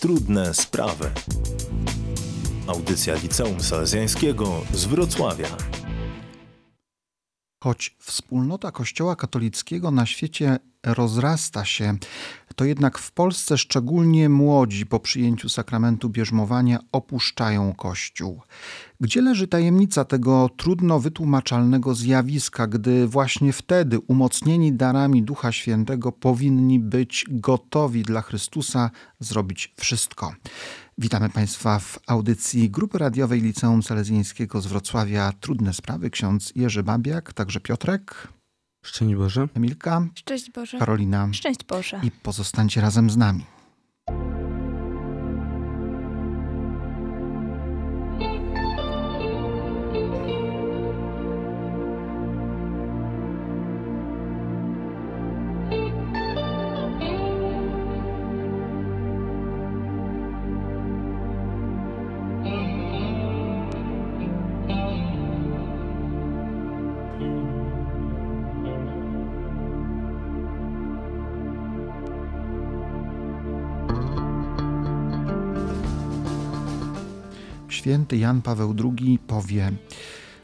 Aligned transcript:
Trudne 0.00 0.54
sprawy. 0.54 1.10
Audycja 2.66 3.14
Liceum 3.14 3.60
Salezjańskiego 3.60 4.60
z 4.72 4.84
Wrocławia. 4.84 5.46
Choć 7.60 7.96
wspólnota 7.98 8.72
Kościoła 8.72 9.16
katolickiego 9.16 9.90
na 9.90 10.06
świecie 10.06 10.58
rozrasta 10.86 11.64
się, 11.64 11.96
to 12.56 12.64
jednak 12.64 12.98
w 12.98 13.12
Polsce 13.12 13.58
szczególnie 13.58 14.28
młodzi 14.28 14.86
po 14.86 15.00
przyjęciu 15.00 15.48
sakramentu 15.48 16.08
bierzmowania 16.08 16.78
opuszczają 16.92 17.74
Kościół. 17.74 18.42
Gdzie 19.00 19.22
leży 19.22 19.48
tajemnica 19.48 20.04
tego 20.04 20.50
trudno 20.56 21.00
wytłumaczalnego 21.00 21.94
zjawiska, 21.94 22.66
gdy 22.66 23.06
właśnie 23.06 23.52
wtedy 23.52 23.98
umocnieni 24.00 24.72
darami 24.72 25.22
Ducha 25.22 25.52
Świętego 25.52 26.12
powinni 26.12 26.80
być 26.80 27.24
gotowi 27.28 28.02
dla 28.02 28.22
Chrystusa 28.22 28.90
zrobić 29.20 29.74
wszystko? 29.76 30.34
Witamy 31.00 31.28
Państwa 31.28 31.78
w 31.78 31.98
audycji 32.06 32.70
Grupy 32.70 32.98
Radiowej 32.98 33.40
Liceum 33.40 33.82
Salezjańskiego 33.82 34.60
z 34.60 34.66
Wrocławia. 34.66 35.32
Trudne 35.40 35.74
sprawy. 35.74 36.10
Ksiądz 36.10 36.52
Jerzy 36.56 36.82
Babiak, 36.82 37.32
także 37.32 37.60
Piotrek. 37.60 38.28
Szczęść 38.84 39.14
Boże. 39.14 39.48
Emilka. 39.54 40.06
Szczęść 40.14 40.50
Boże. 40.50 40.78
Karolina. 40.78 41.28
Szczęść 41.32 41.64
Boże. 41.64 42.00
I 42.02 42.10
pozostańcie 42.10 42.80
razem 42.80 43.10
z 43.10 43.16
nami. 43.16 43.44
Święty 77.88 78.16
Jan 78.16 78.42
Paweł 78.42 78.74
II 78.84 79.18
powie: 79.26 79.72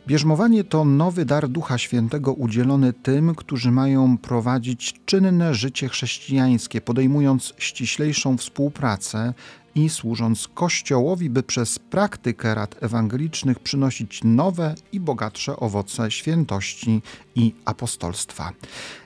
Bierzmowanie 0.07 0.65
to 0.65 0.85
nowy 0.85 1.25
dar 1.25 1.49
Ducha 1.49 1.79
Świętego 1.79 2.33
udzielony 2.33 2.93
tym, 2.93 3.35
którzy 3.35 3.71
mają 3.71 4.19
prowadzić 4.19 4.95
czynne 5.07 5.55
życie 5.55 5.89
chrześcijańskie, 5.89 6.81
podejmując 6.81 7.55
ściślejszą 7.59 8.37
współpracę 8.37 9.35
i 9.75 9.89
służąc 9.89 10.49
Kościołowi, 10.55 11.31
by 11.31 11.43
przez 11.43 11.79
praktykę 11.79 12.55
rad 12.55 12.77
ewangelicznych 12.81 13.59
przynosić 13.59 14.21
nowe 14.25 14.75
i 14.93 15.01
bogatsze 15.01 15.57
owoce 15.57 16.11
świętości 16.11 17.03
i 17.35 17.55
apostolstwa. 17.65 18.53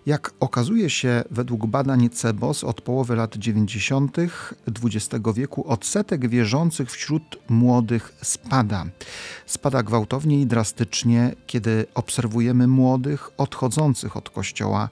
Jak 0.07 0.33
okazuje 0.41 0.91
się 0.91 1.25
według 1.31 1.67
badań 1.67 2.11
CEBOS 2.11 2.65
od 2.65 2.81
połowy 2.81 3.17
lat 3.17 3.37
90. 3.37 4.17
XX 4.85 5.25
wieku 5.35 5.69
odsetek 5.69 6.29
wierzących 6.29 6.91
wśród 6.91 7.39
młodych 7.49 8.13
spada. 8.23 8.87
Spada 9.47 9.83
gwałtownie 9.83 10.41
i 10.41 10.47
drastycznie, 10.47 11.35
kiedy 11.47 11.87
obserwujemy 11.95 12.67
młodych 12.67 13.31
odchodzących 13.37 14.17
od 14.17 14.31
Kościoła, 14.31 14.89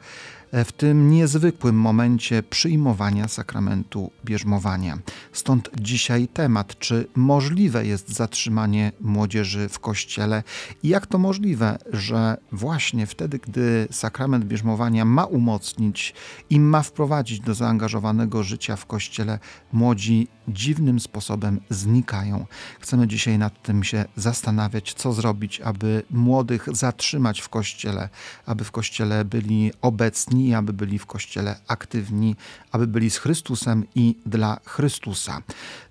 w 0.65 0.73
tym 0.73 1.11
niezwykłym 1.11 1.81
momencie 1.81 2.43
przyjmowania 2.43 3.29
sakramentu 3.29 4.11
bierzmowania. 4.25 4.98
Stąd 5.33 5.71
dzisiaj 5.81 6.29
temat, 6.29 6.79
czy 6.79 7.07
możliwe 7.15 7.87
jest 7.87 8.09
zatrzymanie 8.09 8.93
młodzieży 9.01 9.69
w 9.69 9.79
kościele 9.79 10.43
i 10.83 10.89
jak 10.89 11.07
to 11.07 11.19
możliwe, 11.19 11.79
że 11.93 12.36
właśnie 12.53 13.07
wtedy, 13.07 13.39
gdy 13.39 13.89
sakrament 13.91 14.45
bierzmowania 14.45 15.05
ma 15.05 15.25
umocnić 15.25 16.14
i 16.51 16.61
ma 16.61 16.83
wprowadzić 16.83 17.41
do 17.41 17.55
zaangażowanego 17.55 18.42
życia 18.42 18.77
w 18.77 18.86
kościele, 18.86 19.39
młodzi 19.73 20.29
dziwnym 20.48 21.01
sposobem 21.01 21.61
znikają. 21.70 22.46
Chcemy 22.80 23.08
dzisiaj 23.08 23.39
nad 23.39 23.62
tym 23.62 23.84
się 23.84 24.05
zastanawiać, 24.17 24.95
co 24.95 25.12
zrobić, 25.12 25.61
aby 25.61 26.02
młodych 26.11 26.68
zatrzymać 26.73 27.40
w 27.40 27.48
kościele, 27.48 28.08
aby 28.46 28.64
w 28.64 28.70
kościele 28.70 29.24
byli 29.24 29.73
obecni, 29.83 30.55
aby 30.55 30.73
byli 30.73 30.98
w 30.98 31.06
kościele 31.06 31.56
aktywni, 31.68 32.36
aby 32.73 32.86
byli 32.86 33.11
z 33.11 33.18
Chrystusem 33.18 33.85
i 33.95 34.17
dla 34.27 34.61
Chrystusa. 34.64 35.42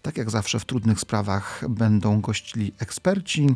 Tak 0.05 0.17
jak 0.17 0.29
zawsze 0.29 0.59
w 0.59 0.65
trudnych 0.65 0.99
sprawach 0.99 1.63
będą 1.69 2.21
gościli 2.21 2.71
eksperci. 2.79 3.47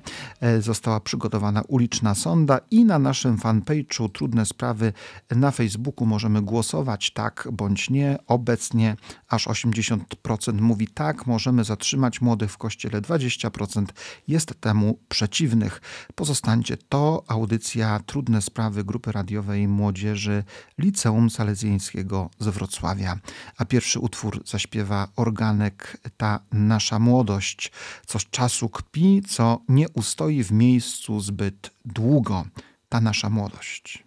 E, 0.41 0.61
została 0.61 0.99
przygotowana 0.99 1.61
uliczna 1.67 2.15
sonda 2.15 2.59
i 2.71 2.85
na 2.85 2.99
naszym 2.99 3.37
fanpage'u 3.37 4.09
Trudne 4.11 4.45
Sprawy 4.45 4.93
na 5.31 5.51
Facebooku 5.51 6.05
możemy 6.05 6.41
głosować 6.41 7.11
tak 7.11 7.47
bądź 7.51 7.89
nie. 7.89 8.17
Obecnie 8.27 8.95
aż 9.27 9.47
80% 9.47 10.61
mówi 10.61 10.87
tak, 10.87 11.27
możemy 11.27 11.63
zatrzymać 11.63 12.21
młodych 12.21 12.51
w 12.51 12.57
kościele, 12.57 13.01
20% 13.01 13.85
jest 14.27 14.61
temu 14.61 14.99
przeciwnych. 15.09 15.81
Pozostańcie, 16.15 16.77
to 16.77 17.23
audycja 17.27 17.99
Trudne 18.05 18.41
Sprawy 18.41 18.83
Grupy 18.83 19.11
Radiowej 19.11 19.67
Młodzieży 19.67 20.43
Liceum 20.77 21.29
Salezjańskiego 21.29 22.29
z 22.39 22.47
Wrocławia. 22.47 23.17
A 23.57 23.65
pierwszy 23.65 23.99
utwór 23.99 24.43
zaśpiewa 24.45 25.07
organek 25.15 25.97
Ta 26.17 26.38
Nasza 26.51 26.99
Młodość, 26.99 27.71
co 28.05 28.19
z 28.19 28.29
czasu 28.29 28.69
kpi, 28.69 29.21
co 29.29 29.61
nie 29.69 29.89
ustoi 29.89 30.43
w 30.43 30.51
miejscu 30.51 31.19
zbyt 31.19 31.71
długo. 31.85 32.45
Ta 32.89 33.01
nasza 33.01 33.29
młodość. 33.29 34.03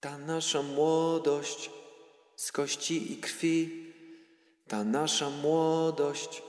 Ta 0.00 0.18
nasza 0.18 0.62
młodość 0.62 1.70
z 2.36 2.52
kości 2.52 3.12
i 3.12 3.16
krwi, 3.16 3.86
ta 4.68 4.84
nasza 4.84 5.30
młodość, 5.30 6.42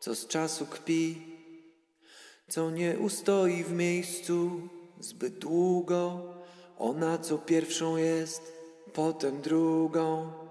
co 0.00 0.14
z 0.14 0.26
czasu 0.26 0.66
kpi, 0.66 1.22
co 2.48 2.70
nie 2.70 2.98
ustoi 2.98 3.64
w 3.64 3.72
miejscu 3.72 4.68
zbyt 5.00 5.38
długo. 5.38 6.20
Ona 6.78 7.18
co 7.18 7.38
pierwszą 7.38 7.96
jest, 7.96 8.52
potem 8.92 9.40
drugą. 9.40 10.43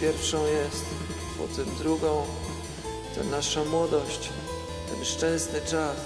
Pierwszą 0.00 0.46
jest, 0.46 0.84
potem 1.38 1.74
drugą. 1.74 2.26
Ta 3.14 3.24
nasza 3.24 3.64
młodość, 3.64 4.28
ten 4.90 5.04
szczęsny 5.04 5.60
czas, 5.60 5.96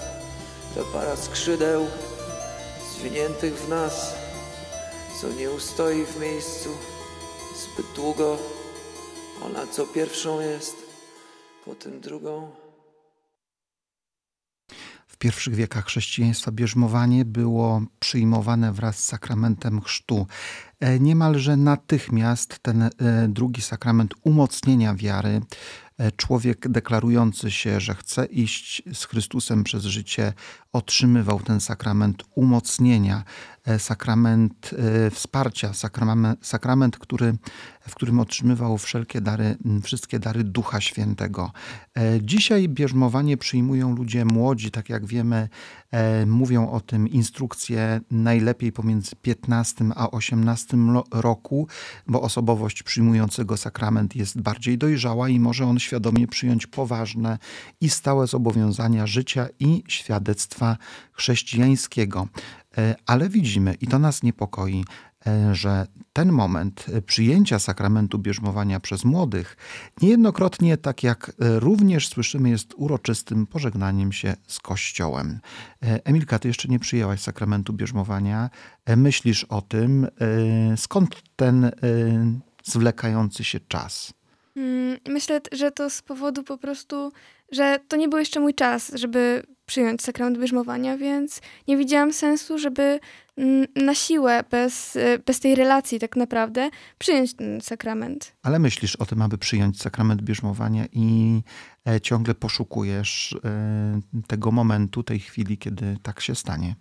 ta 0.75 0.81
para 0.93 1.15
skrzydeł 1.17 1.87
zwiniętych 2.97 3.55
w 3.55 3.69
nas, 3.69 4.13
co 5.21 5.29
nie 5.29 5.51
ustoi 5.51 6.05
w 6.05 6.19
miejscu 6.19 6.69
zbyt 7.55 7.85
długo. 7.95 8.37
Ona 9.45 9.67
co 9.67 9.85
pierwszą 9.87 10.39
jest, 10.39 10.75
potem 11.65 11.99
drugą. 11.99 12.62
Pierwszych 15.23 15.55
wiekach 15.55 15.85
chrześcijaństwa 15.85 16.51
bierzmowanie 16.51 17.25
było 17.25 17.81
przyjmowane 17.99 18.73
wraz 18.73 18.99
z 18.99 19.03
sakramentem 19.03 19.81
chrztu. 19.81 20.27
E, 20.79 20.99
Niemalże 20.99 21.57
natychmiast 21.57 22.59
ten 22.59 22.81
e, 22.81 22.89
drugi 23.27 23.61
sakrament 23.61 24.13
umocnienia 24.23 24.95
wiary, 24.95 25.41
e, 25.97 26.11
człowiek 26.11 26.67
deklarujący 26.69 27.51
się, 27.51 27.79
że 27.79 27.95
chce 27.95 28.25
iść 28.25 28.83
z 28.93 29.05
Chrystusem 29.05 29.63
przez 29.63 29.83
życie, 29.83 30.33
otrzymywał 30.73 31.39
ten 31.39 31.59
sakrament 31.59 32.23
umocnienia, 32.35 33.23
sakrament 33.77 34.71
e, 35.05 35.09
wsparcia, 35.09 35.71
sakrament, 36.41 36.97
który, 36.97 37.33
w 37.87 37.95
którym 37.95 38.19
otrzymywał 38.19 38.77
wszelkie 38.77 39.21
dary, 39.21 39.57
wszystkie 39.83 40.19
dary 40.19 40.43
Ducha 40.43 40.81
Świętego. 40.81 41.51
E, 41.97 42.21
Dzisiaj 42.21 42.69
bierzmowanie 42.69 43.37
przyjmują 43.37 43.95
ludzie 43.95 44.25
młodzi, 44.25 44.71
tak 44.71 44.89
jak 44.89 45.05
wiemy, 45.05 45.49
e, 45.91 46.25
mówią 46.25 46.69
o 46.69 46.79
tym 46.79 47.07
instrukcje 47.07 48.01
najlepiej 48.11 48.71
pomiędzy 48.71 49.15
15 49.15 49.85
a 49.95 50.11
18 50.11 50.77
lo- 50.77 51.03
roku, 51.11 51.67
bo 52.07 52.21
osobowość 52.21 52.83
przyjmującego 52.83 53.57
sakrament 53.57 54.15
jest 54.15 54.41
bardziej 54.41 54.77
dojrzała 54.77 55.29
i 55.29 55.39
może 55.39 55.65
on 55.65 55.79
świadomie 55.79 56.27
przyjąć 56.27 56.67
poważne 56.67 57.37
i 57.81 57.89
stałe 57.89 58.27
zobowiązania 58.27 59.07
życia 59.07 59.47
i 59.59 59.83
świadectwa 59.87 60.77
chrześcijańskiego. 61.13 62.27
E, 62.77 62.95
Ale 63.05 63.29
widzimy, 63.29 63.73
i 63.81 63.87
to 63.87 63.99
nas 63.99 64.23
niepokoi, 64.23 64.85
e, 65.27 65.55
że 65.55 65.87
ten 66.13 66.31
moment 66.31 66.85
e, 66.93 67.01
przyjęcia 67.01 67.59
sakramentu 67.59 68.19
bierzmowania 68.19 68.79
przez 68.79 69.05
młodych 69.05 69.57
niejednokrotnie, 70.01 70.77
tak 70.77 71.03
jak 71.03 71.31
również 71.39 72.07
słyszymy, 72.07 72.49
jest 72.49 72.73
uroczystym 72.77 73.47
pożegnaniem 73.47 74.11
się 74.11 74.35
z 74.47 74.59
Kościołem. 74.59 75.39
Emilka, 75.81 76.39
ty 76.39 76.47
jeszcze 76.47 76.67
nie 76.67 76.79
przyjęłaś 76.79 77.19
sakramentu 77.21 77.73
bierzmowania. 77.73 78.49
Myślisz 78.97 79.43
o 79.43 79.61
tym, 79.61 80.07
skąd 80.75 81.23
ten 81.35 81.71
zwlekający 82.63 83.43
się 83.43 83.59
czas? 83.59 84.13
Mm, 84.55 84.97
Myślę, 85.09 85.41
że 85.51 85.71
to 85.71 85.89
z 85.89 86.01
powodu 86.01 86.43
po 86.43 86.57
prostu, 86.57 87.11
że 87.53 87.79
to 87.87 87.97
nie 87.97 88.09
był 88.09 88.19
jeszcze 88.19 88.39
mój 88.39 88.53
czas, 88.53 88.91
żeby 88.95 89.43
przyjąć 89.65 90.01
sakrament 90.01 90.37
bierzmowania, 90.37 90.97
więc 90.97 91.41
nie 91.67 91.77
widziałam 91.77 92.13
sensu, 92.13 92.57
żeby 92.57 92.99
mm, 93.37 93.67
na 93.75 93.95
siłę, 93.95 94.43
bez, 94.51 94.95
y, 94.95 95.19
bez 95.25 95.39
tej 95.39 95.55
relacji 95.55 95.99
tak 95.99 96.15
naprawdę, 96.15 96.69
przyjąć 96.97 97.33
ten 97.33 97.61
sakrament. 97.61 98.35
Ale 98.41 98.59
myślisz 98.59 98.95
o 98.95 99.05
tym, 99.05 99.21
aby 99.21 99.37
przyjąć 99.37 99.81
sakrament 99.81 100.21
bierzmowania 100.21 100.85
i 100.91 101.41
e, 101.87 102.01
ciągle 102.01 102.35
poszukujesz 102.35 103.35
e, 103.45 103.99
tego 104.27 104.51
momentu, 104.51 105.03
tej 105.03 105.19
chwili, 105.19 105.57
kiedy 105.57 105.97
tak 106.03 106.21
się 106.21 106.35
stanie. 106.35 106.75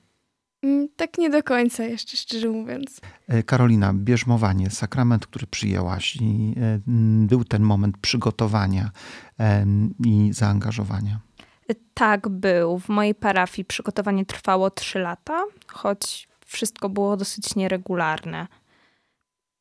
Mm, 0.63 0.89
Tak 0.97 1.19
nie 1.19 1.31
do 1.31 1.43
końca 1.43 1.85
jeszcze, 1.85 2.17
szczerze 2.17 2.49
mówiąc. 2.49 3.01
E, 3.29 3.43
Karolina, 3.43 3.93
bierzmowanie, 3.95 4.71
sakrament, 4.71 5.27
który 5.27 5.47
przyjęłaś 5.47 6.17
i 6.17 6.55
e, 6.57 6.81
był 7.27 7.45
ten 7.45 7.63
moment 7.63 7.99
przygotowania 7.99 8.91
em, 9.39 9.95
i 10.07 10.33
zaangażowania. 10.33 11.21
Tak, 11.95 12.29
był. 12.29 12.79
W 12.79 12.89
mojej 12.89 13.15
parafii 13.15 13.65
przygotowanie 13.65 14.27
trwało 14.27 14.71
3 14.71 14.99
lata, 14.99 15.45
choć 15.67 16.29
wszystko 16.47 16.89
było 16.89 17.17
dosyć 17.17 17.55
nieregularne. 17.57 18.47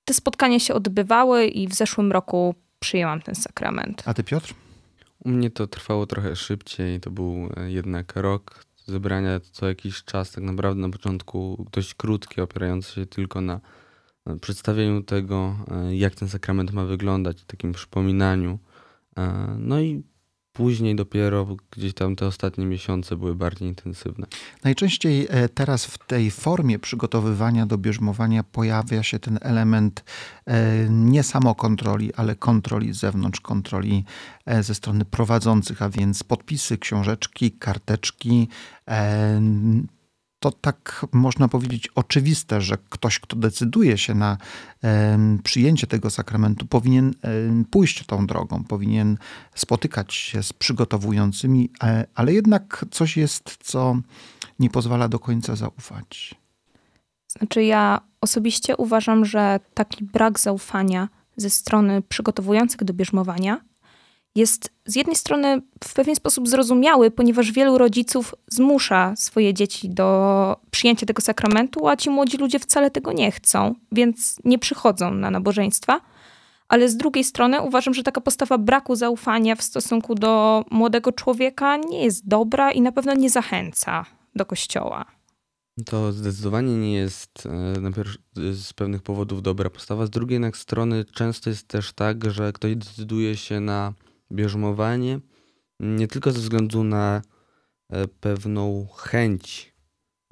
Te 0.05 0.13
spotkania 0.13 0.59
się 0.59 0.73
odbywały 0.73 1.45
i 1.45 1.67
w 1.67 1.73
zeszłym 1.73 2.11
roku 2.11 2.55
przyjęłam 2.79 3.21
ten 3.21 3.35
sakrament. 3.35 4.03
A 4.05 4.13
ty, 4.13 4.23
Piotr? 4.23 4.53
U 5.19 5.29
mnie 5.29 5.49
to 5.51 5.67
trwało 5.67 6.05
trochę 6.05 6.35
szybciej, 6.35 6.99
to 6.99 7.11
był 7.11 7.49
e, 7.57 7.71
jednak 7.71 8.15
rok 8.15 8.65
zebrania 8.85 9.39
co 9.39 9.67
jakiś 9.67 10.03
czas, 10.03 10.31
tak 10.31 10.43
naprawdę 10.43 10.81
na 10.81 10.89
początku 10.89 11.65
dość 11.71 11.93
krótki, 11.93 12.41
opierający 12.41 12.93
się 12.93 13.05
tylko 13.05 13.41
na 13.41 13.61
na 14.25 14.35
przedstawieniu 14.37 15.03
tego, 15.03 15.55
e, 15.71 15.95
jak 15.95 16.15
ten 16.15 16.29
sakrament 16.29 16.71
ma 16.71 16.85
wyglądać, 16.85 17.43
takim 17.43 17.71
przypominaniu. 17.71 18.59
E, 19.17 19.55
No 19.59 19.79
i 19.81 20.03
później 20.53 20.95
dopiero 20.95 21.47
gdzieś 21.71 21.93
tam 21.93 22.15
te 22.15 22.25
ostatnie 22.25 22.65
miesiące 22.65 23.15
były 23.15 23.35
bardziej 23.35 23.67
intensywne. 23.67 24.27
Najczęściej 24.63 25.27
e, 25.29 25.49
teraz 25.49 25.85
w 25.85 25.97
tej 25.97 26.31
formie 26.31 26.79
przygotowywania 26.79 27.65
do 27.65 27.77
bierzmowania 27.77 28.43
pojawia 28.43 29.03
się 29.03 29.19
ten 29.19 29.39
element 29.41 30.03
e, 30.45 30.87
nie 30.89 31.23
samokontroli, 31.23 32.13
ale 32.13 32.35
kontroli 32.35 32.93
z 32.93 32.97
zewnątrz, 32.97 33.39
kontroli 33.39 34.03
e, 34.45 34.63
ze 34.63 34.75
strony 34.75 35.05
prowadzących, 35.05 35.81
a 35.81 35.89
więc 35.89 36.23
podpisy, 36.23 36.77
książeczki, 36.77 37.51
karteczki. 37.51 38.47
To 40.41 40.51
tak 40.51 41.05
można 41.11 41.47
powiedzieć 41.47 41.87
oczywiste, 41.95 42.61
że 42.61 42.77
ktoś, 42.89 43.19
kto 43.19 43.35
decyduje 43.35 43.97
się 43.97 44.15
na 44.15 44.37
przyjęcie 45.43 45.87
tego 45.87 46.09
sakramentu, 46.09 46.65
powinien 46.65 47.13
pójść 47.71 48.05
tą 48.05 48.27
drogą, 48.27 48.63
powinien 48.63 49.17
spotykać 49.55 50.13
się 50.13 50.43
z 50.43 50.53
przygotowującymi, 50.53 51.69
e, 51.83 52.05
ale 52.15 52.33
jednak 52.33 52.85
coś 52.91 53.17
jest, 53.17 53.57
co 53.63 53.97
nie 54.59 54.69
pozwala 54.69 55.07
do 55.07 55.19
końca 55.19 55.55
zaufać. 55.55 56.35
Znaczy, 57.27 57.63
ja 57.63 58.01
osobiście 58.21 58.77
uważam, 58.77 59.25
że 59.25 59.59
taki 59.73 60.03
brak 60.03 60.39
zaufania 60.39 61.09
ze 61.37 61.49
strony 61.49 62.01
przygotowujących 62.01 62.83
do 62.83 62.93
bierzmowania 62.93 63.61
jest 64.35 64.69
z 64.85 64.95
jednej 64.95 65.15
strony 65.15 65.61
w 65.83 65.93
pewien 65.93 66.15
sposób 66.15 66.47
zrozumiały, 66.47 67.11
ponieważ 67.11 67.51
wielu 67.51 67.77
rodziców 67.77 68.35
zmusza 68.47 69.13
swoje 69.15 69.53
dzieci 69.53 69.89
do 69.89 70.57
przyjęcia 70.71 71.05
tego 71.05 71.21
sakramentu, 71.21 71.87
a 71.87 71.95
ci 71.95 72.09
młodzi 72.09 72.37
ludzie 72.37 72.59
wcale 72.59 72.91
tego 72.91 73.11
nie 73.13 73.31
chcą, 73.31 73.75
więc 73.91 74.37
nie 74.45 74.59
przychodzą 74.59 75.13
na 75.13 75.31
nabożeństwa. 75.31 76.01
Ale 76.67 76.89
z 76.89 76.97
drugiej 76.97 77.23
strony 77.23 77.61
uważam, 77.61 77.93
że 77.93 78.03
taka 78.03 78.21
postawa 78.21 78.57
braku 78.57 78.95
zaufania 78.95 79.55
w 79.55 79.61
stosunku 79.61 80.15
do 80.15 80.65
młodego 80.71 81.11
człowieka 81.11 81.77
nie 81.77 82.03
jest 82.03 82.27
dobra 82.27 82.71
i 82.71 82.81
na 82.81 82.91
pewno 82.91 83.13
nie 83.13 83.29
zachęca 83.29 84.05
do 84.35 84.45
kościoła. 84.45 85.05
To 85.85 86.11
zdecydowanie 86.11 86.77
nie 86.77 86.93
jest 86.93 87.45
e, 87.45 87.81
najpierw 87.81 88.17
z 88.53 88.73
pewnych 88.73 89.01
powodów 89.01 89.41
dobra 89.41 89.69
postawa. 89.69 90.05
Z 90.05 90.09
drugiej 90.09 90.35
jednak 90.35 90.57
strony 90.57 91.05
często 91.05 91.49
jest 91.49 91.67
też 91.67 91.93
tak, 91.93 92.31
że 92.31 92.53
ktoś 92.53 92.75
decyduje 92.75 93.37
się 93.37 93.59
na 93.59 93.93
bierzmowanie 94.31 95.19
nie 95.79 96.07
tylko 96.07 96.31
ze 96.31 96.39
względu 96.39 96.83
na 96.83 97.21
e, 97.89 98.07
pewną 98.07 98.87
chęć 98.95 99.73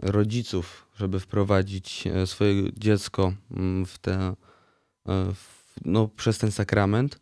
rodziców, 0.02 0.88
żeby 0.96 1.20
wprowadzić 1.20 2.08
e, 2.08 2.28
swoje 2.28 2.74
dziecko 2.74 3.34
mm, 3.52 3.86
w 3.86 3.98
te, 3.98 4.36
w, 5.36 5.74
no, 5.86 6.08
przez 6.08 6.38
ten 6.38 6.52
sakrament, 6.52 7.20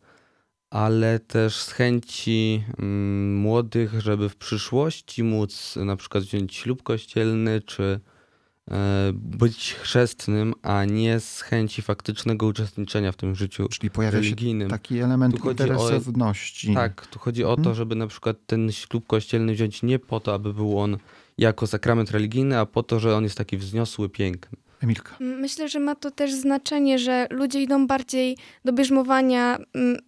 ale 0.70 1.20
też 1.20 1.56
z 1.56 1.72
chęci 1.72 2.64
mm, 2.80 3.36
młodych, 3.36 4.02
żeby 4.02 4.30
w 4.30 4.36
przyszłości 4.36 5.24
móc 5.24 5.76
na 5.76 5.96
przykład 5.96 6.24
wziąć 6.24 6.56
ślub 6.56 6.84
kościelny, 6.84 7.62
czy 7.62 7.84
e, 7.84 8.17
być 9.14 9.74
chrzestnym, 9.74 10.54
a 10.62 10.86
nie 10.86 11.20
z 11.20 11.42
chęci 11.42 11.82
faktycznego 11.82 12.46
uczestniczenia 12.46 13.12
w 13.12 13.16
tym 13.16 13.36
życiu 13.36 13.68
Czyli 13.70 13.90
pojawia 13.90 14.20
religijnym. 14.20 14.68
się 14.68 14.72
taki 14.72 15.00
element 15.00 15.46
interesowności. 15.46 16.72
O, 16.72 16.74
tak, 16.74 17.08
tu 17.08 17.20
chodzi 17.20 17.44
o 17.44 17.56
to, 17.56 17.60
mhm. 17.60 17.76
żeby 17.76 17.96
na 17.96 18.08
przykład 18.08 18.38
ten 18.48 18.72
ślub 18.72 19.08
kościelny 19.08 19.54
wziąć 19.54 19.84
nie 19.84 20.00
po 20.00 20.20
to, 20.20 20.34
aby 20.34 20.54
był 20.54 20.80
on 20.80 20.98
jako 21.38 21.68
sakrament 21.68 22.12
religijny, 22.12 22.60
a 22.60 22.66
po 22.66 22.84
to, 22.84 23.00
że 23.00 23.16
on 23.16 23.24
jest 23.24 23.38
taki 23.38 23.58
wzniosły, 23.58 24.10
piękny. 24.10 24.58
Emilka. 24.84 25.16
Myślę, 25.20 25.70
że 25.70 25.80
ma 25.80 25.96
to 25.96 26.12
też 26.12 26.34
znaczenie, 26.34 27.00
że 27.00 27.28
ludzie 27.30 27.62
idą 27.62 27.88
bardziej 27.88 28.38
do 28.66 28.74
bierzmowania 28.74 29.58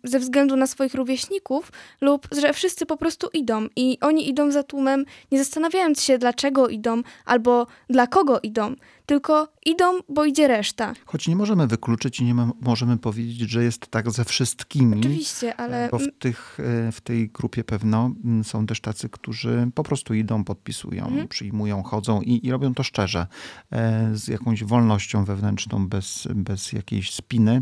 ze 0.04 0.20
względu 0.20 0.56
na 0.56 0.68
swoich 0.68 0.94
rówieśników 0.94 1.72
lub 2.02 2.28
że 2.42 2.54
wszyscy 2.54 2.86
po 2.86 2.98
prostu 2.98 3.30
idą 3.34 3.68
i 3.76 3.98
oni 4.02 4.30
idą 4.30 4.52
za 4.52 4.64
tłumem, 4.64 5.06
nie 5.32 5.38
zastanawiając 5.38 6.02
się 6.02 6.18
dlaczego 6.18 6.68
idą 6.68 7.02
albo 7.26 7.68
dla 7.90 8.08
kogo 8.08 8.40
idą 8.44 8.76
tylko 9.10 9.48
idą, 9.66 10.00
bo 10.10 10.26
idzie 10.26 10.48
reszta. 10.48 10.94
Choć 11.06 11.28
nie 11.28 11.36
możemy 11.36 11.68
wykluczyć 11.68 12.20
i 12.20 12.24
nie 12.24 12.36
możemy 12.62 12.98
powiedzieć, 12.98 13.50
że 13.50 13.64
jest 13.64 13.88
tak 13.88 14.12
ze 14.12 14.26
wszystkimi. 14.26 15.00
Oczywiście, 15.00 15.56
ale... 15.56 15.90
Bo 15.92 16.00
w, 16.00 16.08
tych, 16.20 16.58
e, 16.88 16.92
w 16.92 17.02
tej 17.02 17.30
grupie 17.30 17.64
pewno 17.64 18.12
są 18.44 18.66
też 18.66 18.82
tacy, 18.82 19.10
którzy 19.10 19.72
po 19.76 19.84
prostu 19.84 20.14
idą, 20.14 20.44
podpisują, 20.44 21.06
mhm. 21.08 21.28
przyjmują, 21.28 21.84
chodzą 21.84 22.22
i, 22.22 22.48
i, 22.48 22.52
robią 22.52 22.74
to 22.74 22.84
szczerze, 22.84 23.28
e, 23.72 24.10
z 24.14 24.28
jakąś 24.28 24.64
wolnością 24.64 25.26
wewnętrzną, 25.26 25.88
bez, 25.88 26.28
bez 26.36 26.74
jakiejś 26.74 27.14
spiny 27.14 27.62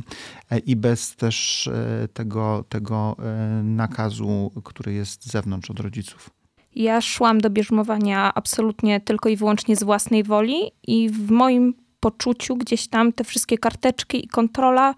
e, 0.50 0.60
i 0.60 0.76
bez 0.76 1.16
też 1.16 1.70
tego, 2.14 2.66
tego 2.70 3.16
nakazu, 3.64 4.52
który 4.64 4.94
jest 4.94 5.26
z 5.26 5.32
zewnątrz 5.32 5.72
od 5.72 5.80
rodziców. 5.80 6.37
Ja 6.78 7.02
szłam 7.02 7.42
do 7.42 7.50
bierzmowania 7.50 8.32
absolutnie 8.36 9.02
tylko 9.02 9.30
i 9.30 9.36
wyłącznie 9.36 9.76
z 9.76 9.84
własnej 9.84 10.24
woli 10.24 10.72
i 10.88 11.10
w 11.10 11.32
moim 11.32 11.74
poczuciu 12.00 12.56
gdzieś 12.56 12.88
tam 12.88 13.14
te 13.14 13.24
wszystkie 13.24 13.58
karteczki 13.58 14.26
i 14.26 14.28
kontrola, 14.28 14.96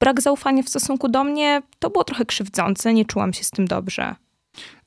brak 0.00 0.20
zaufania 0.20 0.62
w 0.62 0.68
stosunku 0.68 1.08
do 1.08 1.24
mnie, 1.24 1.62
to 1.78 1.90
było 1.90 2.04
trochę 2.04 2.24
krzywdzące, 2.24 2.94
nie 2.94 3.04
czułam 3.04 3.32
się 3.32 3.44
z 3.44 3.50
tym 3.50 3.66
dobrze. 3.66 4.14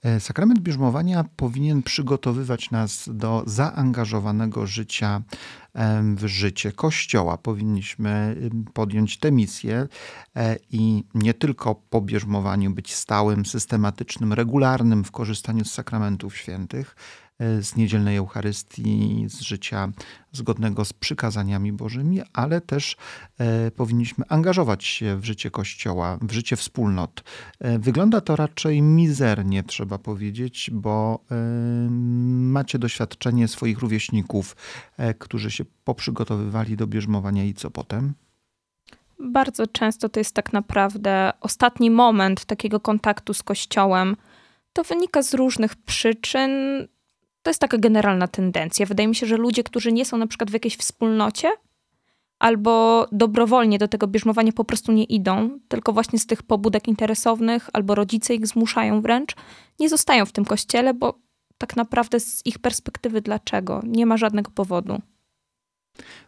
E, 0.03 0.19
sakrament 0.19 0.59
bierzmowania 0.59 1.25
powinien 1.35 1.83
przygotowywać 1.83 2.71
nas 2.71 3.09
do 3.13 3.43
zaangażowanego 3.45 4.67
życia 4.67 5.21
w 6.15 6.25
życie 6.25 6.71
Kościoła. 6.71 7.37
Powinniśmy 7.37 8.35
podjąć 8.73 9.17
tę 9.17 9.31
misję 9.31 9.87
e, 10.35 10.57
i 10.69 11.03
nie 11.13 11.33
tylko 11.33 11.75
po 11.75 12.01
bierzmowaniu 12.01 12.71
być 12.71 12.95
stałym, 12.95 13.45
systematycznym, 13.45 14.33
regularnym 14.33 15.03
w 15.03 15.11
korzystaniu 15.11 15.65
z 15.65 15.71
sakramentów 15.71 16.37
świętych, 16.37 16.95
z 17.61 17.75
niedzielnej 17.75 18.17
Eucharystii, 18.17 19.25
z 19.27 19.41
życia 19.41 19.89
zgodnego 20.31 20.85
z 20.85 20.93
przykazaniami 20.93 21.73
Bożymi, 21.73 22.21
ale 22.33 22.61
też 22.61 22.97
e, 23.37 23.71
powinniśmy 23.71 24.25
angażować 24.29 24.83
się 24.83 25.17
w 25.17 25.25
życie 25.25 25.51
Kościoła, 25.51 26.17
w 26.21 26.31
życie 26.31 26.55
wspólnot. 26.55 27.23
E, 27.59 27.79
wygląda 27.79 28.21
to 28.21 28.35
raczej 28.35 28.81
mizernie, 28.81 29.63
trzeba 29.63 29.97
powiedzieć, 29.97 30.69
bo 30.73 31.19
macie 32.29 32.79
doświadczenie 32.79 33.47
swoich 33.47 33.79
rówieśników, 33.79 34.55
którzy 35.19 35.51
się 35.51 35.65
poprzygotowywali 35.83 36.77
do 36.77 36.87
bierzmowania 36.87 37.43
i 37.43 37.53
co 37.53 37.71
potem? 37.71 38.13
Bardzo 39.19 39.67
często 39.67 40.09
to 40.09 40.19
jest 40.19 40.35
tak 40.35 40.53
naprawdę 40.53 41.31
ostatni 41.41 41.91
moment 41.91 42.45
takiego 42.45 42.79
kontaktu 42.79 43.33
z 43.33 43.43
Kościołem. 43.43 44.15
To 44.73 44.83
wynika 44.83 45.23
z 45.23 45.33
różnych 45.33 45.75
przyczyn. 45.75 46.51
To 47.43 47.49
jest 47.49 47.59
taka 47.59 47.77
generalna 47.77 48.27
tendencja. 48.27 48.85
Wydaje 48.85 49.07
mi 49.07 49.15
się, 49.15 49.25
że 49.25 49.37
ludzie, 49.37 49.63
którzy 49.63 49.91
nie 49.91 50.05
są 50.05 50.17
na 50.17 50.27
przykład 50.27 50.51
w 50.51 50.53
jakiejś 50.53 50.77
wspólnocie, 50.77 51.51
albo 52.39 53.05
dobrowolnie 53.11 53.77
do 53.77 53.87
tego 53.87 54.07
bierzmowania 54.07 54.51
po 54.51 54.65
prostu 54.65 54.91
nie 54.91 55.03
idą, 55.03 55.59
tylko 55.67 55.93
właśnie 55.93 56.19
z 56.19 56.25
tych 56.25 56.43
pobudek 56.43 56.87
interesownych, 56.87 57.69
albo 57.73 57.95
rodzice 57.95 58.35
ich 58.35 58.47
zmuszają 58.47 59.01
wręcz, 59.01 59.35
nie 59.79 59.89
zostają 59.89 60.25
w 60.25 60.31
tym 60.31 60.45
kościele, 60.45 60.93
bo 60.93 61.19
tak 61.57 61.75
naprawdę 61.75 62.19
z 62.19 62.45
ich 62.45 62.59
perspektywy 62.59 63.21
dlaczego? 63.21 63.81
Nie 63.83 64.05
ma 64.05 64.17
żadnego 64.17 64.51
powodu. 64.51 65.01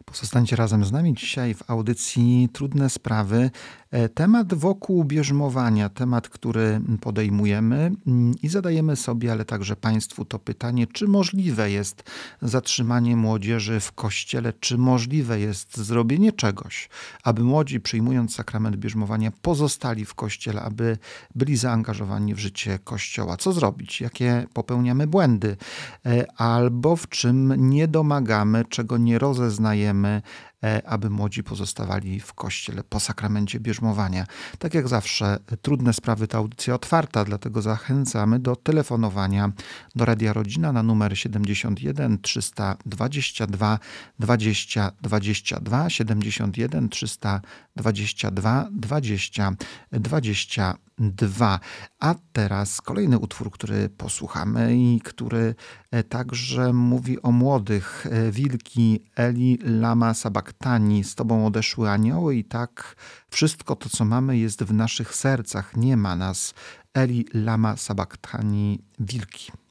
Pozostańcie 0.04 0.56
razem 0.56 0.84
z 0.84 0.92
nami 0.92 1.14
dzisiaj 1.14 1.54
w 1.54 1.70
audycji 1.70 2.48
Trudne 2.52 2.90
Sprawy. 2.90 3.50
E, 3.90 4.08
temat 4.08 4.54
wokół 4.54 5.04
bierzmowania, 5.04 5.88
temat, 5.88 6.28
który 6.28 6.80
podejmujemy 7.00 7.92
mm, 8.06 8.34
i 8.42 8.48
zadajemy 8.48 8.96
sobie, 8.96 9.32
ale 9.32 9.44
także 9.44 9.76
Państwu 9.76 10.24
to 10.24 10.38
pytanie, 10.38 10.86
czy 10.86 11.08
możliwe 11.08 11.70
jest 11.70 12.10
zatrzymanie 12.42 13.16
młodzieży 13.16 13.80
w 13.80 13.92
kościele, 13.92 14.52
czy 14.52 14.78
możliwe 14.78 15.40
jest 15.40 15.76
zrobienie 15.76 16.32
czegoś, 16.32 16.88
aby 17.22 17.44
młodzi 17.44 17.80
przyjmując 17.80 18.34
sakrament 18.34 18.76
bierzmowania 18.76 19.32
pozostali 19.42 20.04
w 20.04 20.14
kościele, 20.14 20.62
aby 20.62 20.98
byli 21.34 21.56
zaangażowani 21.56 22.34
w 22.34 22.38
życie 22.38 22.78
kościoła. 22.84 23.36
Co 23.36 23.52
zrobić? 23.52 24.00
Jakie 24.00 24.46
popełniamy 24.52 25.06
błędy? 25.06 25.56
E, 26.06 26.32
albo 26.40 26.96
w 26.96 27.08
czym 27.08 27.68
nie 27.70 27.88
domagamy, 27.88 28.64
czego 28.64 28.98
nie 28.98 29.18
rozeznajemy, 29.18 29.63
E, 30.64 30.88
aby 30.88 31.10
młodzi 31.10 31.42
pozostawali 31.42 32.20
w 32.20 32.34
kościele 32.34 32.84
po 32.84 33.00
sakramencie 33.00 33.60
bierzmowania. 33.60 34.26
Tak 34.58 34.74
jak 34.74 34.88
zawsze, 34.88 35.38
trudne 35.62 35.92
sprawy 35.92 36.28
to 36.28 36.38
audycja 36.38 36.74
otwarta, 36.74 37.24
dlatego 37.24 37.62
zachęcamy 37.62 38.38
do 38.38 38.56
telefonowania 38.56 39.52
do 39.94 40.04
Radia 40.04 40.32
Rodzina 40.32 40.72
na 40.72 40.82
numer 40.82 41.18
71 41.18 42.18
322 42.18 43.78
20 44.18 44.92
22 45.02 45.90
71 45.90 46.88
322 46.88 48.68
20 48.72 49.52
22. 49.92 50.84
A 52.00 52.14
teraz 52.32 52.80
kolejny 52.80 53.18
utwór, 53.18 53.50
który 53.50 53.88
posłuchamy 53.88 54.76
i 54.76 55.00
który 55.04 55.54
e, 55.90 56.02
także 56.02 56.72
mówi 56.72 57.22
o 57.22 57.32
młodych. 57.32 58.06
E, 58.10 58.30
wilki 58.30 59.04
Eli 59.16 59.58
Lama 59.62 60.14
Sabaktani, 60.14 61.04
z 61.04 61.14
tobą 61.14 61.46
odeszły 61.46 61.90
anioły 61.90 62.36
i 62.36 62.44
tak 62.44 62.96
wszystko 63.30 63.76
to, 63.76 63.88
co 63.88 64.04
mamy 64.04 64.38
jest 64.38 64.62
w 64.62 64.74
naszych 64.74 65.14
sercach. 65.14 65.76
Nie 65.76 65.96
ma 65.96 66.16
nas. 66.16 66.54
Eli 66.94 67.26
Lama 67.34 67.76
Sabaktani, 67.76 68.84
wilki. 68.98 69.63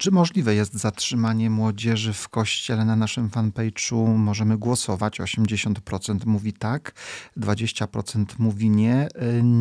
Czy 0.00 0.10
możliwe 0.10 0.54
jest 0.54 0.74
zatrzymanie 0.74 1.50
młodzieży 1.50 2.12
w 2.12 2.28
kościele 2.28 2.84
na 2.84 2.96
naszym 2.96 3.28
fanpage'u? 3.28 4.16
Możemy 4.16 4.58
głosować. 4.58 5.20
80% 5.20 6.26
mówi 6.26 6.52
tak, 6.52 6.92
20% 7.36 8.24
mówi 8.38 8.70
nie. 8.70 9.08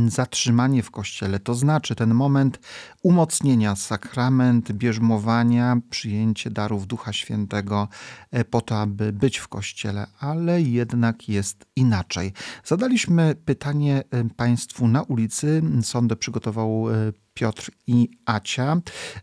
Zatrzymanie 0.07 0.83
w 0.83 0.91
kościele 0.91 1.39
to 1.39 1.55
znaczy 1.55 1.95
ten 1.95 2.13
moment 2.13 2.59
umocnienia 3.03 3.75
sakrament, 3.75 4.71
bierzmowania, 4.71 5.77
przyjęcie 5.89 6.49
darów 6.49 6.87
Ducha 6.87 7.13
Świętego 7.13 7.87
e, 8.31 8.45
po 8.45 8.61
to, 8.61 8.79
aby 8.79 9.13
być 9.13 9.37
w 9.37 9.47
kościele, 9.47 10.07
ale 10.19 10.61
jednak 10.61 11.29
jest 11.29 11.65
inaczej. 11.75 12.33
Zadaliśmy 12.63 13.35
pytanie 13.45 14.03
e, 14.11 14.29
Państwu 14.29 14.87
na 14.87 15.01
ulicy. 15.01 15.61
Sądę 15.81 16.15
przygotował 16.15 16.89
e, 16.89 16.93
Piotr 17.39 17.71
i 17.87 18.09
Acia. 18.25 18.77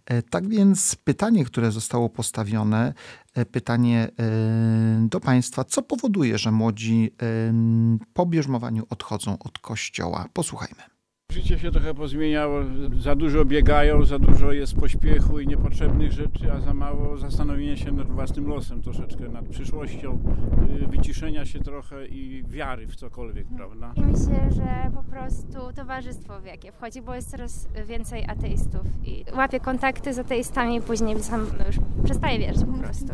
E, 0.07 0.23
tak 0.23 0.49
więc 0.49 0.97
pytanie, 1.05 1.45
które 1.45 1.73
zostało 1.73 2.09
postawione, 2.09 2.95
e, 3.35 3.45
pytanie 3.45 4.09
e, 4.19 5.09
do 5.09 5.21
Państwa, 5.21 5.65
co 5.65 5.83
powoduje, 5.83 6.39
że 6.39 6.53
młodzi 6.53 7.13
po 8.15 8.27
bierzmowaniu 8.27 8.87
odchodzą 8.91 9.39
od 9.39 9.59
kościoła? 9.59 10.29
Posłuchajmy. 10.33 10.96
Życie 11.33 11.59
się 11.59 11.71
trochę 11.71 11.95
pozmieniało, 11.95 12.61
za 12.99 13.15
dużo 13.15 13.45
biegają, 13.45 14.05
za 14.05 14.19
dużo 14.19 14.53
jest 14.53 14.75
pośpiechu 14.75 15.41
i 15.41 15.47
niepotrzebnych 15.47 16.13
rzeczy, 16.13 16.53
a 16.53 16.61
za 16.61 16.75
mało 16.75 17.19
zastanowienia 17.19 17.77
się 17.77 17.93
nad 17.93 18.11
własnym 18.11 18.49
losem 18.49 18.83
troszeczkę, 18.83 19.29
nad 19.29 19.49
przyszłością, 19.49 20.19
y, 20.83 20.87
wyciszenia 20.87 21.45
się 21.45 21.61
trochę 21.61 22.07
i 22.07 22.45
wiary 22.47 22.87
w 22.87 22.97
cokolwiek, 22.97 23.47
prawda? 23.57 23.93
I 23.97 24.01
myślę, 24.01 24.51
że 24.53 24.91
po 24.95 25.03
prostu 25.03 25.59
towarzystwo 25.75 26.41
w 26.41 26.45
jakie 26.45 26.73
wchodzi, 26.73 27.03
bo 27.03 27.15
jest 27.15 27.31
coraz 27.31 27.69
więcej 27.87 28.25
ateistów 28.29 28.83
i 29.05 29.25
łapie 29.37 29.61
kontakty 29.61 30.15
z 30.15 30.19
ateistami 30.19 30.77
i 30.77 30.81
później 30.81 31.23
sam 31.23 31.47
już 31.67 31.77
przestaje 32.05 32.39
wierzyć 32.39 32.65
po 32.65 32.73
prostu. 32.79 33.07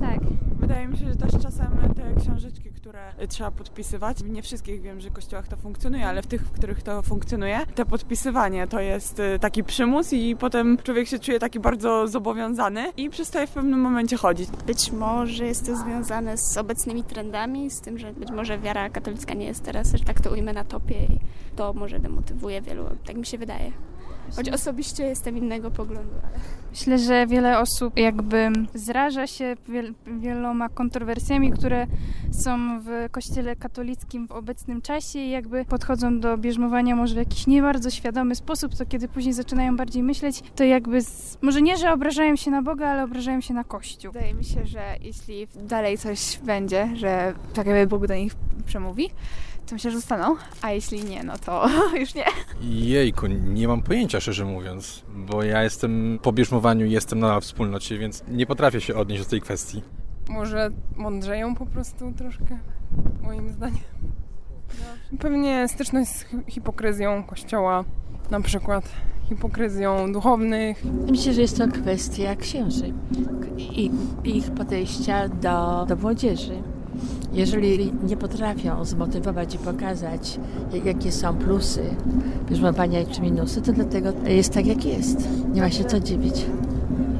Tak. 0.00 0.20
Wydaje 0.60 0.88
mi 0.88 0.96
się, 0.98 1.08
że 1.08 1.16
też 1.16 1.42
czasem 1.42 1.66
te 1.96 2.20
książeczki, 2.20 2.70
które 2.70 3.12
trzeba 3.28 3.50
podpisywać, 3.50 4.22
nie 4.22 4.42
wszystkich 4.42 4.82
wiem, 4.82 5.00
że 5.00 5.10
w 5.10 5.12
kościołach 5.12 5.48
to 5.48 5.56
funkcjonuje, 5.56 6.06
ale 6.06 6.22
w 6.22 6.26
tych, 6.26 6.42
w 6.42 6.50
których 6.50 6.82
to 6.82 7.02
funkcjonuje, 7.02 7.39
to 7.74 7.86
podpisywanie 7.86 8.66
to 8.66 8.80
jest 8.80 9.18
y, 9.18 9.38
taki 9.38 9.64
przymus 9.64 10.12
i 10.12 10.36
potem 10.36 10.78
człowiek 10.82 11.08
się 11.08 11.18
czuje 11.18 11.38
taki 11.38 11.60
bardzo 11.60 12.08
zobowiązany 12.08 12.92
i 12.96 13.10
przestaje 13.10 13.46
w 13.46 13.50
pewnym 13.50 13.80
momencie 13.80 14.16
chodzić. 14.16 14.48
Być 14.66 14.92
może 14.92 15.46
jest 15.46 15.66
to 15.66 15.76
związane 15.76 16.36
z 16.38 16.58
obecnymi 16.58 17.04
trendami, 17.04 17.70
z 17.70 17.80
tym, 17.80 17.98
że 17.98 18.12
być 18.12 18.30
może 18.30 18.58
wiara 18.58 18.90
katolicka 18.90 19.34
nie 19.34 19.46
jest 19.46 19.64
teraz, 19.64 19.92
że 19.92 20.04
tak 20.04 20.20
to 20.20 20.30
ujmę 20.30 20.52
na 20.52 20.64
topie 20.64 20.94
i 20.94 21.18
to 21.56 21.72
może 21.72 22.00
demotywuje 22.00 22.62
wielu, 22.62 22.84
tak 23.06 23.16
mi 23.16 23.26
się 23.26 23.38
wydaje. 23.38 23.89
Choć 24.36 24.48
osobiście 24.48 25.04
jestem 25.04 25.36
innego 25.36 25.70
poglądu, 25.70 26.14
ale... 26.22 26.38
Myślę, 26.70 26.98
że 26.98 27.26
wiele 27.26 27.58
osób 27.58 27.98
jakby 27.98 28.48
zraża 28.74 29.26
się 29.26 29.56
wiel 29.68 29.94
wieloma 30.06 30.68
kontrowersjami, 30.68 31.52
które 31.52 31.86
są 32.44 32.80
w 32.80 33.08
kościele 33.10 33.56
katolickim 33.56 34.28
w 34.28 34.32
obecnym 34.32 34.82
czasie 34.82 35.18
i 35.18 35.30
jakby 35.30 35.64
podchodzą 35.64 36.20
do 36.20 36.38
bierzmowania 36.38 36.96
może 36.96 37.14
w 37.14 37.18
jakiś 37.18 37.46
nie 37.46 37.62
bardzo 37.62 37.90
świadomy 37.90 38.34
sposób, 38.34 38.74
to 38.74 38.86
kiedy 38.86 39.08
później 39.08 39.34
zaczynają 39.34 39.76
bardziej 39.76 40.02
myśleć, 40.02 40.42
to 40.56 40.64
jakby 40.64 41.02
z, 41.02 41.38
może 41.42 41.62
nie, 41.62 41.76
że 41.76 41.92
obrażają 41.92 42.36
się 42.36 42.50
na 42.50 42.62
Boga, 42.62 42.88
ale 42.88 43.04
obrażają 43.04 43.40
się 43.40 43.54
na 43.54 43.64
Kościół. 43.64 44.12
Wydaje 44.12 44.34
mi 44.34 44.44
się, 44.44 44.66
że 44.66 44.82
jeśli 45.00 45.46
dalej 45.62 45.98
coś 45.98 46.38
będzie, 46.38 46.90
że 46.94 47.34
tak 47.54 47.66
jakby 47.66 47.86
Bóg 47.86 48.06
do 48.06 48.14
nich 48.14 48.32
przemówi, 48.66 49.10
to 49.70 49.74
myślę, 49.74 49.90
że 49.90 49.96
zostaną, 49.96 50.36
a 50.62 50.70
jeśli 50.70 51.04
nie, 51.04 51.24
no 51.24 51.38
to 51.38 51.68
już 52.00 52.14
nie. 52.14 52.24
Jejku, 52.62 53.26
nie 53.26 53.68
mam 53.68 53.82
pojęcia 53.82 54.20
szczerze 54.20 54.44
mówiąc, 54.44 55.02
bo 55.08 55.42
ja 55.42 55.62
jestem 55.62 56.18
po 56.22 56.32
bierzmowaniu 56.32 56.86
jestem 56.86 57.18
na 57.18 57.40
wspólnocie, 57.40 57.98
więc 57.98 58.24
nie 58.28 58.46
potrafię 58.46 58.80
się 58.80 58.94
odnieść 58.94 59.24
do 59.24 59.30
tej 59.30 59.40
kwestii. 59.40 59.82
Może 60.28 60.70
mądrzeją 60.96 61.54
po 61.54 61.66
prostu 61.66 62.12
troszkę, 62.12 62.58
moim 63.22 63.52
zdaniem. 63.52 63.80
Pewnie 65.18 65.68
styczność 65.68 66.10
z 66.10 66.26
hipokryzją 66.48 67.24
kościoła, 67.24 67.84
na 68.30 68.40
przykład 68.40 68.84
hipokryzją 69.28 70.12
duchownych. 70.12 70.84
Myślę, 71.10 71.32
że 71.32 71.40
jest 71.40 71.58
to 71.58 71.68
kwestia 71.68 72.36
księży 72.36 72.92
i 73.58 73.90
ich 74.24 74.50
podejścia 74.50 75.28
do, 75.28 75.86
do 75.88 75.96
młodzieży. 75.96 76.62
Jeżeli 77.32 77.92
nie 78.08 78.16
potrafią 78.16 78.84
zmotywować 78.84 79.54
i 79.54 79.58
pokazać, 79.58 80.40
jakie 80.84 81.12
są 81.12 81.36
plusy 81.38 81.82
bierzmowania 82.50 83.04
czy 83.04 83.20
minusy, 83.20 83.62
to 83.62 83.72
dlatego 83.72 84.12
jest 84.24 84.54
tak, 84.54 84.66
jak 84.66 84.84
jest. 84.84 85.28
Nie 85.52 85.60
ma 85.60 85.70
się 85.70 85.84
co 85.84 86.00
dziwić. 86.00 86.46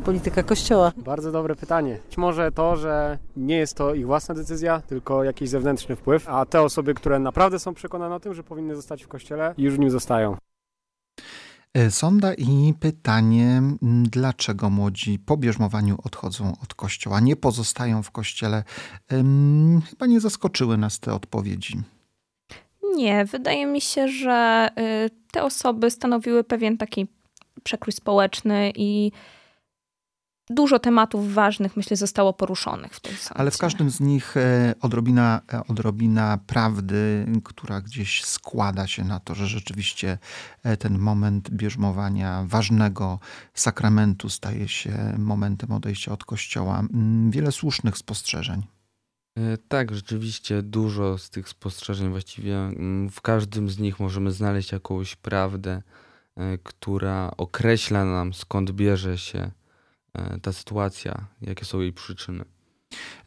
Polityka 0.05 0.43
Kościoła. 0.43 0.93
Bardzo 0.97 1.33
dobre 1.33 1.57
pytanie. 1.57 1.99
Być 2.07 2.19
może 2.19 2.53
to, 2.53 2.77
że 2.77 3.19
nie 3.37 3.57
jest 3.57 3.75
to 3.75 3.95
ich 3.95 4.07
własna 4.07 4.35
decyzja, 4.35 4.81
tylko 4.81 5.25
jakiś 5.25 5.49
zewnętrzny 5.49 5.97
wpływ, 5.97 6.29
a 6.29 6.47
te 6.47 6.63
osoby, 6.63 6.95
które 6.95 7.19
naprawdę 7.19 7.59
są 7.59 7.75
przekonane 7.75 8.15
o 8.15 8.21
tym, 8.21 8.35
że 8.35 8.43
powinny 8.43 8.77
zostać 8.77 9.05
w 9.05 9.09
Kościele, 9.09 9.55
już 9.59 9.75
w 9.75 9.79
nim 9.79 9.91
zostają. 9.91 10.37
E, 11.75 11.91
sonda 11.91 12.35
i 12.35 12.75
pytanie, 12.81 13.63
dlaczego 14.03 14.71
młodzi 14.71 15.19
po 15.19 15.37
bierzmowaniu 15.37 15.99
odchodzą 16.05 16.57
od 16.63 16.75
kościoła, 16.75 17.21
nie 17.21 17.37
pozostają 17.37 18.03
w 18.03 18.11
kościele? 18.11 18.65
Chyba 19.91 20.07
nie 20.07 20.21
zaskoczyły 20.21 20.79
nas 20.79 21.01
te 21.01 21.15
odpowiedzi. 21.15 21.79
Nie, 22.97 23.25
wydaje 23.25 23.67
mi 23.67 23.81
się, 23.81 24.09
że 24.09 24.69
y, 25.07 25.11
te 25.33 25.43
osoby 25.43 25.91
stanowiły 25.91 26.45
pewien 26.45 26.79
taki 26.79 27.07
przekrój 27.63 27.93
społeczny 27.93 28.73
i 28.75 29.13
dużo 30.51 30.79
tematów 30.79 31.35
ważnych, 31.35 31.77
myślę, 31.77 31.97
zostało 31.97 32.33
poruszonych 32.33 32.95
w 32.95 33.01
tej 33.01 33.15
sądzie. 33.15 33.41
Ale 33.41 33.51
w 33.51 33.59
każdym 33.59 33.91
z 33.91 34.01
nich 34.01 34.37
e, 34.37 34.75
odrobina, 34.81 35.41
e, 35.53 35.67
odrobina 35.67 36.39
prawdy, 36.47 37.27
która 37.45 37.81
gdzieś 37.81 38.25
składa 38.25 38.87
się 38.87 39.05
na 39.05 39.21
to, 39.21 39.35
że 39.35 39.47
rzeczywiście 39.47 40.19
e, 40.63 40.77
ten 40.77 40.99
moment 40.99 41.51
bierzmowania 41.51 42.45
ważnego 42.47 43.19
sakramentu 43.55 44.29
staje 44.29 44.69
się 44.69 45.15
momentem 45.19 45.73
odejścia 45.73 46.13
od 46.13 46.25
Kościoła. 46.25 46.79
Mm, 46.79 47.31
wiele 47.31 47.53
słusznych 47.53 47.99
spostrzeżeń. 47.99 48.63
Tak, 49.69 49.95
rzeczywiście 49.95 50.63
dużo 50.63 51.19
z 51.19 51.31
tych 51.31 51.49
spostrzeżeń, 51.49 52.11
właściwie 52.11 52.57
mm, 52.57 53.11
w 53.11 53.21
każdym 53.21 53.71
z 53.71 53.79
nich 53.79 54.01
możemy 54.01 54.33
znaleźć 54.33 54.73
jakąś 54.73 55.17
prawdę, 55.17 55.83
która 56.63 57.31
określa 57.37 58.05
nam 58.05 58.35
skąd 58.35 58.71
bierze 58.71 59.19
się 59.19 59.51
ta 60.43 60.53
sytuacja, 60.53 61.27
jakie 61.43 61.65
są 61.65 61.81
jej 61.81 61.93
przyczyny. 61.93 62.45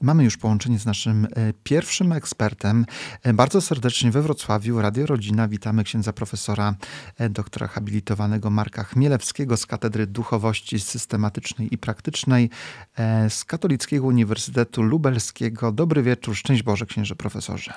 Mamy 0.02 0.24
już 0.24 0.38
połączenie 0.38 0.80
z 0.80 0.86
naszym 0.86 1.26
e, 1.26 1.54
pierwszym 1.63 2.12
ekspertem. 2.12 2.86
E, 3.24 3.34
bardzo 3.34 3.62
serdecznie 3.62 4.12
we 4.12 4.22
Wrocławiu, 4.22 4.82
Radio 4.82 5.06
Rodzina, 5.06 5.48
witamy 5.48 5.84
księdza 5.84 6.13
profesora, 6.13 6.76
doktora 7.30 7.67
habilitowanego 7.67 8.50
Marka 8.50 8.84
Chmielewskiego 8.84 9.58
z 9.58 9.65
Katedry 9.65 10.08
Duchowości 10.08 10.80
Systematycznej 10.80 11.74
i 11.74 11.78
Praktycznej 11.78 12.50
z 13.30 13.46
Katolickiego 13.46 14.06
Uniwersytetu 14.06 14.84
Lubelskiego. 14.84 15.72
Dobry 15.72 16.04
wieczór, 16.04 16.36
szczęść 16.36 16.63
Boże, 16.63 16.86
księże 16.86 17.15
profesorze. 17.15 17.74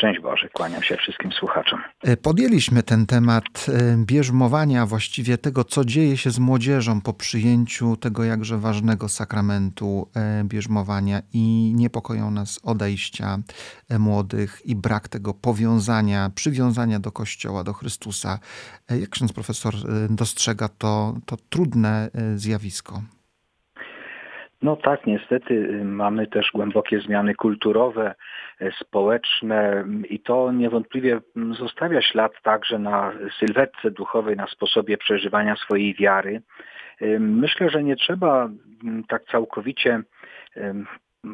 Szczęść 0.00 0.20
Boże, 0.20 0.48
kłaniam 0.48 0.82
się 0.82 0.96
wszystkim 0.96 1.32
słuchaczom. 1.32 1.80
E, 2.02 2.16
podjęliśmy 2.16 2.82
ten 2.82 3.06
temat 3.06 3.44
e, 3.44 3.72
bierzmowania, 3.96 4.86
właściwie 4.86 5.38
tego, 5.38 5.64
co 5.64 5.84
dzieje 5.84 6.16
się 6.16 6.30
z 6.30 6.38
młodzieżą 6.38 7.00
po 7.00 7.12
przyjęciu 7.12 7.96
tego 7.96 8.24
jakże 8.24 8.58
ważnego 8.58 9.08
sakramentu 9.08 10.08
e, 10.16 10.44
bierzmowania 10.44 11.22
i 11.32 11.72
niepokoją 11.76 12.30
nas 12.30 12.60
odejścia 12.62 13.38
młodych 13.98 14.62
i 14.64 14.76
brak 14.76 15.08
tego 15.08 15.34
powiązania, 15.34 16.30
przywiązania 16.34 17.00
do 17.00 17.12
Kościoła, 17.12 17.64
do 17.64 17.72
Chrystusa. 17.72 18.38
Jak 19.00 19.10
ksiądz 19.10 19.32
profesor 19.32 19.74
dostrzega 20.10 20.68
to, 20.68 21.14
to 21.26 21.36
trudne 21.50 22.10
zjawisko? 22.36 23.02
No 24.62 24.76
tak, 24.76 25.06
niestety 25.06 25.54
y, 25.54 25.84
mamy 25.84 26.26
też 26.26 26.50
głębokie 26.54 27.00
zmiany 27.00 27.34
kulturowe, 27.34 28.14
y, 28.62 28.72
społeczne 28.80 29.84
i 30.08 30.20
to 30.20 30.52
niewątpliwie 30.52 31.20
mm, 31.36 31.54
zostawia 31.54 32.02
ślad 32.02 32.32
także 32.42 32.78
na 32.78 33.12
sylwetce 33.38 33.90
duchowej, 33.90 34.36
na 34.36 34.46
sposobie 34.46 34.98
przeżywania 34.98 35.56
swojej 35.56 35.94
wiary. 35.94 36.42
Y, 37.02 37.20
myślę, 37.20 37.70
że 37.70 37.82
nie 37.82 37.96
trzeba 37.96 38.48
mm, 38.84 39.04
tak 39.04 39.24
całkowicie 39.24 40.02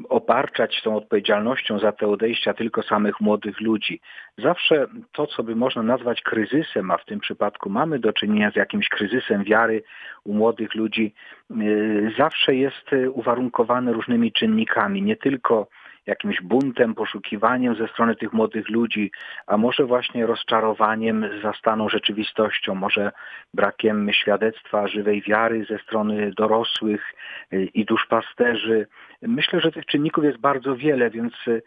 obarczać 0.09 0.83
tą 0.83 0.96
odpowiedzialnością 0.96 1.79
za 1.79 1.92
te 1.92 2.09
odejścia 2.09 2.55
tylko 2.55 2.83
samych 2.83 3.20
młodych 3.20 3.61
ludzi. 3.61 4.01
Zawsze 4.38 4.87
to, 5.12 5.27
co 5.27 5.42
by 5.42 5.57
można 5.57 5.83
nazwać 5.83 6.22
kryzysem, 6.22 6.90
a 6.90 6.99
w 6.99 7.05
tym 7.05 7.20
przypadku 7.20 7.70
mamy 7.70 7.99
do 7.99 8.12
czynienia 8.12 8.51
z 8.51 8.57
jakimś 8.57 8.88
kryzysem 8.88 9.44
wiary 9.44 9.83
u 10.25 10.35
młodych 10.35 10.75
ludzi, 10.75 11.14
y, 11.51 12.12
zawsze 12.18 12.55
jest 12.55 12.90
uwarunkowane 13.12 13.92
różnymi 13.92 14.33
czynnikami, 14.33 15.03
nie 15.03 15.16
tylko 15.16 15.68
jakimś 16.07 16.40
buntem, 16.42 16.95
poszukiwaniem 16.95 17.75
ze 17.77 17.88
strony 17.88 18.16
tych 18.16 18.33
młodych 18.33 18.69
ludzi, 18.69 19.11
a 19.47 19.57
może 19.57 19.85
właśnie 19.85 20.27
rozczarowaniem 20.27 21.29
za 21.42 21.53
staną 21.53 21.88
rzeczywistością, 21.88 22.75
może 22.75 23.12
brakiem 23.55 24.12
świadectwa 24.12 24.88
żywej 24.88 25.23
wiary 25.23 25.66
ze 25.69 25.79
strony 25.79 26.33
dorosłych 26.37 27.14
y, 27.53 27.64
i 27.75 27.85
duszpasterzy. 27.85 28.87
Myślę, 29.23 29.61
że 29.61 29.73
tych 29.73 29.87
czynników 29.87 30.25
jest 30.25 30.38
bardzo 30.38 30.77
wiele, 30.77 31.11
więc 31.11 31.35
y, 31.49 31.62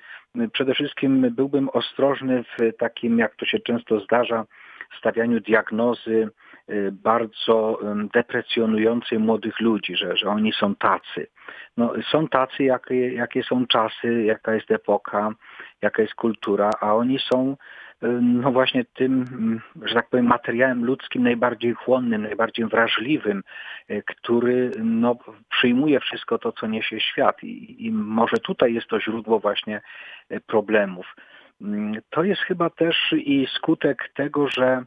przede 0.54 0.74
wszystkim 0.74 1.36
byłbym 1.36 1.70
ostrożny 1.70 2.44
w 2.44 2.78
takim, 2.78 3.20
jak 3.20 3.36
to 3.36 3.46
się 3.46 3.60
często 3.60 4.00
zdarza, 4.00 4.46
stawianiu 5.00 5.40
diagnozy 5.40 6.30
bardzo 6.92 7.80
deprecjonującej 8.14 9.20
młodych 9.20 9.60
ludzi, 9.60 9.96
że, 9.96 10.18
że 10.18 10.30
oni 10.30 10.54
są 10.54 10.76
tacy. 10.76 11.28
No, 11.78 11.94
są 12.12 12.28
tacy, 12.28 12.64
jakie, 12.64 13.14
jakie 13.14 13.44
są 13.44 13.68
czasy, 13.68 14.24
jaka 14.24 14.54
jest 14.54 14.72
epoka, 14.72 15.32
jaka 15.82 16.02
jest 16.02 16.16
kultura, 16.16 16.72
a 16.82 16.96
oni 16.96 17.20
są 17.20 17.56
no 18.22 18.52
właśnie 18.52 18.86
tym, 18.86 19.26
że 19.82 19.96
tak 19.96 20.10
powiem, 20.10 20.26
materiałem 20.26 20.86
ludzkim 20.86 21.24
najbardziej 21.24 21.74
chłonnym, 21.74 22.22
najbardziej 22.22 22.66
wrażliwym, 22.66 23.44
y, 23.90 24.04
który 24.08 24.72
no, 24.84 25.16
przyjmuje 25.50 26.00
wszystko 26.00 26.38
to, 26.38 26.52
co 26.52 26.68
niesie 26.68 27.00
świat. 27.00 27.44
I, 27.44 27.86
I 27.86 27.92
może 27.92 28.38
tutaj 28.38 28.74
jest 28.74 28.88
to 28.88 29.02
źródło 29.02 29.40
właśnie 29.40 29.82
y, 30.32 30.40
problemów. 30.40 31.16
To 32.10 32.24
jest 32.24 32.42
chyba 32.42 32.70
też 32.70 33.14
i 33.14 33.48
skutek 33.56 34.10
tego, 34.16 34.48
że 34.48 34.84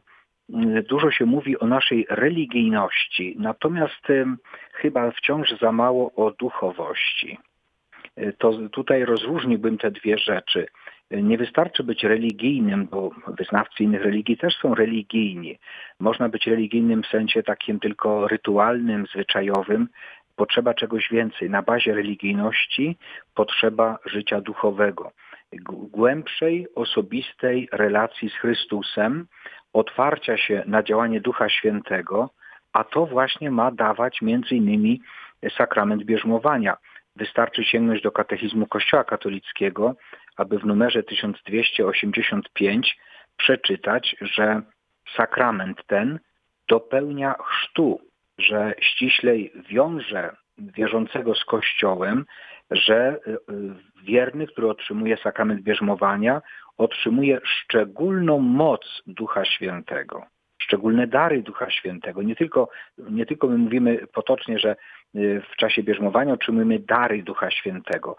dużo 0.89 1.11
się 1.11 1.25
mówi 1.25 1.59
o 1.59 1.67
naszej 1.67 2.05
religijności, 2.09 3.35
natomiast 3.39 4.07
chyba 4.73 5.11
wciąż 5.11 5.59
za 5.61 5.71
mało 5.71 6.11
o 6.15 6.31
duchowości. 6.31 7.37
Y, 8.17 8.33
to 8.37 8.51
tutaj 8.71 9.05
rozróżniłbym 9.05 9.77
te 9.77 9.91
dwie 9.91 10.17
rzeczy. 10.17 10.67
Nie 11.11 11.37
wystarczy 11.37 11.83
być 11.83 12.03
religijnym, 12.03 12.87
bo 12.91 13.09
wyznawcy 13.27 13.83
innych 13.83 14.01
religii 14.01 14.37
też 14.37 14.55
są 14.55 14.75
religijni. 14.75 15.59
Można 15.99 16.29
być 16.29 16.47
religijnym 16.47 17.03
w 17.03 17.07
sensie 17.07 17.43
takim 17.43 17.79
tylko 17.79 18.27
rytualnym, 18.27 19.05
zwyczajowym. 19.05 19.87
Potrzeba 20.35 20.73
czegoś 20.73 21.09
więcej. 21.11 21.49
Na 21.49 21.61
bazie 21.61 21.93
religijności 21.93 22.97
potrzeba 23.35 23.97
życia 24.05 24.41
duchowego 24.41 25.11
głębszej, 25.91 26.67
osobistej 26.75 27.69
relacji 27.71 28.29
z 28.29 28.33
Chrystusem, 28.33 29.27
otwarcia 29.73 30.37
się 30.37 30.63
na 30.67 30.83
działanie 30.83 31.21
Ducha 31.21 31.49
Świętego, 31.49 32.29
a 32.73 32.83
to 32.83 33.05
właśnie 33.05 33.51
ma 33.51 33.71
dawać 33.71 34.21
między 34.21 34.55
innymi 34.55 35.01
sakrament 35.57 36.03
bierzmowania. 36.03 36.77
Wystarczy 37.15 37.63
sięgnąć 37.63 38.01
do 38.01 38.11
katechizmu 38.11 38.67
Kościoła 38.67 39.03
katolickiego, 39.03 39.95
aby 40.37 40.59
w 40.59 40.65
numerze 40.65 41.03
1285 41.03 42.97
przeczytać, 43.37 44.15
że 44.21 44.61
sakrament 45.15 45.83
ten 45.87 46.19
dopełnia 46.67 47.35
chrztu, 47.43 47.99
że 48.37 48.73
ściślej 48.79 49.53
wiąże 49.69 50.35
wierzącego 50.57 51.35
z 51.35 51.45
Kościołem, 51.45 52.25
że 52.71 53.19
y, 53.27 53.31
y, 53.31 53.37
wierny, 54.03 54.47
który 54.47 54.69
otrzymuje 54.69 55.17
sakrament 55.17 55.61
bierzmowania, 55.61 56.41
otrzymuje 56.77 57.39
szczególną 57.43 58.39
moc 58.39 58.81
Ducha 59.07 59.45
Świętego, 59.45 60.25
szczególne 60.61 61.07
dary 61.07 61.41
Ducha 61.41 61.69
Świętego. 61.69 62.21
Nie 62.21 62.35
tylko, 62.35 62.69
nie 62.97 63.25
tylko 63.25 63.47
my 63.47 63.57
mówimy 63.57 64.07
potocznie, 64.13 64.59
że 64.59 64.75
y, 65.15 65.41
w 65.53 65.55
czasie 65.55 65.83
bierzmowania 65.83 66.33
otrzymujemy 66.33 66.79
dary 66.79 67.23
Ducha 67.23 67.51
Świętego. 67.51 68.17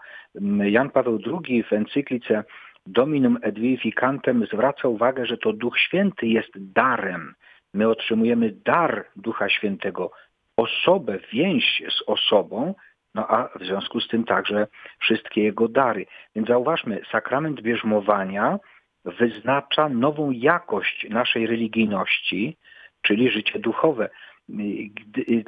Jan 0.63 0.89
Paweł 0.89 1.19
II 1.25 1.63
w 1.63 1.73
encyklice 1.73 2.43
Dominum 2.87 3.37
et 3.41 3.55
Vivificantem 3.55 4.45
zwraca 4.45 4.87
uwagę, 4.87 5.25
że 5.25 5.37
to 5.37 5.53
Duch 5.53 5.79
Święty 5.79 6.27
jest 6.27 6.51
darem. 6.55 7.33
My 7.73 7.89
otrzymujemy 7.89 8.51
dar 8.65 9.05
Ducha 9.15 9.49
Świętego, 9.49 10.11
osobę, 10.57 11.19
więź 11.33 11.83
z 11.89 12.01
osobą, 12.07 12.75
no 13.15 13.27
a 13.27 13.49
w 13.59 13.65
związku 13.65 13.99
z 13.99 14.07
tym 14.07 14.23
także 14.23 14.67
wszystkie 14.99 15.43
jego 15.43 15.67
dary. 15.67 16.05
Więc 16.35 16.47
zauważmy, 16.47 17.01
sakrament 17.11 17.61
bierzmowania 17.61 18.59
wyznacza 19.05 19.89
nową 19.89 20.31
jakość 20.31 21.07
naszej 21.09 21.47
religijności, 21.47 22.57
czyli 23.01 23.29
życie 23.29 23.59
duchowe. 23.59 24.09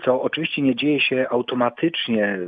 Co 0.05 0.21
oczywiście 0.21 0.61
nie 0.61 0.75
dzieje 0.75 1.01
się 1.01 1.27
automatycznie. 1.29 2.39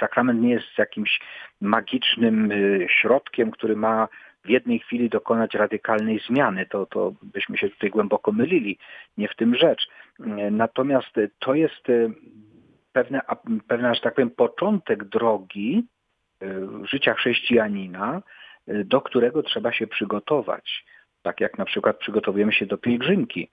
Sakrament 0.00 0.40
nie 0.40 0.50
jest 0.50 0.78
jakimś 0.78 1.20
magicznym 1.60 2.52
y, 2.52 2.86
środkiem, 2.88 3.50
który 3.50 3.76
ma 3.76 4.08
w 4.44 4.48
jednej 4.48 4.78
chwili 4.78 5.08
dokonać 5.08 5.54
radykalnej 5.54 6.20
zmiany. 6.28 6.66
To, 6.66 6.86
to 6.86 7.12
byśmy 7.22 7.58
się 7.58 7.68
tutaj 7.70 7.90
głęboko 7.90 8.32
mylili. 8.32 8.78
Nie 9.16 9.28
w 9.28 9.36
tym 9.36 9.54
rzecz. 9.54 9.88
Natomiast 10.50 11.14
to 11.38 11.54
jest 11.54 11.88
y, 11.88 12.10
pewne, 12.92 13.20
pewna, 13.68 13.94
że 13.94 14.00
tak 14.00 14.14
powiem, 14.14 14.30
początek 14.30 15.04
drogi 15.04 15.86
y, 16.42 16.46
życia 16.84 17.14
chrześcijanina, 17.14 18.22
y, 18.68 18.84
do 18.84 19.00
którego 19.00 19.42
trzeba 19.42 19.72
się 19.72 19.86
przygotować. 19.86 20.84
Tak 21.22 21.40
jak 21.40 21.58
na 21.58 21.64
przykład 21.64 21.98
przygotowujemy 21.98 22.52
się 22.52 22.66
do 22.66 22.78
pielgrzymki. 22.78 23.50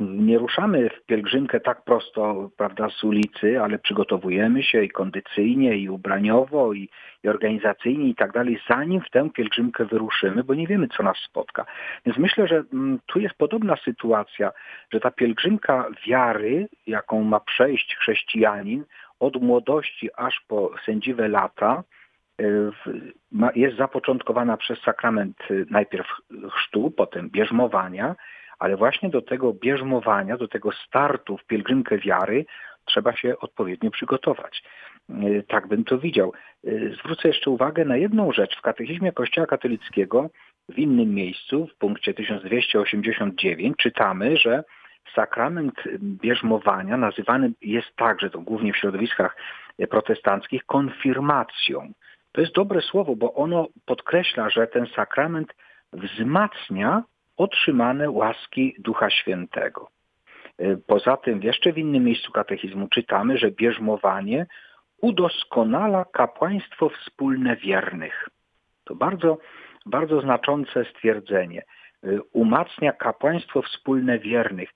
Nie 0.00 0.38
ruszamy 0.38 0.90
w 0.90 1.06
pielgrzymkę 1.06 1.60
tak 1.60 1.84
prosto, 1.84 2.50
prawda, 2.56 2.88
z 2.90 3.04
ulicy, 3.04 3.60
ale 3.60 3.78
przygotowujemy 3.78 4.62
się 4.62 4.82
i 4.82 4.90
kondycyjnie, 4.90 5.76
i 5.76 5.88
ubraniowo, 5.88 6.72
i, 6.72 6.88
i 7.24 7.28
organizacyjnie 7.28 8.08
i 8.08 8.14
tak 8.14 8.32
dalej, 8.32 8.60
zanim 8.68 9.00
w 9.00 9.10
tę 9.10 9.30
pielgrzymkę 9.30 9.84
wyruszymy, 9.84 10.44
bo 10.44 10.54
nie 10.54 10.66
wiemy, 10.66 10.88
co 10.88 11.02
nas 11.02 11.16
spotka. 11.16 11.66
Więc 12.06 12.18
myślę, 12.18 12.48
że 12.48 12.62
mm, 12.72 12.98
tu 13.06 13.20
jest 13.20 13.34
podobna 13.34 13.76
sytuacja, 13.76 14.52
że 14.92 15.00
ta 15.00 15.10
pielgrzymka 15.10 15.86
wiary, 16.06 16.68
jaką 16.86 17.22
ma 17.22 17.40
przejść 17.40 17.96
chrześcijanin, 17.96 18.84
od 19.20 19.42
młodości 19.42 20.10
aż 20.16 20.44
po 20.48 20.70
sędziwe 20.86 21.28
lata, 21.28 21.82
jest 23.54 23.76
zapoczątkowana 23.76 24.56
przez 24.56 24.78
sakrament 24.80 25.36
najpierw 25.70 26.06
chrztu, 26.50 26.90
potem 26.90 27.30
bierzmowania, 27.30 28.14
ale 28.62 28.76
właśnie 28.76 29.10
do 29.10 29.22
tego 29.22 29.52
bierzmowania, 29.52 30.36
do 30.36 30.48
tego 30.48 30.72
startu 30.72 31.36
w 31.36 31.44
pielgrzymkę 31.44 31.98
wiary 31.98 32.44
trzeba 32.84 33.16
się 33.16 33.38
odpowiednio 33.38 33.90
przygotować. 33.90 34.62
E, 35.10 35.42
tak 35.42 35.68
bym 35.68 35.84
to 35.84 35.98
widział. 35.98 36.32
E, 36.66 36.70
zwrócę 36.94 37.28
jeszcze 37.28 37.50
uwagę 37.50 37.84
na 37.84 37.96
jedną 37.96 38.32
rzecz. 38.32 38.56
W 38.58 38.62
katechizmie 38.62 39.12
Kościoła 39.12 39.46
katolickiego 39.46 40.30
w 40.68 40.78
innym 40.78 41.14
miejscu, 41.14 41.66
w 41.66 41.74
punkcie 41.78 42.14
1289, 42.14 43.76
czytamy, 43.76 44.36
że 44.36 44.64
sakrament 45.14 45.74
bierzmowania 46.00 46.96
nazywany 46.96 47.52
jest 47.62 47.96
także, 47.96 48.30
to 48.30 48.40
głównie 48.40 48.72
w 48.72 48.76
środowiskach 48.76 49.36
protestanckich, 49.90 50.64
konfirmacją. 50.66 51.92
To 52.32 52.40
jest 52.40 52.54
dobre 52.54 52.80
słowo, 52.80 53.16
bo 53.16 53.34
ono 53.34 53.68
podkreśla, 53.86 54.50
że 54.50 54.66
ten 54.66 54.86
sakrament 54.86 55.54
wzmacnia 55.92 57.02
otrzymane 57.36 58.10
łaski 58.10 58.74
Ducha 58.78 59.10
Świętego. 59.10 59.88
E, 60.58 60.76
poza 60.76 61.16
tym 61.16 61.42
jeszcze 61.42 61.72
w 61.72 61.78
innym 61.78 62.04
miejscu 62.04 62.32
katechizmu 62.32 62.88
czytamy, 62.88 63.38
że 63.38 63.50
bierzmowanie 63.50 64.46
udoskonala 65.00 66.04
kapłaństwo 66.04 66.88
wspólne 66.88 67.56
wiernych. 67.56 68.28
To 68.84 68.94
bardzo, 68.94 69.38
bardzo 69.86 70.20
znaczące 70.20 70.84
stwierdzenie. 70.84 71.62
E, 72.04 72.22
umacnia 72.32 72.92
kapłaństwo 72.92 73.62
wspólne 73.62 74.18
wiernych. 74.18 74.70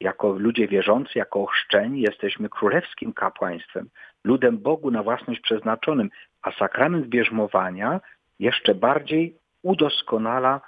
Jako 0.00 0.32
ludzie 0.32 0.68
wierzący, 0.68 1.18
jako 1.18 1.42
ochrzczeni 1.42 2.00
jesteśmy 2.00 2.48
królewskim 2.48 3.12
kapłaństwem, 3.12 3.88
ludem 4.24 4.58
Bogu 4.58 4.90
na 4.90 5.02
własność 5.02 5.40
przeznaczonym, 5.40 6.10
a 6.42 6.52
sakrament 6.52 7.06
bierzmowania 7.06 8.00
jeszcze 8.38 8.74
bardziej 8.74 9.36
udoskonala 9.62 10.60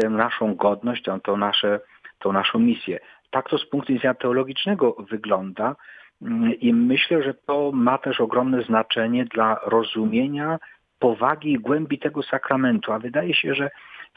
tę 0.00 0.10
naszą 0.10 0.54
godność, 0.54 1.02
tą, 1.02 1.20
tą, 1.20 1.36
nasze, 1.36 1.80
tą 2.18 2.32
naszą 2.32 2.58
misję. 2.58 2.98
Tak 3.30 3.48
to 3.48 3.58
z 3.58 3.68
punktu 3.68 3.92
widzenia 3.92 4.14
teologicznego 4.14 4.96
wygląda 5.10 5.76
mm, 6.22 6.54
i 6.54 6.72
myślę, 6.72 7.22
że 7.22 7.34
to 7.34 7.70
ma 7.74 7.98
też 7.98 8.20
ogromne 8.20 8.62
znaczenie 8.62 9.24
dla 9.24 9.60
rozumienia 9.66 10.58
powagi 10.98 11.52
i 11.52 11.58
głębi 11.58 11.98
tego 11.98 12.22
sakramentu. 12.22 12.92
A 12.92 12.98
wydaje 12.98 13.34
się, 13.34 13.54
że 13.54 13.70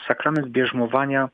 sakrament 0.07 0.47
bierzmowania, 0.47 1.29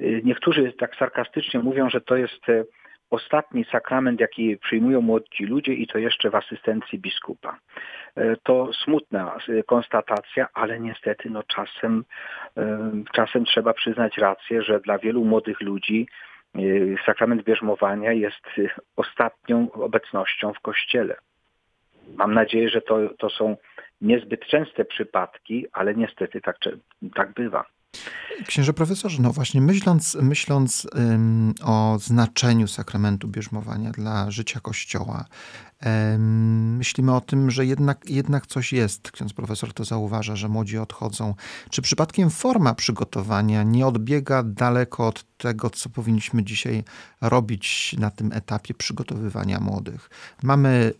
y, 0.00 0.22
niektórzy 0.24 0.72
tak 0.72 0.96
sarkastycznie 0.96 1.60
mówią, 1.60 1.90
że 1.90 2.00
to 2.00 2.16
jest 2.16 2.48
y, 2.48 2.66
ostatni 3.10 3.64
sakrament, 3.64 4.20
jaki 4.20 4.56
przyjmują 4.56 5.00
młodzi 5.00 5.44
ludzie 5.46 5.74
i 5.74 5.86
to 5.86 5.98
jeszcze 5.98 6.30
w 6.30 6.34
asystencji 6.34 6.98
biskupa. 6.98 7.58
E, 8.14 8.36
to 8.36 8.70
smutna 8.84 9.36
e, 9.48 9.62
konstatacja, 9.62 10.48
ale 10.54 10.80
niestety 10.80 11.30
no 11.30 11.42
czasem, 11.42 12.04
e, 12.56 12.90
czasem 13.12 13.44
trzeba 13.44 13.72
przyznać 13.72 14.18
rację, 14.18 14.62
że 14.62 14.80
dla 14.80 14.98
wielu 14.98 15.24
młodych 15.24 15.60
ludzi 15.60 16.08
sakrament 17.06 17.42
bierzmowania 17.42 18.12
jest 18.12 18.46
ostatnią 18.96 19.72
obecnością 19.72 20.52
w 20.52 20.60
kościele. 20.60 21.16
Mam 22.16 22.34
nadzieję, 22.34 22.68
że 22.68 22.80
to, 22.80 22.98
to 23.18 23.30
są 23.30 23.56
niezbyt 24.00 24.46
częste 24.46 24.84
przypadki, 24.84 25.66
ale 25.72 25.94
niestety 25.94 26.40
tak, 26.40 26.56
tak 27.14 27.32
bywa. 27.32 27.64
Księże 28.46 28.72
profesorze, 28.72 29.22
no 29.22 29.32
właśnie 29.32 29.60
myśląc, 29.60 30.16
myśląc 30.22 30.86
ym, 30.98 31.54
o 31.62 31.98
znaczeniu 32.00 32.68
sakramentu 32.68 33.28
bierzmowania 33.28 33.90
dla 33.90 34.30
życia 34.30 34.60
Kościoła, 34.60 35.24
ym, 36.14 36.76
myślimy 36.76 37.14
o 37.14 37.20
tym, 37.20 37.50
że 37.50 37.66
jednak, 37.66 38.10
jednak 38.10 38.46
coś 38.46 38.72
jest. 38.72 39.10
Ksiądz 39.10 39.32
profesor 39.32 39.72
to 39.72 39.84
zauważa, 39.84 40.36
że 40.36 40.48
młodzi 40.48 40.78
odchodzą. 40.78 41.34
Czy 41.70 41.82
przypadkiem 41.82 42.30
forma 42.30 42.74
przygotowania 42.74 43.62
nie 43.62 43.86
odbiega 43.86 44.42
daleko 44.42 45.06
od 45.06 45.24
tego, 45.36 45.70
co 45.70 45.88
powinniśmy 45.88 46.44
dzisiaj 46.44 46.84
robić 47.20 47.96
na 47.98 48.10
tym 48.10 48.32
etapie 48.32 48.74
przygotowywania 48.74 49.60
młodych? 49.60 50.10
Mamy 50.42 50.92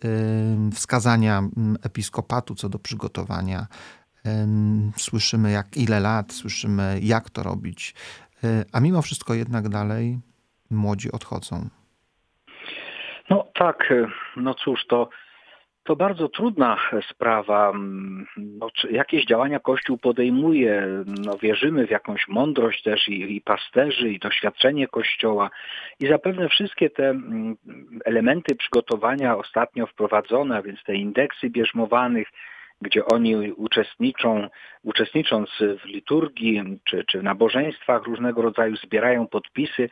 ym, 0.53 0.71
wskazania 0.71 1.43
episkopatu 1.83 2.55
co 2.55 2.69
do 2.69 2.79
przygotowania 2.79 3.67
Słyszymy 4.97 5.51
jak 5.51 5.77
ile 5.77 5.99
lat, 5.99 6.33
słyszymy 6.33 6.99
jak 7.01 7.29
to 7.29 7.43
robić, 7.43 7.93
e, 8.43 8.65
a 8.73 8.79
mimo 8.79 9.01
wszystko 9.01 9.33
jednak 9.33 9.69
dalej 9.69 10.19
młodzi 10.71 11.11
odchodzą. 11.11 11.69
No 13.29 13.47
tak, 13.53 13.91
e, 13.91 14.07
no 14.35 14.53
cóż, 14.53 14.85
to, 14.87 15.09
to 15.83 15.95
bardzo 15.95 16.29
trudna 16.29 16.77
sprawa. 17.09 17.73
No, 18.37 18.67
jakieś 18.91 19.25
działania 19.25 19.59
Kościół 19.59 19.97
podejmuje, 19.97 20.87
no, 21.25 21.37
wierzymy 21.37 21.87
w 21.87 21.91
jakąś 21.91 22.27
mądrość 22.27 22.83
też 22.83 23.07
i, 23.07 23.35
i 23.35 23.41
pasterzy, 23.41 24.09
i 24.09 24.19
doświadczenie 24.19 24.87
Kościoła. 24.87 25.49
I 25.99 26.07
zapewne 26.07 26.49
wszystkie 26.49 26.89
te 26.89 27.19
elementy 28.05 28.55
przygotowania 28.55 29.37
ostatnio 29.37 29.87
wprowadzone, 29.87 30.57
a 30.57 30.61
więc 30.61 30.83
te 30.83 30.95
indeksy 30.95 31.49
bierzmowanych, 31.49 32.27
gdzie 32.81 33.05
oni 33.05 33.51
uczestniczą, 33.51 34.47
uczestnicząc 34.83 35.49
w 35.83 35.85
liturgii 35.85 36.61
czy, 36.83 37.03
czy 37.03 37.19
w 37.19 37.23
nabożeństwach 37.23 38.03
różnego 38.03 38.41
rodzaju, 38.41 38.75
zbierają 38.75 39.27
podpisy. 39.27 39.89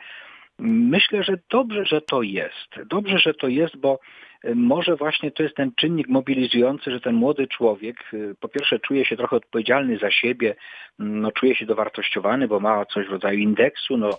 Myślę, 0.59 1.23
że 1.23 1.37
dobrze, 1.49 1.85
że 1.85 2.01
to 2.01 2.21
jest. 2.21 2.69
Dobrze, 2.85 3.19
że 3.19 3.33
to 3.33 3.47
jest, 3.47 3.77
bo 3.77 3.99
y, 4.45 4.55
może 4.55 4.95
właśnie 4.95 5.31
to 5.31 5.43
jest 5.43 5.55
ten 5.55 5.71
czynnik 5.75 6.07
mobilizujący, 6.07 6.91
że 6.91 6.99
ten 6.99 7.15
młody 7.15 7.47
człowiek 7.47 8.13
y, 8.13 8.35
po 8.39 8.47
pierwsze 8.47 8.79
czuje 8.79 9.05
się 9.05 9.17
trochę 9.17 9.35
odpowiedzialny 9.35 9.97
za 9.97 10.11
siebie, 10.11 10.55
no, 10.99 11.31
czuje 11.31 11.55
się 11.55 11.65
dowartościowany, 11.65 12.47
bo 12.47 12.59
ma 12.59 12.85
coś 12.85 13.07
w 13.07 13.11
rodzaju 13.11 13.39
indeksu, 13.39 13.97
no, 13.97 14.09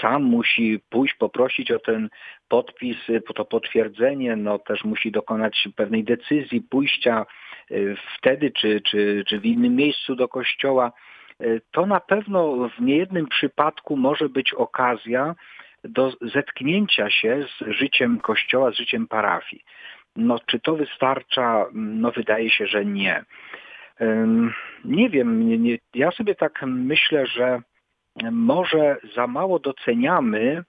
sam 0.00 0.22
musi 0.22 0.80
pójść 0.90 1.14
poprosić 1.14 1.70
o 1.70 1.78
ten 1.78 2.08
podpis, 2.48 3.08
y, 3.08 3.20
to 3.34 3.44
potwierdzenie, 3.44 4.36
no, 4.36 4.58
też 4.58 4.84
musi 4.84 5.10
dokonać 5.10 5.68
pewnej 5.76 6.04
decyzji, 6.04 6.60
pójścia 6.60 7.26
wtedy 8.18 8.50
czy, 8.50 8.80
czy, 8.80 9.24
czy 9.26 9.40
w 9.40 9.46
innym 9.46 9.76
miejscu 9.76 10.16
do 10.16 10.28
kościoła, 10.28 10.92
e, 11.40 11.44
to 11.70 11.86
na 11.86 12.00
pewno 12.00 12.68
w 12.78 12.80
niejednym 12.80 13.26
przypadku 13.26 13.96
może 13.96 14.28
być 14.28 14.54
okazja 14.54 15.34
do 15.84 16.12
zetknięcia 16.20 17.10
się 17.10 17.46
z 17.58 17.74
życiem 17.74 18.20
kościoła, 18.20 18.70
z 18.70 18.76
życiem 18.76 19.06
parafii. 19.06 19.64
No, 20.16 20.38
czy 20.46 20.60
to 20.60 20.76
wystarcza? 20.76 21.66
No, 21.72 22.10
wydaje 22.10 22.50
się, 22.50 22.66
że 22.66 22.84
nie. 22.84 23.24
Nie 24.84 25.10
wiem, 25.10 25.48
nie, 25.48 25.58
nie, 25.58 25.78
ja 25.94 26.10
sobie 26.10 26.34
tak 26.34 26.62
myślę, 26.66 27.26
że 27.26 27.62
może 28.30 28.96
za 29.14 29.26
mało 29.26 29.58
doceniamy 29.58 30.64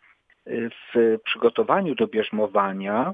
e, 0.46 0.52
w 0.94 1.18
przygotowaniu 1.24 1.96
do 1.96 2.08
bierzmowania 2.08 3.14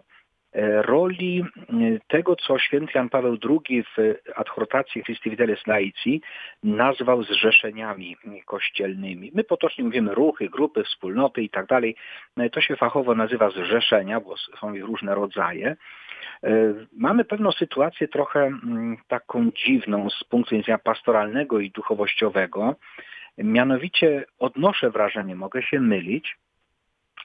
roli 0.82 1.44
e, 1.60 1.74
tego, 2.08 2.36
co 2.36 2.60
święty 2.60 2.92
Jan 2.96 3.10
Paweł 3.10 3.38
II 3.50 3.84
w 3.84 4.16
adhortacji 4.36 5.04
Christi 5.04 5.30
Fidelis 5.30 5.68
Laici 5.68 6.22
nazwał 6.64 7.24
zrzeszeniami 7.24 8.18
kościelnymi. 8.46 9.32
My 9.34 9.44
potocznie 9.44 9.84
mówimy 9.84 10.16
ruchy, 10.16 10.50
grupy, 10.50 10.84
wspólnoty 10.84 11.42
i 11.44 11.50
tak 11.50 11.66
dalej. 11.66 11.96
No 12.38 12.50
to 12.50 12.62
się 12.62 12.76
fachowo 12.76 13.16
nazywa 13.16 13.50
zrzeszenia, 13.50 14.20
bo 14.20 14.38
są 14.38 14.74
ich 14.74 14.84
różne 14.84 15.16
rodzaje. 15.16 15.76
E, 16.44 16.74
mamy 16.98 17.26
pewną 17.26 17.52
sytuację 17.52 18.08
trochę 18.08 18.52
taką 19.08 19.52
dziwną 19.52 20.10
z 20.10 20.24
punktu 20.24 20.56
widzenia 20.56 20.78
pastoralnego 20.78 21.60
i 21.60 21.72
duchowościowego. 21.72 22.76
Mianowicie 23.38 24.26
odnoszę 24.40 24.90
wrażenie, 24.90 25.36
mogę 25.36 25.62
się 25.62 25.80
mylić, 25.80 26.38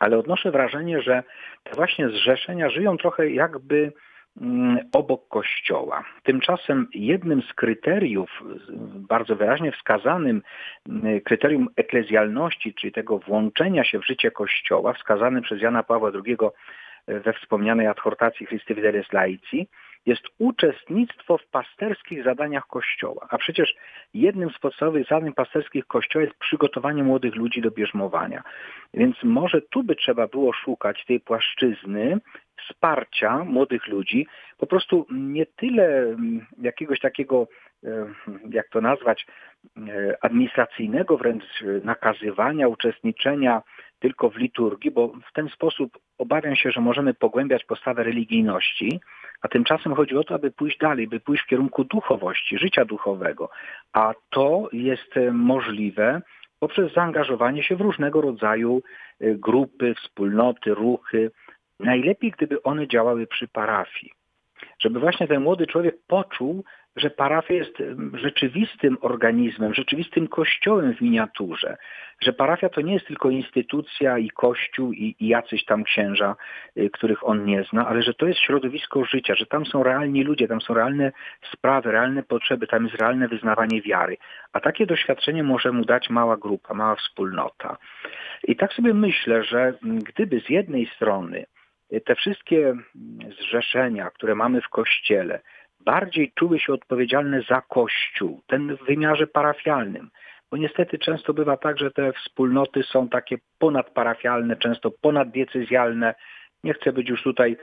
ale 0.02 0.18
odnoszę 0.18 0.50
wrażenie, 0.50 1.02
że 1.02 1.22
te 1.62 1.76
właśnie 1.76 2.08
zrzeszenia 2.08 2.70
żyją 2.70 2.96
trochę 2.96 3.30
jakby 3.30 3.92
mm, 4.40 4.78
obok 4.92 5.28
Kościoła. 5.28 6.04
Tymczasem 6.22 6.88
jednym 6.94 7.42
z 7.42 7.54
kryteriów, 7.54 8.30
bardzo 9.08 9.36
wyraźnie 9.36 9.72
wskazanym 9.72 10.42
mm, 10.88 11.20
kryterium 11.20 11.68
eklezjalności, 11.76 12.74
czyli 12.74 12.92
tego 12.92 13.18
włączenia 13.18 13.84
się 13.84 13.98
w 13.98 14.06
życie 14.06 14.30
Kościoła, 14.30 14.92
wskazanym 14.92 15.42
przez 15.42 15.62
Jana 15.62 15.82
Pawła 15.82 16.10
II 16.26 16.36
we 17.08 17.32
wspomnianej 17.32 17.86
adhortacji 17.86 18.46
Christi 18.46 18.74
Fidelis 18.74 19.12
Laici, 19.12 19.68
jest 20.06 20.22
uczestnictwo 20.38 21.38
w 21.38 21.46
pasterskich 21.46 22.24
zadaniach 22.24 22.66
Kościoła. 22.66 23.26
A 23.30 23.38
przecież 23.38 23.74
jednym 24.14 24.50
z 24.50 24.58
podstawowych 24.58 25.06
zadań 25.08 25.32
pasterskich 25.32 25.86
Kościoła 25.86 26.24
jest 26.24 26.38
przygotowanie 26.38 27.02
młodych 27.02 27.34
ludzi 27.34 27.60
do 27.60 27.70
bierzmowania. 27.70 28.42
Więc 28.94 29.16
może 29.22 29.62
tu 29.62 29.82
by 29.82 29.96
trzeba 29.96 30.26
było 30.26 30.52
szukać 30.52 31.04
tej 31.06 31.20
płaszczyzny 31.20 32.18
wsparcia 32.68 33.44
młodych 33.44 33.86
ludzi, 33.86 34.26
po 34.58 34.66
prostu 34.66 35.06
nie 35.10 35.46
tyle 35.46 36.02
mm, 36.02 36.46
jakiegoś 36.58 37.00
takiego, 37.00 37.48
e, 37.84 38.06
jak 38.50 38.68
to 38.68 38.80
nazwać, 38.80 39.26
e, 39.76 40.16
administracyjnego 40.20 41.16
wręcz 41.16 41.44
nakazywania, 41.84 42.68
uczestniczenia 42.68 43.62
tylko 43.98 44.30
w 44.30 44.36
liturgii, 44.36 44.90
bo 44.90 45.08
w 45.08 45.32
ten 45.32 45.48
sposób 45.48 45.98
obawiam 46.18 46.56
się, 46.56 46.70
że 46.70 46.80
możemy 46.80 47.14
pogłębiać 47.14 47.64
postawę 47.64 48.02
religijności, 48.02 49.00
a 49.42 49.48
tymczasem 49.48 49.94
chodzi 49.94 50.16
o 50.16 50.24
to, 50.24 50.34
aby 50.34 50.50
pójść 50.50 50.78
dalej, 50.78 51.08
by 51.08 51.20
pójść 51.20 51.44
w 51.44 51.46
kierunku 51.46 51.84
duchowości, 51.84 52.58
życia 52.58 52.84
duchowego. 52.84 53.50
A 53.92 54.14
to 54.30 54.68
jest 54.72 55.16
e, 55.16 55.32
możliwe 55.32 56.22
poprzez 56.60 56.92
zaangażowanie 56.92 57.62
się 57.62 57.76
w 57.76 57.80
różnego 57.80 58.20
rodzaju 58.20 58.82
grupy, 59.20 59.94
wspólnoty, 59.94 60.74
ruchy, 60.74 61.30
Najlepiej, 61.82 62.30
gdyby 62.30 62.62
one 62.62 62.88
działały 62.88 63.26
przy 63.26 63.48
parafii. 63.48 64.12
Żeby 64.78 65.00
właśnie 65.00 65.28
ten 65.28 65.42
młody 65.42 65.66
człowiek 65.66 65.94
poczuł, 66.06 66.64
że 66.96 67.10
parafia 67.10 67.54
jest 67.54 67.82
rzeczywistym 68.14 68.96
organizmem, 69.00 69.74
rzeczywistym 69.74 70.28
kościołem 70.28 70.94
w 70.94 71.00
miniaturze, 71.00 71.76
że 72.20 72.32
parafia 72.32 72.68
to 72.68 72.80
nie 72.80 72.94
jest 72.94 73.06
tylko 73.06 73.30
instytucja 73.30 74.18
i 74.18 74.30
kościół 74.30 74.92
i, 74.92 75.16
i 75.20 75.28
jacyś 75.28 75.64
tam 75.64 75.84
księża, 75.84 76.36
y, 76.76 76.90
których 76.90 77.28
on 77.28 77.44
nie 77.44 77.64
zna, 77.64 77.88
ale 77.88 78.02
że 78.02 78.14
to 78.14 78.26
jest 78.26 78.40
środowisko 78.40 79.04
życia, 79.04 79.34
że 79.34 79.46
tam 79.46 79.66
są 79.66 79.82
realni 79.82 80.24
ludzie, 80.24 80.48
tam 80.48 80.60
są 80.60 80.74
realne 80.74 81.12
sprawy, 81.52 81.92
realne 81.92 82.22
potrzeby, 82.22 82.66
tam 82.66 82.84
jest 82.84 83.00
realne 83.00 83.28
wyznawanie 83.28 83.82
wiary. 83.82 84.16
A 84.52 84.60
takie 84.60 84.86
doświadczenie 84.86 85.42
może 85.42 85.72
mu 85.72 85.84
dać 85.84 86.10
mała 86.10 86.36
grupa, 86.36 86.74
mała 86.74 86.94
wspólnota. 86.96 87.76
I 88.44 88.56
tak 88.56 88.72
sobie 88.72 88.94
myślę, 88.94 89.44
że 89.44 89.74
gdyby 89.82 90.40
z 90.40 90.48
jednej 90.48 90.86
strony 90.86 91.44
te 92.00 92.14
wszystkie 92.14 92.74
zrzeszenia, 93.40 94.10
które 94.10 94.34
mamy 94.34 94.60
w 94.60 94.68
Kościele, 94.68 95.40
bardziej 95.80 96.32
czuły 96.34 96.58
się 96.58 96.72
odpowiedzialne 96.72 97.42
za 97.48 97.60
Kościół, 97.60 98.42
ten 98.46 98.76
w 98.76 98.84
wymiarze 98.84 99.26
parafialnym. 99.26 100.10
Bo 100.50 100.56
niestety 100.56 100.98
często 100.98 101.34
bywa 101.34 101.56
tak, 101.56 101.78
że 101.78 101.90
te 101.90 102.12
wspólnoty 102.12 102.82
są 102.82 103.08
takie 103.08 103.36
ponadparafialne, 103.58 104.56
często 104.56 104.90
ponaddiecezjalne. 104.90 106.14
Nie 106.64 106.74
chcę 106.74 106.92
być 106.92 107.08
już 107.08 107.22
tutaj, 107.22 107.56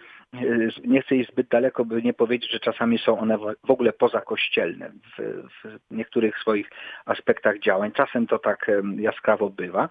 nie 0.85 1.01
chcę 1.01 1.15
iść 1.15 1.31
zbyt 1.31 1.47
daleko, 1.47 1.85
by 1.85 2.01
nie 2.01 2.13
powiedzieć, 2.13 2.51
że 2.51 2.59
czasami 2.59 2.97
są 2.97 3.19
one 3.19 3.37
w 3.37 3.71
ogóle 3.71 3.93
pozakościelne 3.93 4.91
w, 5.17 5.43
w 5.53 5.95
niektórych 5.95 6.37
swoich 6.37 6.69
aspektach 7.05 7.59
działań. 7.59 7.91
Czasem 7.91 8.27
to 8.27 8.39
tak 8.39 8.71
jaskrawo 8.97 9.49
bywa. 9.49 9.89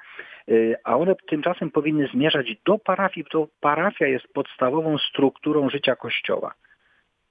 Y, 0.49 0.77
a 0.85 0.97
one 0.97 1.15
tymczasem 1.29 1.71
powinny 1.71 2.09
zmierzać 2.15 2.57
do 2.65 2.79
parafii, 2.79 3.27
bo 3.33 3.49
parafia 3.61 4.07
jest 4.07 4.33
podstawową 4.33 4.99
strukturą 4.99 5.71
życia 5.71 5.97
Kościoła. 5.97 6.55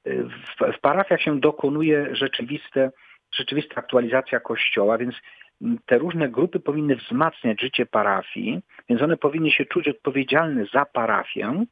Y, 0.07 0.23
w, 0.23 0.77
w 0.77 0.79
parafiach 0.79 1.21
się 1.21 1.39
dokonuje 1.39 2.15
rzeczywiste, 2.15 2.91
rzeczywista 3.31 3.75
aktualizacja 3.75 4.39
Kościoła, 4.39 4.97
więc 4.97 5.15
te 5.85 5.97
różne 5.97 6.29
grupy 6.29 6.59
powinny 6.59 6.95
wzmacniać 6.95 7.61
życie 7.61 7.85
parafii, 7.85 8.61
więc 8.89 9.01
one 9.01 9.17
powinny 9.17 9.51
się 9.51 9.65
czuć 9.65 9.87
odpowiedzialne 9.87 10.65
za 10.73 10.85
parafię, 10.85 11.65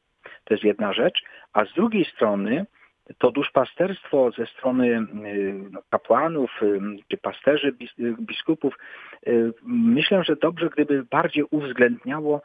to 0.43 0.53
jest 0.53 0.63
jedna 0.63 0.93
rzecz, 0.93 1.23
a 1.53 1.65
z 1.65 1.73
drugiej 1.73 2.05
strony 2.05 2.65
to 3.17 3.31
duszpasterstwo 3.31 4.31
ze 4.31 4.45
strony 4.45 4.87
y, 4.87 5.53
no, 5.71 5.81
kapłanów 5.89 6.51
y, 6.61 6.79
czy 7.07 7.17
pasterzy, 7.17 7.67
y, 7.99 8.15
biskupów, 8.19 8.73
myślę, 9.63 10.23
że 10.23 10.35
dobrze, 10.35 10.69
gdyby 10.69 11.03
bardziej 11.03 11.43
uwzględniało 11.51 12.41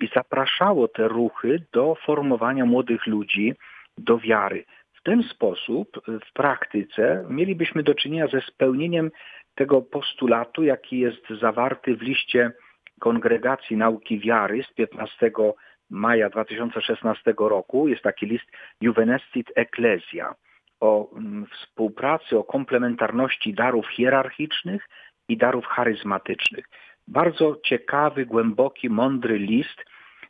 i 0.00 0.08
zapraszało 0.14 0.88
te 0.88 1.08
ruchy 1.08 1.62
do 1.72 1.94
formowania 2.06 2.64
młodych 2.64 3.06
ludzi 3.06 3.54
do 3.98 4.18
wiary. 4.18 4.64
Ten 5.04 5.22
sposób 5.22 6.00
w 6.28 6.32
praktyce 6.32 7.24
mielibyśmy 7.28 7.82
do 7.82 7.94
czynienia 7.94 8.26
ze 8.26 8.40
spełnieniem 8.40 9.10
tego 9.54 9.82
postulatu, 9.82 10.64
jaki 10.64 10.98
jest 10.98 11.28
zawarty 11.40 11.96
w 11.96 12.02
liście 12.02 12.52
Kongregacji 13.00 13.76
Nauki 13.76 14.20
Wiary 14.20 14.62
z 14.62 14.74
15 14.74 15.32
maja 15.90 16.30
2016 16.30 17.34
roku 17.38 17.88
jest 17.88 18.02
taki 18.02 18.26
list 18.26 18.44
Juvenestit 18.80 19.52
Ecclesia 19.54 20.34
o 20.80 21.10
mm, 21.16 21.46
współpracy, 21.46 22.38
o 22.38 22.44
komplementarności 22.44 23.54
darów 23.54 23.88
hierarchicznych 23.88 24.88
i 25.28 25.36
darów 25.36 25.66
charyzmatycznych. 25.66 26.68
Bardzo 27.08 27.56
ciekawy, 27.64 28.26
głęboki, 28.26 28.90
mądry 28.90 29.38
list, 29.38 29.84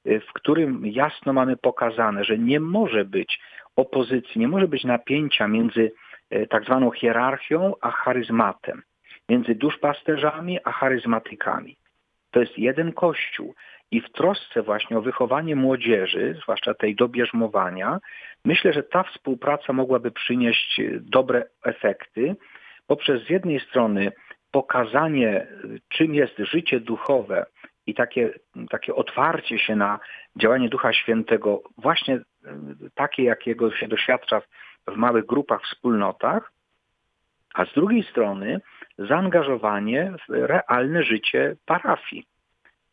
y, 0.06 0.20
w 0.20 0.32
którym 0.32 0.86
jasno 0.86 1.32
mamy 1.32 1.56
pokazane, 1.56 2.24
że 2.24 2.38
nie 2.38 2.60
może 2.60 3.04
być 3.04 3.40
opozycji, 3.76 4.40
nie 4.40 4.48
może 4.48 4.68
być 4.68 4.84
napięcia 4.84 5.48
między 5.48 5.92
y, 6.34 6.46
tak 6.50 6.64
zwaną 6.64 6.90
hierarchią 6.90 7.72
a 7.80 7.90
charyzmatem, 7.90 8.82
między 9.28 9.54
duszpasterzami 9.54 10.58
a 10.64 10.72
charyzmatykami. 10.72 11.76
To 12.30 12.40
jest 12.40 12.58
jeden 12.58 12.92
kościół. 12.92 13.54
I 13.90 14.00
w 14.00 14.10
trosce 14.12 14.62
właśnie 14.62 14.98
o 14.98 15.02
wychowanie 15.02 15.56
młodzieży, 15.56 16.38
zwłaszcza 16.42 16.74
tej 16.74 16.94
do 16.94 17.08
bierzmowania, 17.08 17.98
myślę, 18.44 18.72
że 18.72 18.82
ta 18.82 19.02
współpraca 19.02 19.72
mogłaby 19.72 20.10
przynieść 20.10 20.80
dobre 21.00 21.44
efekty 21.64 22.36
poprzez 22.86 23.24
z 23.24 23.30
jednej 23.30 23.60
strony 23.60 24.12
pokazanie, 24.50 25.46
czym 25.88 26.14
jest 26.14 26.38
życie 26.38 26.80
duchowe 26.80 27.46
i 27.86 27.94
takie, 27.94 28.32
takie 28.70 28.94
otwarcie 28.94 29.58
się 29.58 29.76
na 29.76 29.98
działanie 30.36 30.68
Ducha 30.68 30.92
Świętego, 30.92 31.62
właśnie 31.78 32.20
takie, 32.94 33.22
jakiego 33.22 33.76
się 33.76 33.88
doświadcza 33.88 34.40
w 34.86 34.96
małych 34.96 35.26
grupach, 35.26 35.62
wspólnotach, 35.62 36.52
a 37.54 37.64
z 37.64 37.72
drugiej 37.74 38.02
strony 38.02 38.60
zaangażowanie 38.98 40.12
w 40.28 40.32
realne 40.32 41.02
życie 41.02 41.56
parafii 41.66 42.26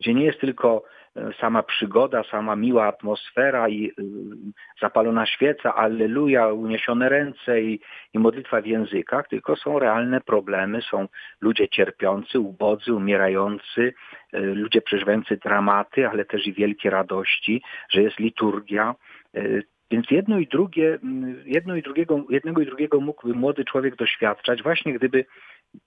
gdzie 0.02 0.14
nie 0.14 0.26
jest 0.26 0.40
tylko 0.40 0.84
e, 0.84 1.01
sama 1.40 1.64
przygoda, 1.64 2.24
sama 2.24 2.56
miła 2.56 2.88
atmosfera 2.88 3.70
i 3.70 3.86
y, 3.86 3.92
zapalona 4.82 5.26
świeca, 5.26 5.76
alleluja, 5.76 6.48
uniesione 6.48 7.10
ręce 7.10 7.62
i, 7.62 7.80
i 8.14 8.20
modlitwa 8.20 8.62
w 8.62 8.66
językach, 8.66 9.28
tylko 9.28 9.56
są 9.56 9.80
realne 9.80 10.22
problemy, 10.22 10.82
są 10.82 11.08
ludzie 11.42 11.70
cierpiący, 11.70 12.40
ubodzy, 12.40 12.94
umierający, 12.94 13.94
e, 14.34 14.40
ludzie 14.40 14.82
przeżywający 14.82 15.38
dramaty, 15.38 16.08
ale 16.08 16.26
też 16.26 16.48
i 16.48 16.54
wielkie 16.54 16.90
radości, 16.90 17.62
że 17.90 18.02
jest 18.02 18.20
liturgia. 18.20 18.96
E, 19.36 19.42
więc 19.92 20.12
jedno 20.12 20.40
i 20.40 20.48
drugie, 20.48 21.00
jedno 21.46 21.76
i 21.76 21.82
drugiego, 21.82 22.24
jednego 22.30 22.62
i 22.62 22.66
drugiego 22.66 23.02
mógłby 23.02 23.34
młody 23.34 23.66
człowiek 23.66 23.96
doświadczać, 23.96 24.64
właśnie 24.64 24.94
gdyby 24.94 25.26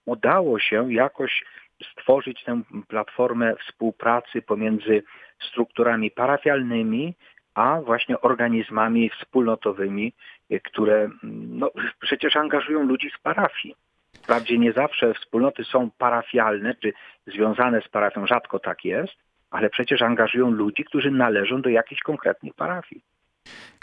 udało 0.05 0.59
się 0.59 0.93
jakoś 0.93 1.43
stworzyć 1.91 2.43
tę 2.43 2.61
platformę 2.87 3.55
współpracy 3.55 4.41
pomiędzy 4.41 5.03
strukturami 5.49 6.11
parafialnymi, 6.11 7.13
a 7.53 7.81
właśnie 7.81 8.21
organizmami 8.21 9.09
wspólnotowymi, 9.09 10.13
które 10.63 11.09
no, 11.23 11.71
przecież 12.01 12.35
angażują 12.35 12.83
ludzi 12.83 13.11
z 13.19 13.21
parafii. 13.21 13.75
Wprawdzie 14.23 14.57
nie 14.57 14.73
zawsze 14.73 15.13
wspólnoty 15.13 15.63
są 15.63 15.89
parafialne 15.97 16.75
czy 16.75 16.93
związane 17.27 17.81
z 17.81 17.87
parafią, 17.87 18.27
rzadko 18.27 18.59
tak 18.59 18.85
jest, 18.85 19.13
ale 19.51 19.69
przecież 19.69 20.01
angażują 20.01 20.49
ludzi, 20.51 20.83
którzy 20.83 21.11
należą 21.11 21.61
do 21.61 21.69
jakichś 21.69 22.01
konkretnych 22.01 22.53
parafii. 22.53 23.01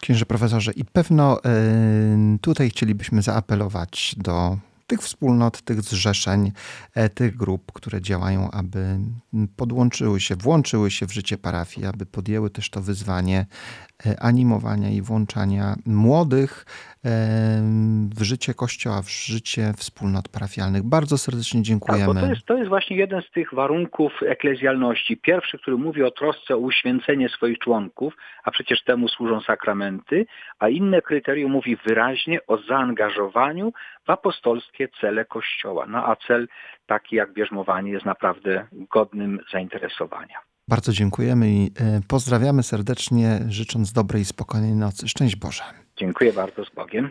Księże 0.03 0.27
profesorze, 0.27 0.73
i 0.77 0.85
pewno 0.85 1.39
y, 1.39 2.39
tutaj 2.43 2.71
chcielibyśmy 2.71 3.23
zaapelować 3.23 4.15
do 4.17 4.57
tych 4.93 5.01
wspólnot, 5.01 5.63
tych 5.63 5.81
zrzeszeń, 5.81 6.53
e, 6.95 7.09
tych 7.09 7.37
grup, 7.37 7.73
które 7.73 8.01
działają, 8.01 8.51
aby 8.51 8.79
podłączyły 9.57 10.21
się, 10.21 10.37
włączyły 10.37 10.91
się 10.91 11.07
w 11.07 11.13
życie 11.13 11.39
parafii, 11.39 11.87
aby 11.87 12.07
podjęły 12.07 12.51
też 12.51 12.71
to 12.71 12.81
wyzwanie 12.81 13.47
e, 14.07 14.23
animowania 14.23 14.91
i 14.91 15.03
włączania 15.03 15.75
młodych 15.87 16.67
w 18.17 18.23
życie 18.23 18.55
Kościoła, 18.55 19.03
w 19.03 19.11
życie 19.11 19.73
wspólnot 19.77 20.29
parafialnych. 20.29 20.83
Bardzo 20.83 21.19
serdecznie 21.19 21.63
dziękujemy. 21.63 22.15
Tak, 22.15 22.23
to, 22.23 22.31
jest, 22.31 22.47
to 22.47 22.57
jest 22.57 22.69
właśnie 22.69 22.97
jeden 22.97 23.23
z 23.23 23.31
tych 23.31 23.55
warunków 23.55 24.13
eklezjalności. 24.27 25.17
Pierwszy, 25.17 25.59
który 25.59 25.77
mówi 25.77 26.03
o 26.03 26.11
trosce 26.11 26.55
o 26.55 26.59
uświęcenie 26.59 27.29
swoich 27.29 27.59
członków, 27.59 28.15
a 28.45 28.51
przecież 28.51 28.85
temu 28.85 29.09
służą 29.09 29.41
sakramenty, 29.41 30.27
a 30.59 30.69
inne 30.69 31.03
kryterium 31.03 31.53
mówi 31.53 31.77
wyraźnie 31.87 32.47
o 32.47 32.59
zaangażowaniu 32.59 33.73
w 34.07 34.11
apostolskie 34.11 34.82
cele 35.01 35.25
Kościoła. 35.25 35.87
No 35.87 36.07
a 36.07 36.17
cel 36.17 36.49
taki 36.87 37.17
jak 37.17 37.33
bierzmowanie 37.33 37.91
jest 37.93 38.07
naprawdę 38.07 38.67
godnym 38.91 39.41
zainteresowania. 39.53 40.39
Bardzo 40.69 40.93
dziękujemy 40.93 41.49
i 41.51 41.65
e, 41.65 42.01
pozdrawiamy 42.09 42.63
serdecznie, 42.63 43.41
życząc 43.49 43.93
dobrej 43.93 44.23
i 44.23 44.25
spokojnej 44.25 44.75
nocy. 44.75 45.09
Szczęść 45.09 45.37
Boże. 45.37 45.63
Dziękuję 45.97 46.33
bardzo, 46.33 46.65
z 46.65 46.71
Bogiem. 46.71 47.11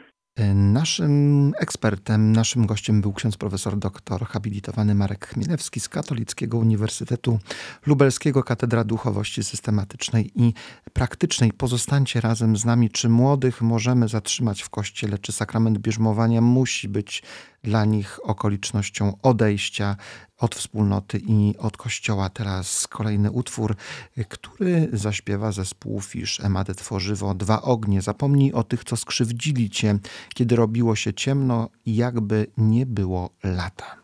Naszym 0.53 1.53
ekspertem, 1.59 2.31
naszym 2.31 2.65
gościem 2.65 3.01
był 3.01 3.13
ksiądz 3.13 3.37
profesor 3.37 3.77
doktor 3.77 4.25
habilitowany 4.25 4.95
Marek 4.95 5.27
Chmielewski 5.27 5.79
z 5.79 5.89
Katolickiego 5.89 6.57
Uniwersytetu 6.57 7.39
Lubelskiego, 7.85 8.43
Katedra 8.43 8.83
Duchowości 8.83 9.43
Systematycznej 9.43 10.31
i 10.35 10.53
Praktycznej. 10.93 11.53
Pozostańcie 11.53 12.21
razem 12.21 12.57
z 12.57 12.65
nami. 12.65 12.89
Czy 12.89 13.09
młodych 13.09 13.61
możemy 13.61 14.07
zatrzymać 14.07 14.61
w 14.61 14.69
kościele? 14.69 15.17
Czy 15.17 15.31
sakrament 15.31 15.77
bierzmowania 15.77 16.41
musi 16.41 16.89
być 16.89 17.23
dla 17.63 17.85
nich 17.85 18.19
okolicznością 18.23 19.17
odejścia 19.21 19.95
od 20.41 20.55
wspólnoty 20.55 21.21
i 21.27 21.55
od 21.57 21.77
kościoła. 21.77 22.29
Teraz 22.29 22.87
kolejny 22.87 23.31
utwór, 23.31 23.75
który 24.29 24.89
zaśpiewa 24.93 25.51
zespół 25.51 26.01
Fisz, 26.01 26.39
Emadę 26.39 26.75
Tworzywo, 26.75 27.33
Dwa 27.33 27.61
ognie. 27.61 28.01
Zapomnij 28.01 28.53
o 28.53 28.63
tych, 28.63 28.83
co 28.83 28.97
skrzywdzili 28.97 29.69
cię, 29.69 29.99
kiedy 30.33 30.55
robiło 30.55 30.95
się 30.95 31.13
ciemno 31.13 31.69
jakby 31.85 32.47
nie 32.57 32.85
było 32.85 33.29
lata. 33.43 34.00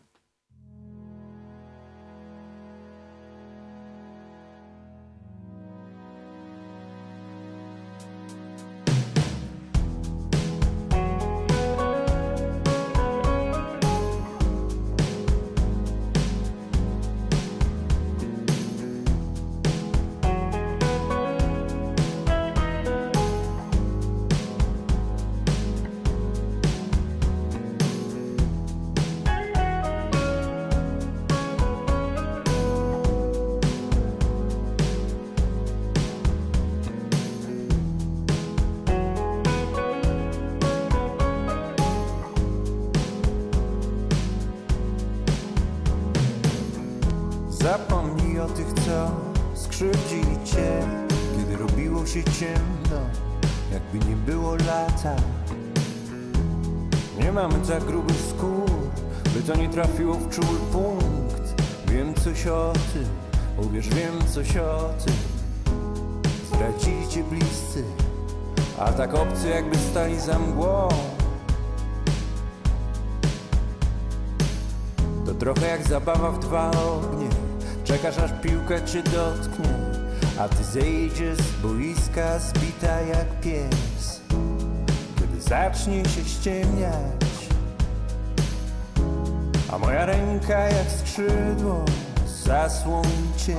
Cię 93.48 93.56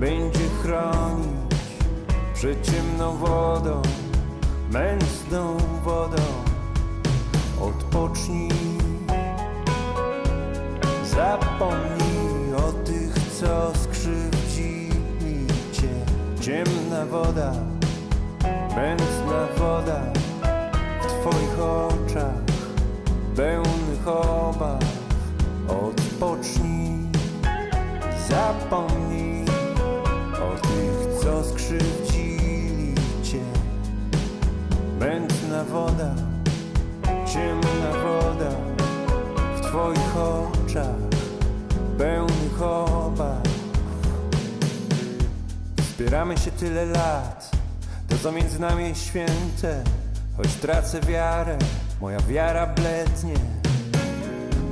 będzie 0.00 0.48
chronić 0.62 1.56
przed 2.34 2.66
ciemną 2.66 3.16
wodą, 3.16 3.82
męsną 4.70 5.56
wodą. 5.84 6.22
Odpocznij, 7.60 8.50
zapomnij 11.04 12.54
o 12.56 12.72
tych, 12.72 13.14
co 13.40 13.72
skrzywdzili 13.78 15.46
cię. 15.72 15.88
Ciemna 16.40 17.06
woda, 17.06 17.52
męsna 18.76 19.46
woda 19.58 20.00
w 21.02 21.06
twoich 21.06 21.60
oczach, 21.60 22.42
pełnych 23.36 24.08
obaw. 24.08 24.84
Odpocznij, 25.68 26.75
zapomnij 28.28 29.36
skrzywdzili 31.44 32.94
cię. 33.22 33.40
Mętna 35.00 35.64
woda, 35.64 36.14
ciemna 37.32 37.92
woda 38.02 38.50
w 39.56 39.60
twoich 39.60 40.16
oczach, 40.16 40.96
pełnych 41.98 42.62
obaw. 42.62 43.42
Zbieramy 45.94 46.38
się 46.38 46.50
tyle 46.50 46.84
lat, 46.84 47.50
to 48.08 48.18
co 48.22 48.32
między 48.32 48.60
nami 48.60 48.84
jest 48.84 49.06
święte. 49.06 49.84
Choć 50.36 50.54
tracę 50.54 51.00
wiarę, 51.00 51.58
moja 52.00 52.20
wiara 52.20 52.66
blednie. 52.66 53.34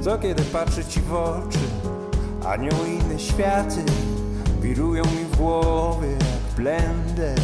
Co 0.02 0.18
kiedy 0.18 0.42
patrzę 0.42 0.84
ci 0.84 1.00
w 1.00 1.14
oczy, 1.14 1.58
anioły 2.46 2.88
inne 3.14 3.22
światy 3.22 3.84
wirują 4.60 5.04
mi 5.04 5.24
w 5.32 5.36
głowie 5.36 6.16
blender 6.56 7.38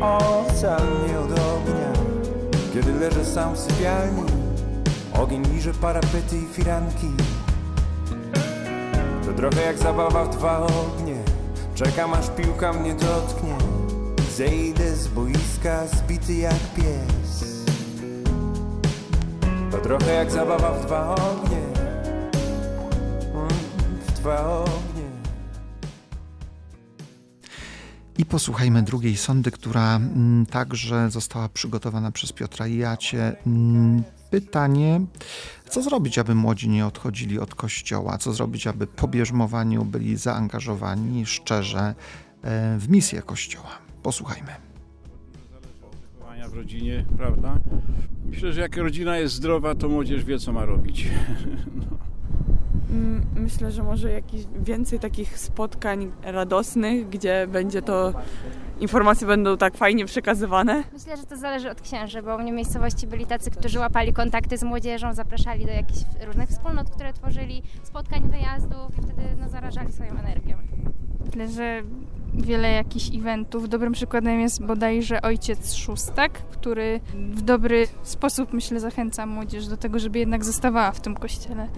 Ocal 0.00 0.82
mnie 1.04 1.18
od 1.18 1.30
ognia 1.30 1.92
Kiedy 2.74 2.92
leżę 2.92 3.24
sam 3.24 3.54
w 3.54 3.58
sypialni. 3.58 4.22
Ogień 5.18 5.44
liże 5.52 5.74
parapety 5.74 6.38
i 6.38 6.54
firanki. 6.54 7.10
To 9.26 9.32
trochę 9.36 9.62
jak 9.62 9.78
zabawa 9.78 10.24
w 10.24 10.36
dwa 10.36 10.58
ognie. 10.58 11.16
Czekam 11.74 12.14
aż 12.14 12.30
piłka 12.30 12.72
mnie 12.72 12.94
dotknie. 12.94 13.56
Zejdę 14.36 14.96
z 14.96 15.08
boiska 15.08 15.86
zbity 15.86 16.34
jak 16.34 16.74
pies. 16.76 17.64
To 19.70 19.78
trochę 19.78 20.12
jak 20.12 20.30
zabawa 20.30 20.70
w 20.70 20.86
dwa 20.86 21.14
ognie 21.14 21.73
dwa 24.24 24.46
ognie 24.46 25.04
I 28.18 28.24
posłuchajmy 28.24 28.82
drugiej 28.82 29.16
sondy, 29.16 29.50
która 29.50 29.96
mm, 29.96 30.46
także 30.46 31.10
została 31.10 31.48
przygotowana 31.48 32.12
przez 32.12 32.32
Piotra 32.32 32.66
Jacie. 32.66 33.36
Mm, 33.46 34.02
pytanie, 34.30 35.00
co 35.68 35.82
zrobić, 35.82 36.18
aby 36.18 36.34
młodzi 36.34 36.68
nie 36.68 36.86
odchodzili 36.86 37.38
od 37.38 37.54
kościoła? 37.54 38.18
Co 38.18 38.32
zrobić, 38.32 38.66
aby 38.66 38.86
po 38.86 39.08
bierzmowaniu 39.08 39.84
byli 39.84 40.16
zaangażowani 40.16 41.26
szczerze 41.26 41.94
e, 42.42 42.78
w 42.78 42.88
misję 42.88 43.22
kościoła? 43.22 43.78
Posłuchajmy. 44.02 44.50
w 46.48 46.54
rodzinie, 46.54 47.04
prawda? 47.16 47.58
Myślę, 48.24 48.52
że 48.52 48.60
jak 48.60 48.76
rodzina 48.76 49.16
jest 49.16 49.34
zdrowa, 49.34 49.74
to 49.74 49.88
młodzież 49.88 50.24
wie, 50.24 50.38
co 50.38 50.52
ma 50.52 50.64
robić. 50.64 51.08
no. 51.90 52.14
Mm, 52.90 53.26
myślę, 53.36 53.70
że 53.72 53.82
może 53.82 54.12
jakiś 54.12 54.46
więcej 54.62 55.00
takich 55.00 55.38
spotkań 55.38 56.12
radosnych, 56.22 57.08
gdzie 57.08 57.46
będzie 57.46 57.82
to 57.82 58.12
informacje 58.80 59.26
będą 59.26 59.56
tak 59.56 59.76
fajnie 59.76 60.06
przekazywane? 60.06 60.84
Myślę, 60.92 61.16
że 61.16 61.22
to 61.22 61.36
zależy 61.36 61.70
od 61.70 61.80
księży, 61.80 62.22
bo 62.22 62.36
u 62.36 62.38
mnie 62.38 62.52
w 62.52 62.54
miejscowości 62.54 63.06
byli 63.06 63.26
tacy, 63.26 63.50
którzy 63.50 63.78
łapali 63.78 64.12
kontakty 64.12 64.58
z 64.58 64.62
młodzieżą, 64.62 65.14
zapraszali 65.14 65.66
do 65.66 65.72
jakichś 65.72 66.00
różnych 66.26 66.48
wspólnot, 66.48 66.90
które 66.90 67.12
tworzyli, 67.12 67.62
spotkań, 67.82 68.22
wyjazdów 68.30 68.98
i 68.98 69.02
wtedy 69.02 69.22
no, 69.40 69.48
zarażali 69.48 69.92
swoją 69.92 70.10
energią. 70.10 70.56
Myślę, 71.26 71.48
że 71.48 71.82
wiele 72.34 72.72
jakichś 72.72 73.10
eventów. 73.14 73.68
Dobrym 73.68 73.92
przykładem 73.92 74.40
jest 74.40 74.64
bodajże 74.64 75.22
ojciec 75.22 75.74
Szóstak, 75.74 76.32
który 76.32 77.00
w 77.30 77.42
dobry 77.42 77.86
sposób, 78.02 78.52
myślę, 78.52 78.80
zachęca 78.80 79.26
młodzież 79.26 79.66
do 79.66 79.76
tego, 79.76 79.98
żeby 79.98 80.18
jednak 80.18 80.44
zostawała 80.44 80.92
w 80.92 81.00
tym 81.00 81.14
kościele. 81.14 81.68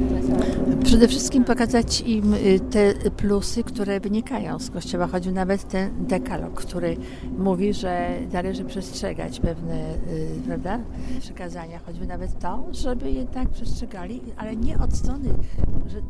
Przede 0.84 1.08
wszystkim 1.08 1.44
pokazać 1.44 2.00
im 2.00 2.34
y, 2.34 2.60
te 2.70 3.10
plusy, 3.10 3.64
które 3.64 4.00
wynikają 4.00 4.58
z 4.58 4.70
kościoła, 4.70 5.06
choćby 5.06 5.32
nawet 5.32 5.68
ten 5.68 6.06
dekalog, 6.06 6.54
który 6.54 6.96
mówi, 7.38 7.74
że 7.74 8.10
należy 8.32 8.64
przestrzegać 8.64 9.40
pewne 9.40 9.94
y, 9.94 10.40
prawda, 10.46 10.78
przekazania, 11.20 11.78
choćby 11.86 12.06
nawet 12.06 12.38
to, 12.38 12.64
żeby 12.72 13.10
jednak 13.10 13.48
przestrzegali, 13.48 14.20
ale 14.36 14.56
nie 14.56 14.78
od 14.78 14.94
strony 14.94 15.28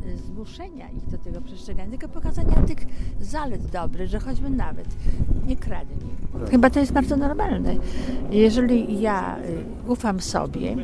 y, 0.05 0.17
zmuszenia 0.17 0.89
ich 0.89 1.05
do 1.05 1.17
tego 1.17 1.41
przestrzegania, 1.41 1.89
tylko 1.89 2.07
pokazania 2.07 2.55
tych 2.67 2.77
zalet 3.19 3.65
dobrych, 3.65 4.09
że 4.09 4.19
choćby 4.37 4.49
nawet 4.49 4.87
nie 5.47 5.55
kradnij. 5.55 6.17
Chyba 6.51 6.69
to 6.69 6.79
jest 6.79 6.91
bardzo 6.91 7.17
normalne. 7.17 7.75
Jeżeli 8.31 9.01
ja 9.01 9.37
y, 9.37 9.91
ufam 9.91 10.21
sobie 10.21 10.75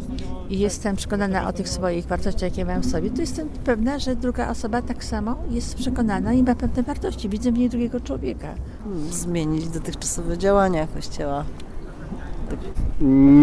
i 0.50 0.60
jestem 0.60 0.96
przekonana 0.96 1.48
o 1.48 1.54
tych 1.54 1.70
swoich 1.70 2.06
wartościach, 2.06 2.42
jakie 2.42 2.66
mam 2.66 2.82
w 2.82 2.86
sobie, 2.86 3.10
to 3.10 3.22
jestem 3.22 3.50
pewna, 3.50 4.00
że 4.00 4.16
druga 4.16 4.50
osoba 4.50 4.82
tak 4.82 5.04
samo 5.04 5.36
jest 5.50 5.76
przekonana 5.76 6.34
i 6.34 6.44
ma 6.44 6.56
pewne 6.56 6.84
wartości. 6.84 7.30
Widzę 7.30 7.52
w 7.52 7.58
niej 7.58 7.70
drugiego 7.70 8.00
człowieka. 8.00 8.56
Hmm, 8.84 9.12
zmienić 9.12 9.70
dotychczasowe 9.70 10.38
działania 10.38 10.88
Kościoła. 10.88 11.46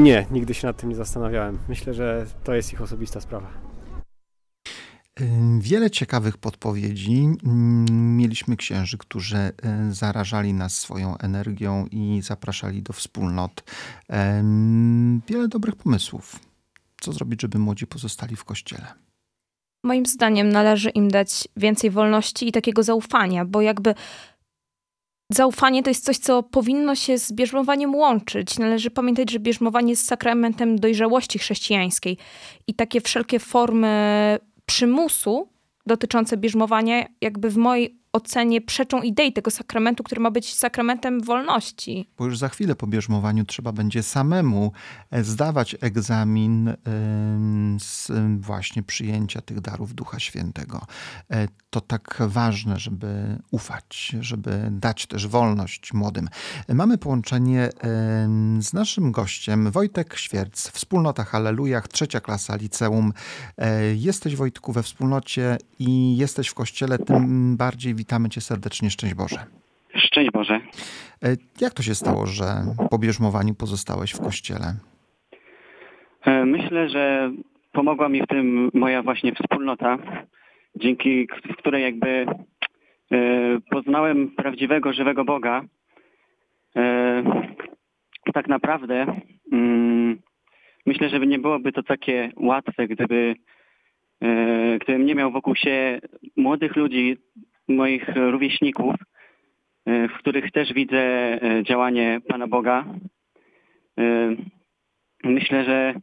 Nie, 0.03 0.27
nigdy 0.31 0.55
się 0.55 0.67
nad 0.67 0.77
tym 0.77 0.89
nie 0.89 0.97
zastanawiałem. 0.97 1.59
Myślę, 1.69 1.95
że 1.95 2.27
to 2.45 2.55
jest 2.55 2.73
ich 2.73 2.83
osobista 2.83 3.21
sprawa. 3.21 3.70
Wiele 5.59 5.91
ciekawych 5.91 6.39
podpowiedzi. 6.39 7.29
Mieliśmy 7.91 8.57
księży, 8.57 8.99
którzy 8.99 9.37
e, 9.37 9.53
zarażali 9.91 10.55
nas 10.55 10.79
swoją 10.79 11.19
energią 11.19 11.87
i 11.91 12.21
zapraszali 12.23 12.83
do 12.83 12.93
wspólnot. 12.93 13.63
Wiele 15.29 15.49
dobrych 15.49 15.77
pomysłów. 15.77 16.41
Co 17.01 17.13
zrobić, 17.13 17.43
żeby 17.43 17.59
młodzi 17.59 17.87
pozostali 17.87 18.37
w 18.37 18.45
kościele? 18.45 18.87
Moim 19.85 20.07
zdaniem 20.07 20.49
należy 20.49 20.91
im 20.91 21.11
dać 21.11 21.49
więcej 21.57 21.91
wolności 21.91 22.49
i 22.49 22.53
takiego 22.53 22.83
zaufania, 22.83 23.45
bo 23.45 23.61
jakby 23.61 23.95
zaufanie 25.33 25.83
to 25.83 25.91
jest 25.91 26.05
coś, 26.05 26.19
co 26.19 26.43
powinno 26.43 26.95
się 26.95 27.19
z 27.19 27.33
bierzmowaniem 27.33 27.95
łączyć. 27.95 28.59
Należy 28.59 28.91
pamiętać, 28.91 29.31
że 29.31 29.39
bierzmowanie 29.39 29.91
jest 29.91 30.07
sakramentem 30.07 30.79
dojrzałości 30.79 31.39
chrześcijańskiej 31.39 32.17
i 32.67 32.75
takie 32.75 33.01
wszelkie 33.01 33.39
formy 33.39 34.39
przymusu 34.71 35.49
dotyczące 35.87 36.37
bierzmowania 36.37 37.07
jakby 37.21 37.51
w 37.51 37.57
mojej 37.57 38.00
ocenie 38.13 38.61
przeczą 38.61 39.03
idei 39.03 39.33
tego 39.33 39.51
sakramentu, 39.51 40.03
który 40.03 40.21
ma 40.21 40.31
być 40.31 40.55
sakramentem 40.55 41.21
wolności. 41.21 42.09
Bo 42.19 42.25
już 42.25 42.39
za 42.39 42.49
chwilę 42.49 42.75
po 42.75 42.87
bierzmowaniu 42.87 43.45
trzeba 43.45 43.73
będzie 43.73 44.03
samemu 44.03 44.73
e, 45.11 45.25
zdawać 45.25 45.77
egzamin 45.81 46.75
z 47.81 48.13
właśnie 48.41 48.83
przyjęcia 48.83 49.41
tych 49.41 49.61
darów 49.61 49.95
Ducha 49.95 50.19
Świętego. 50.19 50.87
E, 51.31 51.49
To 51.71 51.81
tak 51.81 52.19
ważne, 52.27 52.79
żeby 52.79 53.39
ufać, 53.51 54.17
żeby 54.21 54.69
dać 54.71 55.07
też 55.07 55.27
wolność 55.27 55.93
młodym. 55.93 56.29
E, 56.69 56.75
Mamy 56.75 56.99
połączenie 56.99 57.69
z 58.61 58.73
naszym 58.73 59.13
gościem, 59.13 59.71
Wojtek 59.71 60.17
Świerc, 60.17 60.69
Wspólnota 60.71 61.25
Hallelujach, 61.25 61.89
trzecia 61.89 62.21
klasa 62.21 62.57
liceum. 62.57 63.13
Jesteś 63.95 64.37
Wojtku 64.37 64.73
we 64.73 64.83
wspólnocie 64.83 65.59
i 65.79 66.17
jesteś 66.17 66.49
w 66.49 66.55
kościele, 66.55 66.99
tym 66.99 67.57
bardziej 67.57 67.95
witamy 68.01 68.29
cię 68.29 68.41
serdecznie. 68.41 68.91
Szczęść 68.91 69.15
Boże. 69.15 69.37
Szczęść 69.95 70.31
Boże. 70.31 70.61
E, 71.25 71.37
Jak 71.61 71.73
to 71.75 71.83
się 71.83 71.95
stało, 71.95 72.27
że 72.27 72.47
po 72.91 72.99
bierzmowaniu 72.99 73.55
pozostałeś 73.55 74.11
w 74.13 74.21
kościele? 74.21 74.67
E, 76.27 76.45
Myślę, 76.45 76.89
że 76.89 77.31
pomogła 77.73 78.09
mi 78.09 78.23
w 78.23 78.27
tym 78.27 78.71
moja 78.75 79.03
właśnie 79.03 79.33
wspólnota, 79.35 79.99
dzięki 80.77 81.27
której 81.59 81.83
jakby 81.83 82.09
e, 82.09 82.27
poznałem 83.71 84.29
prawdziwego, 84.37 84.93
żywego 84.93 85.25
Boga. 85.25 85.63
Tak 88.35 88.49
naprawdę 88.49 89.07
mm, 89.53 90.19
myślę, 90.87 91.09
że 91.09 91.19
nie 91.21 91.39
byłoby 91.39 91.73
to 91.73 91.83
takie 91.83 92.33
łatwe, 92.37 92.89
gdyby 92.89 93.35
e, 94.23 94.79
gdybym 94.79 95.07
nie 95.07 95.15
miał 95.15 95.31
wokół 95.33 95.55
siebie 95.55 96.01
młodych 96.37 96.77
ludzi, 96.77 97.17
moich 97.71 98.09
rówieśników, 98.17 98.95
e, 99.87 100.09
w 100.09 100.13
których 100.13 100.53
też 100.53 100.73
widzę 100.73 100.99
e, 100.99 101.63
działanie 101.63 102.21
Pana 102.29 102.47
Boga. 102.47 102.85
E, 103.99 104.37
Myślę, 105.25 105.65
że 105.65 105.95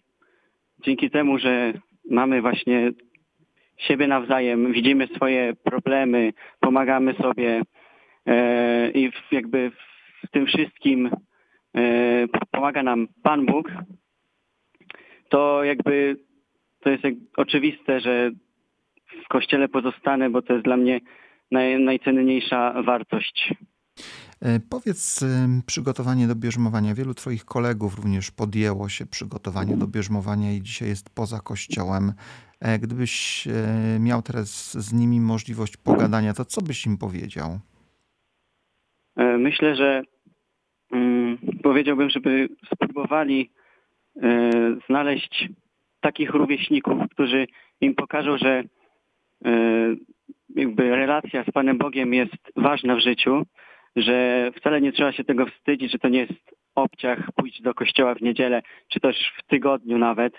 dzięki 0.83 1.09
temu, 1.09 1.37
że 1.39 1.73
mamy 2.09 2.41
właśnie 2.41 2.91
siebie 3.77 4.07
nawzajem, 4.07 4.71
widzimy 4.71 5.07
swoje 5.07 5.53
problemy, 5.63 6.33
pomagamy 6.59 7.13
sobie 7.13 7.61
i 8.93 9.11
jakby 9.31 9.71
w 10.23 10.31
tym 10.31 10.45
wszystkim 10.45 11.09
pomaga 12.51 12.83
nam 12.83 13.07
Pan 13.23 13.45
Bóg, 13.45 13.71
to 15.29 15.63
jakby 15.63 16.17
to 16.79 16.89
jest 16.89 17.03
oczywiste, 17.37 17.99
że 17.99 18.31
w 19.25 19.27
Kościele 19.27 19.67
pozostanę, 19.67 20.29
bo 20.29 20.41
to 20.41 20.53
jest 20.53 20.65
dla 20.65 20.77
mnie 20.77 20.99
naj, 21.51 21.79
najcenniejsza 21.79 22.81
wartość. 22.83 23.53
E, 24.41 24.59
Powiedz, 24.69 25.25
przygotowanie 25.65 26.27
do 26.27 26.35
bierzmowania. 26.35 26.95
Wielu 26.95 27.13
Twoich 27.13 27.45
kolegów 27.45 27.95
również 27.95 28.31
podjęło 28.31 28.89
się 28.89 29.05
przygotowania 29.05 29.77
do 29.77 29.87
bierzmowania 29.87 30.53
i 30.53 30.61
dzisiaj 30.61 30.89
jest 30.89 31.15
poza 31.15 31.39
kościołem. 31.39 32.13
E, 32.59 32.79
Gdybyś 32.79 33.47
e, 33.47 33.99
miał 33.99 34.21
teraz 34.21 34.77
z 34.77 34.93
nimi 34.93 35.21
możliwość 35.21 35.77
pogadania, 35.77 36.33
to 36.33 36.45
co 36.45 36.61
byś 36.61 36.85
im 36.85 36.97
powiedział? 36.97 37.59
Myślę, 39.39 39.75
że 39.75 40.01
mm, 40.91 41.37
powiedziałbym, 41.63 42.09
żeby 42.09 42.49
spróbowali 42.73 43.49
znaleźć 44.89 45.49
takich 45.99 46.29
rówieśników, 46.29 46.97
którzy 47.11 47.47
im 47.81 47.95
pokażą, 47.95 48.37
że 48.37 48.63
jakby 50.55 50.95
relacja 50.95 51.43
z 51.43 51.51
Panem 51.51 51.77
Bogiem 51.77 52.13
jest 52.13 52.51
ważna 52.55 52.95
w 52.95 52.99
życiu, 52.99 53.45
że 53.95 54.51
wcale 54.55 54.81
nie 54.81 54.91
trzeba 54.91 55.11
się 55.11 55.23
tego 55.23 55.45
wstydzić, 55.45 55.91
że 55.91 55.99
to 55.99 56.09
nie 56.09 56.19
jest 56.19 56.57
obciach 56.75 57.31
pójść 57.35 57.61
do 57.61 57.73
kościoła 57.73 58.15
w 58.15 58.21
niedzielę, 58.21 58.61
czy 58.87 58.99
też 58.99 59.33
w 59.37 59.47
tygodniu 59.47 59.97
nawet, 59.97 60.33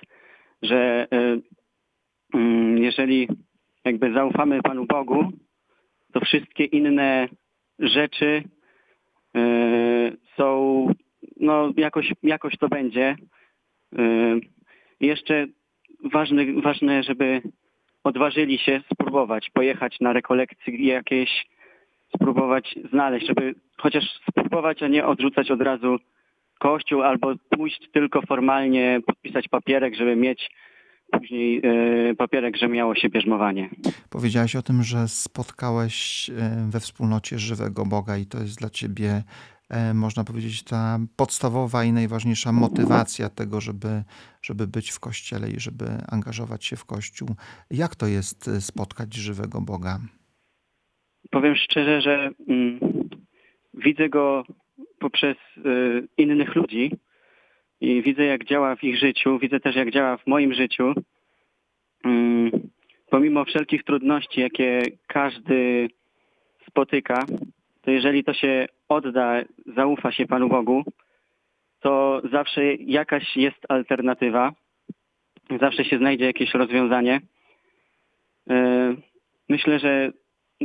że 0.62 1.06
e, 1.12 1.38
mm, 2.34 2.78
jeżeli 2.78 3.28
jakby 3.84 4.12
zaufamy 4.12 4.62
Panu 4.62 4.86
Bogu, 4.86 5.32
to 6.12 6.20
wszystkie 6.20 6.64
inne 6.64 7.28
rzeczy 7.78 8.42
e, 9.34 9.40
są, 10.36 10.86
no 11.36 11.72
jakoś, 11.76 12.12
jakoś 12.22 12.56
to 12.56 12.68
będzie. 12.68 13.16
E, 13.98 14.38
Jeszcze 15.00 15.46
ważne, 16.04 16.62
ważne, 16.62 17.02
żeby 17.02 17.42
odważyli 18.04 18.58
się 18.58 18.80
spróbować, 18.92 19.50
pojechać 19.50 20.00
na 20.00 20.12
rekolekcje 20.12 20.86
jakieś, 20.86 21.46
spróbować 22.14 22.74
znaleźć, 22.92 23.26
żeby 23.26 23.54
chociaż 23.78 24.04
spróbować, 24.30 24.82
a 24.82 24.88
nie 24.88 25.06
odrzucać 25.06 25.50
od 25.50 25.62
razu 25.62 25.98
kościół 26.58 27.02
albo 27.02 27.34
pójść 27.50 27.88
tylko 27.92 28.22
formalnie, 28.22 29.00
podpisać 29.06 29.48
papierek, 29.48 29.94
żeby 29.94 30.16
mieć 30.16 30.50
później 31.12 31.62
e, 31.64 32.14
papierek, 32.14 32.56
że 32.56 32.68
miało 32.68 32.94
się 32.94 33.08
bierzmowanie. 33.08 33.70
Powiedziałeś 34.10 34.56
o 34.56 34.62
tym, 34.62 34.82
że 34.82 35.08
spotkałeś 35.08 36.30
e, 36.30 36.34
we 36.70 36.80
wspólnocie 36.80 37.38
żywego 37.38 37.86
Boga 37.86 38.16
i 38.16 38.26
to 38.26 38.38
jest 38.38 38.58
dla 38.58 38.70
ciebie, 38.70 39.22
można 39.94 40.24
powiedzieć, 40.24 40.62
ta 40.62 40.98
podstawowa 41.16 41.84
i 41.84 41.92
najważniejsza 41.92 42.52
motywacja 42.52 43.28
tego, 43.28 43.60
żeby, 43.60 44.02
żeby 44.42 44.66
być 44.66 44.90
w 44.90 45.00
kościele 45.00 45.50
i 45.50 45.60
żeby 45.60 45.84
angażować 46.08 46.64
się 46.64 46.76
w 46.76 46.84
kościół. 46.84 47.28
Jak 47.70 47.96
to 47.96 48.06
jest 48.06 48.48
e, 48.48 48.60
spotkać 48.60 49.14
żywego 49.14 49.60
Boga? 49.60 49.98
Powiem 51.30 51.56
szczerze, 51.56 52.00
że 52.00 52.30
mm, 52.48 52.80
widzę 53.74 54.08
go 54.08 54.44
poprzez 54.98 55.36
y, 55.56 56.08
innych 56.16 56.54
ludzi 56.54 56.92
i 57.80 58.02
widzę 58.02 58.24
jak 58.24 58.44
działa 58.44 58.76
w 58.76 58.84
ich 58.84 58.98
życiu, 58.98 59.38
widzę 59.38 59.60
też 59.60 59.76
jak 59.76 59.90
działa 59.90 60.16
w 60.16 60.26
moim 60.26 60.54
życiu. 60.54 60.92
Mm, 62.04 62.50
pomimo 63.10 63.44
wszelkich 63.44 63.84
trudności, 63.84 64.40
jakie 64.40 64.82
każdy 65.06 65.88
spotyka, 66.68 67.26
to 67.88 67.92
jeżeli 67.92 68.24
to 68.24 68.34
się 68.34 68.66
odda, 68.88 69.42
zaufa 69.76 70.12
się 70.12 70.26
Panu 70.26 70.48
Bogu, 70.48 70.84
to 71.80 72.22
zawsze 72.32 72.74
jakaś 72.74 73.36
jest 73.36 73.58
alternatywa, 73.68 74.52
zawsze 75.60 75.84
się 75.84 75.98
znajdzie 75.98 76.24
jakieś 76.24 76.54
rozwiązanie. 76.54 77.20
Y, 78.50 78.96
Myślę, 79.48 79.78
że 79.78 80.12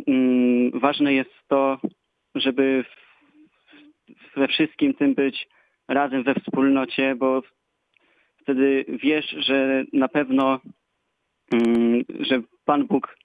mm, 0.08 0.80
ważne 0.80 1.14
jest 1.14 1.34
to, 1.48 1.78
żeby 2.36 2.86
we 4.36 4.48
wszystkim 4.48 4.94
tym 4.94 5.14
być 5.14 5.48
razem 5.88 6.24
we 6.24 6.36
wspólnocie, 6.36 7.16
bo 7.16 7.42
wtedy 8.42 8.86
wiesz, 8.88 9.36
że 9.38 9.84
na 9.94 10.08
pewno, 10.08 10.60
mm, 11.54 12.04
że 12.20 12.42
Pan 12.66 12.88
Bóg 12.88 13.16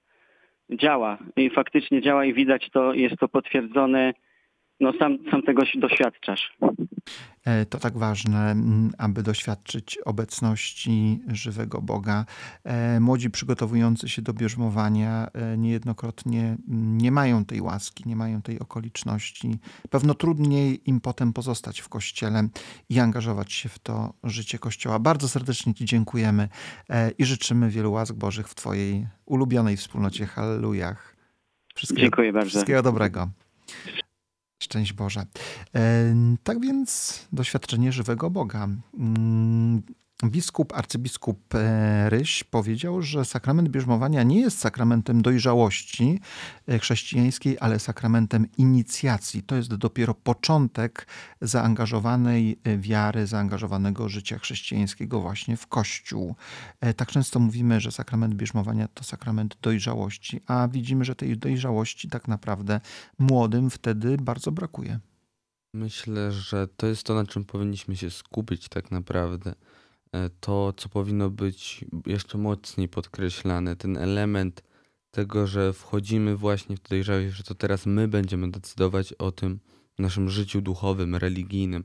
działa 0.69 1.17
i 1.35 1.49
faktycznie 1.49 2.01
działa 2.01 2.25
i 2.25 2.33
widać 2.33 2.69
to, 2.69 2.93
jest 2.93 3.15
to 3.17 3.27
potwierdzone, 3.27 4.13
no 4.79 4.93
sam, 4.99 5.17
sam 5.31 5.41
tego 5.41 5.63
doświadczasz. 5.75 6.53
E, 7.45 7.65
to 7.65 7.79
tak 7.79 7.97
ważne, 7.97 8.55
aby 8.97 9.23
doświadczyć 9.23 9.97
obecności 10.05 11.21
żywego 11.27 11.81
Boga. 11.81 12.25
E, 12.63 12.99
młodzi 12.99 13.29
przygotowujący 13.29 14.09
się 14.09 14.21
do 14.21 14.33
bierzmowania 14.33 15.27
e, 15.33 15.57
niejednokrotnie 15.57 16.57
nie 16.67 17.11
mają 17.11 17.45
tej 17.45 17.61
łaski, 17.61 18.03
nie 18.07 18.15
mają 18.15 18.41
tej 18.41 18.59
okoliczności. 18.59 19.59
Pewno 19.89 20.13
trudniej 20.13 20.89
im 20.89 21.01
potem 21.01 21.33
pozostać 21.33 21.79
w 21.79 21.89
kościele 21.89 22.47
i 22.89 22.99
angażować 22.99 23.53
się 23.53 23.69
w 23.69 23.79
to 23.79 24.13
życie 24.23 24.59
kościoła. 24.59 24.99
Bardzo 24.99 25.29
serdecznie 25.29 25.73
Ci 25.73 25.85
dziękujemy 25.85 26.49
i 27.17 27.25
życzymy 27.25 27.69
wielu 27.69 27.91
łask 27.91 28.13
Bożych 28.13 28.47
w 28.47 28.55
Twojej 28.55 29.07
ulubionej 29.25 29.77
wspólnocie. 29.77 30.25
Hallelujah. 30.25 31.15
Wszystkiego, 31.75 32.01
Dziękuję 32.01 32.33
bardzo. 32.33 32.49
Wszystkiego 32.49 32.81
dobrego. 32.83 33.29
Szczęść 34.63 34.93
Boże. 34.93 35.25
E, 35.75 36.15
tak 36.43 36.61
więc 36.61 37.19
doświadczenie 37.33 37.91
żywego 37.91 38.29
Boga. 38.29 38.67
Biskup, 40.25 40.73
arcybiskup 40.73 41.55
e, 41.55 42.09
Ryś 42.09 42.43
powiedział, 42.43 43.01
że 43.01 43.25
sakrament 43.25 43.69
bierzmowania 43.69 44.23
nie 44.23 44.41
jest 44.41 44.59
sakramentem 44.59 45.21
dojrzałości 45.21 46.19
e, 46.67 46.79
chrześcijańskiej, 46.79 47.57
ale 47.59 47.79
sakramentem 47.79 48.47
inicjacji. 48.57 49.43
To 49.43 49.55
jest 49.55 49.75
dopiero 49.75 50.13
początek 50.13 51.07
zaangażowanej 51.41 52.59
e, 52.63 52.77
wiary, 52.77 53.27
zaangażowanego 53.27 54.09
życia 54.09 54.39
chrześcijańskiego 54.39 55.21
właśnie 55.21 55.57
w 55.57 55.67
Kościół. 55.67 56.35
Tak 56.95 57.11
często 57.11 57.39
mówimy, 57.39 57.81
że 57.81 57.91
sakrament 57.91 58.35
bierzmowania 58.35 58.87
to 58.87 59.03
sakrament 59.03 59.57
dojrzałości, 59.61 60.41
a 60.47 60.67
widzimy, 60.67 61.05
że 61.05 61.15
tej 61.15 61.37
dojrzałości 61.37 62.09
tak 62.09 62.27
naprawdę 62.27 62.81
młodym 63.19 63.69
wtedy 63.69 64.17
bardzo 64.17 64.51
brakuje. 64.51 64.99
Myślę, 65.73 66.31
że 66.31 66.67
to 66.67 66.87
jest 66.87 67.03
to, 67.03 67.15
na 67.15 67.25
czym 67.25 67.45
powinniśmy 67.45 67.95
się 67.95 68.09
skupić 68.09 68.69
tak 68.69 68.91
naprawdę 68.91 69.55
to, 70.39 70.73
co 70.73 70.89
powinno 70.89 71.29
być 71.29 71.85
jeszcze 72.05 72.37
mocniej 72.37 72.89
podkreślane, 72.89 73.75
ten 73.75 73.97
element 73.97 74.63
tego, 75.11 75.47
że 75.47 75.73
wchodzimy 75.73 76.35
właśnie 76.35 76.77
w 76.77 76.81
dojrzałość, 76.81 77.35
że 77.35 77.43
to 77.43 77.55
teraz 77.55 77.85
my 77.85 78.07
będziemy 78.07 78.51
decydować 78.51 79.13
o 79.13 79.31
tym 79.31 79.59
naszym 79.99 80.29
życiu 80.29 80.61
duchowym, 80.61 81.15
religijnym, 81.15 81.83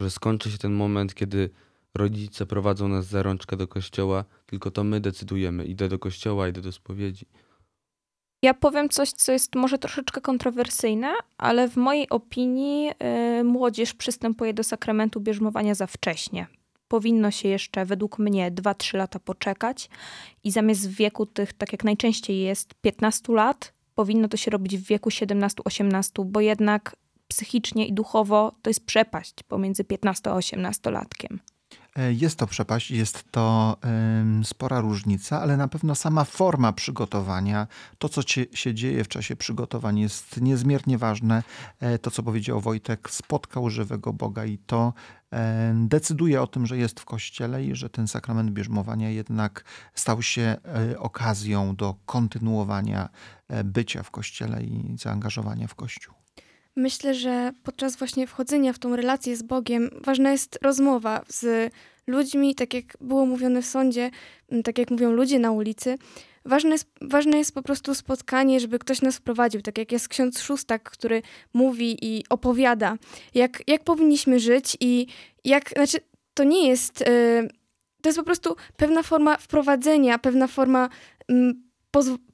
że 0.00 0.10
skończy 0.10 0.50
się 0.50 0.58
ten 0.58 0.72
moment, 0.72 1.14
kiedy 1.14 1.50
rodzice 1.94 2.46
prowadzą 2.46 2.88
nas 2.88 3.06
za 3.06 3.22
rączkę 3.22 3.56
do 3.56 3.68
kościoła, 3.68 4.24
tylko 4.46 4.70
to 4.70 4.84
my 4.84 5.00
decydujemy, 5.00 5.64
idę 5.64 5.88
do 5.88 5.98
kościoła, 5.98 6.48
idę 6.48 6.60
do 6.60 6.72
spowiedzi. 6.72 7.26
Ja 8.42 8.54
powiem 8.54 8.88
coś, 8.88 9.12
co 9.12 9.32
jest 9.32 9.54
może 9.54 9.78
troszeczkę 9.78 10.20
kontrowersyjne, 10.20 11.12
ale 11.38 11.68
w 11.68 11.76
mojej 11.76 12.08
opinii 12.08 12.84
yy, 12.84 13.44
młodzież 13.44 13.94
przystępuje 13.94 14.54
do 14.54 14.64
sakramentu 14.64 15.20
bierzmowania 15.20 15.74
za 15.74 15.86
wcześnie 15.86 16.46
powinno 16.90 17.30
się 17.30 17.48
jeszcze 17.48 17.86
według 17.86 18.18
mnie 18.18 18.52
2-3 18.52 18.96
lata 18.96 19.18
poczekać 19.18 19.90
i 20.44 20.50
zamiast 20.50 20.90
w 20.90 20.94
wieku 20.94 21.26
tych, 21.26 21.52
tak 21.52 21.72
jak 21.72 21.84
najczęściej 21.84 22.40
jest, 22.40 22.74
15 22.74 23.32
lat, 23.32 23.72
powinno 23.94 24.28
to 24.28 24.36
się 24.36 24.50
robić 24.50 24.76
w 24.76 24.86
wieku 24.86 25.10
17-18, 25.10 26.24
bo 26.24 26.40
jednak 26.40 26.96
psychicznie 27.28 27.86
i 27.86 27.92
duchowo 27.92 28.52
to 28.62 28.70
jest 28.70 28.86
przepaść 28.86 29.42
pomiędzy 29.42 29.84
15 29.84 30.30
a 30.30 30.34
18 30.34 30.90
latkiem. 30.90 31.40
E, 32.00 32.12
jest 32.12 32.38
to 32.38 32.46
przepaść, 32.46 32.90
jest 32.90 33.24
to 33.30 33.76
spora 34.44 34.80
różnica, 34.80 35.40
ale 35.42 35.56
na 35.56 35.68
pewno 35.68 35.94
sama 35.94 36.24
forma 36.24 36.72
przygotowania, 36.72 37.66
to 37.98 38.08
co 38.08 38.22
się 38.52 38.74
dzieje 38.74 39.04
w 39.04 39.08
czasie 39.08 39.36
przygotowań 39.36 39.98
jest 39.98 40.40
niezmiernie 40.40 40.98
ważne. 40.98 41.42
E, 41.80 41.98
to, 41.98 42.10
co 42.10 42.22
powiedział 42.22 42.60
Wojtek, 42.60 43.10
spotkał 43.10 43.70
żywego 43.70 44.12
Boga 44.12 44.44
i 44.44 44.58
to 44.58 44.92
decyduje 45.74 46.42
o 46.42 46.46
tym, 46.46 46.66
że 46.66 46.76
jest 46.76 47.00
w 47.00 47.04
kościele 47.04 47.64
i 47.64 47.74
że 47.74 47.90
ten 47.90 48.08
sakrament 48.08 48.50
bierzmowania 48.50 49.10
jednak 49.10 49.64
stał 49.94 50.22
się 50.22 50.42
e, 50.42 50.98
okazją 50.98 51.76
do 51.76 51.94
kontynuowania 52.06 53.08
bycia 53.64 54.02
w 54.02 54.10
kościele 54.10 54.62
i 54.62 54.96
zaangażowania 54.98 55.66
w 55.66 55.74
kościół. 55.74 56.19
Myślę, 56.76 57.14
że 57.14 57.52
podczas 57.62 57.96
właśnie 57.96 58.26
wchodzenia 58.26 58.72
w 58.72 58.78
tą 58.78 58.96
relację 58.96 59.36
z 59.36 59.42
Bogiem 59.42 59.90
ważna 60.04 60.32
jest 60.32 60.58
rozmowa 60.62 61.24
z 61.28 61.72
ludźmi, 62.06 62.54
tak 62.54 62.74
jak 62.74 62.84
było 63.00 63.26
mówione 63.26 63.62
w 63.62 63.66
sądzie, 63.66 64.10
tak 64.64 64.78
jak 64.78 64.90
mówią 64.90 65.12
ludzie 65.12 65.38
na 65.38 65.52
ulicy. 65.52 65.98
Ważne 66.44 66.70
jest, 66.70 66.88
ważne 67.00 67.38
jest 67.38 67.54
po 67.54 67.62
prostu 67.62 67.94
spotkanie, 67.94 68.60
żeby 68.60 68.78
ktoś 68.78 69.02
nas 69.02 69.16
wprowadził, 69.16 69.62
tak 69.62 69.78
jak 69.78 69.92
jest 69.92 70.08
ksiądz 70.08 70.40
Szóstak, 70.40 70.82
który 70.82 71.22
mówi 71.54 71.96
i 72.02 72.24
opowiada, 72.28 72.96
jak, 73.34 73.62
jak 73.66 73.84
powinniśmy 73.84 74.40
żyć 74.40 74.76
i 74.80 75.06
jak, 75.44 75.70
znaczy 75.70 75.98
to 76.34 76.44
nie 76.44 76.68
jest, 76.68 77.00
yy, 77.00 77.48
to 78.02 78.08
jest 78.08 78.18
po 78.18 78.24
prostu 78.24 78.56
pewna 78.76 79.02
forma 79.02 79.36
wprowadzenia, 79.36 80.18
pewna 80.18 80.46
forma 80.46 80.88
yy, 81.28 81.54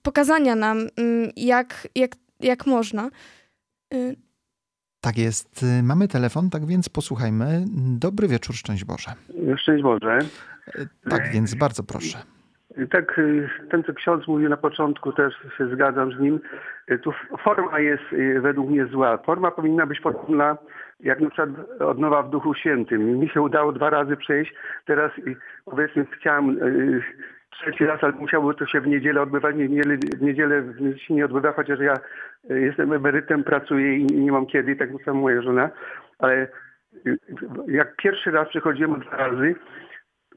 pokazania 0.03 0.55
nam, 0.55 0.79
yy, 0.81 1.33
jak, 1.37 1.89
jak, 1.95 2.17
jak 2.41 2.67
można. 2.67 3.11
Tak 5.07 5.19
jest. 5.19 5.65
Mamy 5.83 6.09
telefon, 6.09 6.51
tak 6.51 6.67
więc 6.67 6.89
posłuchajmy. 6.89 7.65
Dobry 8.01 8.29
wieczór, 8.29 8.55
szczęść 8.55 8.85
Boże. 8.85 9.11
Szczęść 9.57 9.83
Boże. 9.83 10.19
Tak 11.11 11.33
więc, 11.33 11.55
bardzo 11.55 11.83
proszę. 11.83 12.19
Tak, 12.91 13.21
ten 13.71 13.85
co 13.85 13.95
ksiądz 13.95 14.27
mówił 14.29 14.49
na 14.49 14.57
początku, 14.57 15.13
też 15.13 15.35
się 15.59 15.69
zgadzam 15.75 16.13
z 16.13 16.21
nim. 16.21 16.41
Tu 17.03 17.13
forma 17.45 17.79
jest 17.81 18.03
według 18.41 18.71
mnie 18.71 18.87
zła. 18.87 19.19
Forma 19.19 19.51
powinna 19.51 19.87
być 19.87 20.01
podobna 20.01 20.57
jak 21.01 21.21
na 21.21 21.31
przykład 21.31 21.51
odnowa 21.81 22.23
w 22.23 22.31
Duchu 22.31 22.55
Świętym. 22.55 23.19
Mi 23.19 23.29
się 23.29 23.43
udało 23.43 23.73
dwa 23.73 23.91
razy 23.91 24.17
przejść. 24.17 24.55
Teraz 24.87 25.13
powiedzmy 25.65 26.07
chciałem 26.21 26.59
trzeci 27.59 27.87
raz, 27.87 28.05
ale 28.05 28.13
musiało 28.13 28.55
to 28.55 28.67
się 28.67 28.81
w 28.81 28.87
niedzielę 28.87 29.23
odbywać. 29.23 29.57
Nie, 29.57 29.83
w 30.17 30.23
niedzielę 30.23 30.63
się 30.97 31.15
nie 31.15 31.25
odbywa, 31.25 31.53
chociaż 31.53 31.81
ja 31.81 31.95
e, 32.51 32.61
jestem 32.61 32.93
emerytem, 32.93 33.45
pracuję 33.45 33.97
i 33.97 34.05
nie 34.05 34.33
mam 34.33 34.47
kiedy, 34.47 34.77
tak 34.77 34.89
samo 35.05 35.21
moja 35.21 35.43
żona. 35.43 35.71
Ale 36.19 36.35
e, 36.35 36.49
jak 37.69 37.97
pierwszy 37.97 38.31
raz 38.31 38.49
przychodziłem 38.49 39.01
dwa 39.01 39.17
razy, 39.17 39.55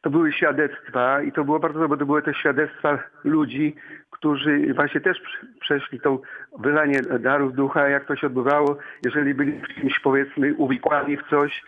to 0.01 0.09
były 0.09 0.32
świadectwa 0.34 1.22
i 1.22 1.32
to 1.32 1.43
było 1.43 1.59
bardzo 1.59 1.80
dobre, 1.80 1.97
to 1.97 2.05
były 2.05 2.22
te 2.22 2.34
świadectwa 2.34 2.99
ludzi, 3.24 3.76
którzy 4.09 4.74
właśnie 4.74 5.01
też 5.01 5.22
przeszli 5.59 5.99
to 5.99 6.22
wylanie 6.59 7.01
darów 7.01 7.53
ducha, 7.53 7.89
jak 7.89 8.05
to 8.05 8.15
się 8.15 8.28
odbywało, 8.28 8.78
jeżeli 9.05 9.34
byli 9.34 9.51
w 9.51 9.67
czymś 9.67 9.99
powiedzmy 9.99 10.53
uwikłani 10.53 11.17
w 11.17 11.30
coś, 11.30 11.63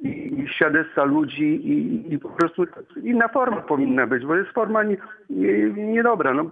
i 0.00 0.48
świadectwa 0.48 1.04
ludzi 1.04 1.44
i, 1.44 2.14
i, 2.14 2.18
po 2.18 2.28
prostu 2.28 2.66
inna 3.02 3.28
forma 3.28 3.56
powinna 3.56 4.06
być, 4.06 4.26
bo 4.26 4.36
jest 4.36 4.50
forma 4.50 4.82
niedobra. 5.76 6.32
Nie, 6.32 6.36
nie 6.36 6.44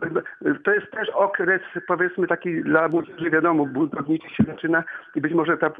no, 0.43 0.59
to 0.65 0.73
jest 0.73 0.91
też 0.91 1.09
okres 1.11 1.63
powiedzmy 1.87 2.27
taki 2.27 2.63
dla 2.63 2.89
młodzieży, 2.89 3.31
wiadomo, 3.31 3.67
budowniczy 3.67 4.31
się 4.31 4.45
zaczyna 4.45 4.85
i 5.15 5.21
być 5.21 5.33
może 5.33 5.57
ta 5.57 5.71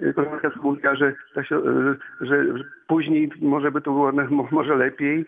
y, 0.00 0.14
koleżanka 0.14 0.50
mówiła, 0.62 0.94
że, 0.94 1.12
się, 1.42 1.56
y, 1.56 1.96
że 2.20 2.44
później 2.86 3.30
może 3.40 3.70
by 3.70 3.80
to 3.80 3.90
było 3.90 4.12
może 4.50 4.76
lepiej, 4.76 5.26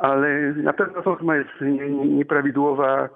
ale 0.00 0.52
na 0.52 0.72
pewno 0.72 1.02
forma 1.02 1.36
jest 1.36 1.50
nieprawidłowa 2.04 3.08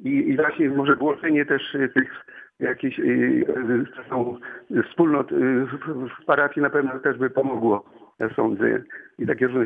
i, 0.00 0.08
i 0.08 0.36
właśnie 0.36 0.68
może 0.68 0.96
włączenie 0.96 1.46
też 1.46 1.76
tych 1.94 2.24
jakichś 2.60 3.00
są 4.08 4.38
wspólnot 4.88 5.30
w 6.20 6.24
parafii 6.26 6.62
na 6.62 6.70
pewno 6.70 6.98
też 6.98 7.18
by 7.18 7.30
pomogło, 7.30 7.84
ja 8.18 8.28
sądzę. 8.34 8.82
I 9.18 9.26
takie 9.26 9.46
różne 9.46 9.64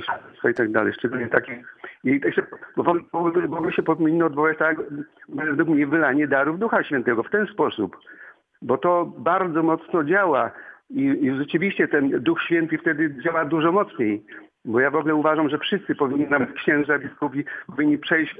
i 0.50 0.54
tak 0.54 0.70
dalej. 0.70 0.92
Szczególnie 0.92 1.26
takie. 1.26 1.62
I 2.04 2.20
tak 2.20 2.34
się, 2.34 2.42
bo 2.76 2.82
w 3.12 3.54
ogóle 3.54 3.72
się 3.72 3.82
powinno 3.82 4.26
odwołać 4.26 4.58
tak, 4.58 4.76
według 5.28 5.68
mnie 5.68 5.86
wylanie 5.86 6.28
darów 6.28 6.58
Ducha 6.58 6.84
Świętego 6.84 7.22
w 7.22 7.30
ten 7.30 7.46
sposób. 7.46 7.96
Bo 8.62 8.78
to 8.78 9.12
bardzo 9.18 9.62
mocno 9.62 10.04
działa. 10.04 10.50
I, 10.90 11.02
I 11.02 11.36
rzeczywiście 11.36 11.88
ten 11.88 12.10
Duch 12.10 12.42
Święty 12.42 12.78
wtedy 12.78 13.14
działa 13.22 13.44
dużo 13.44 13.72
mocniej. 13.72 14.24
Bo 14.64 14.80
ja 14.80 14.90
w 14.90 14.96
ogóle 14.96 15.14
uważam, 15.14 15.48
że 15.48 15.58
wszyscy 15.58 15.94
powinni, 15.94 16.26
nawet 16.30 16.52
księża, 16.52 16.98
biskupi, 16.98 17.44
powinni 17.66 17.98
przejść 17.98 18.36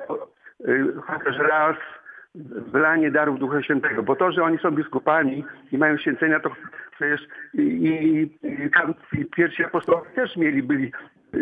chociaż 1.07 1.39
raz 1.39 1.77
wylanie 2.73 3.11
darów 3.11 3.39
Ducha 3.39 3.63
Świętego, 3.63 4.03
bo 4.03 4.17
to, 4.17 4.33
że 4.33 4.43
oni 4.43 4.59
są 4.59 4.71
biskupami 4.71 5.45
i 5.73 5.79
mają 5.79 5.97
święcenia, 5.97 6.41
to 6.41 6.51
przecież 6.97 7.21
i, 7.55 7.61
i, 7.61 8.23
i 9.21 9.27
pierwsi 9.27 9.65
apostołowie 9.65 10.11
też 10.11 10.37
mieli, 10.37 10.63
byli 10.63 10.93
y, 11.35 11.41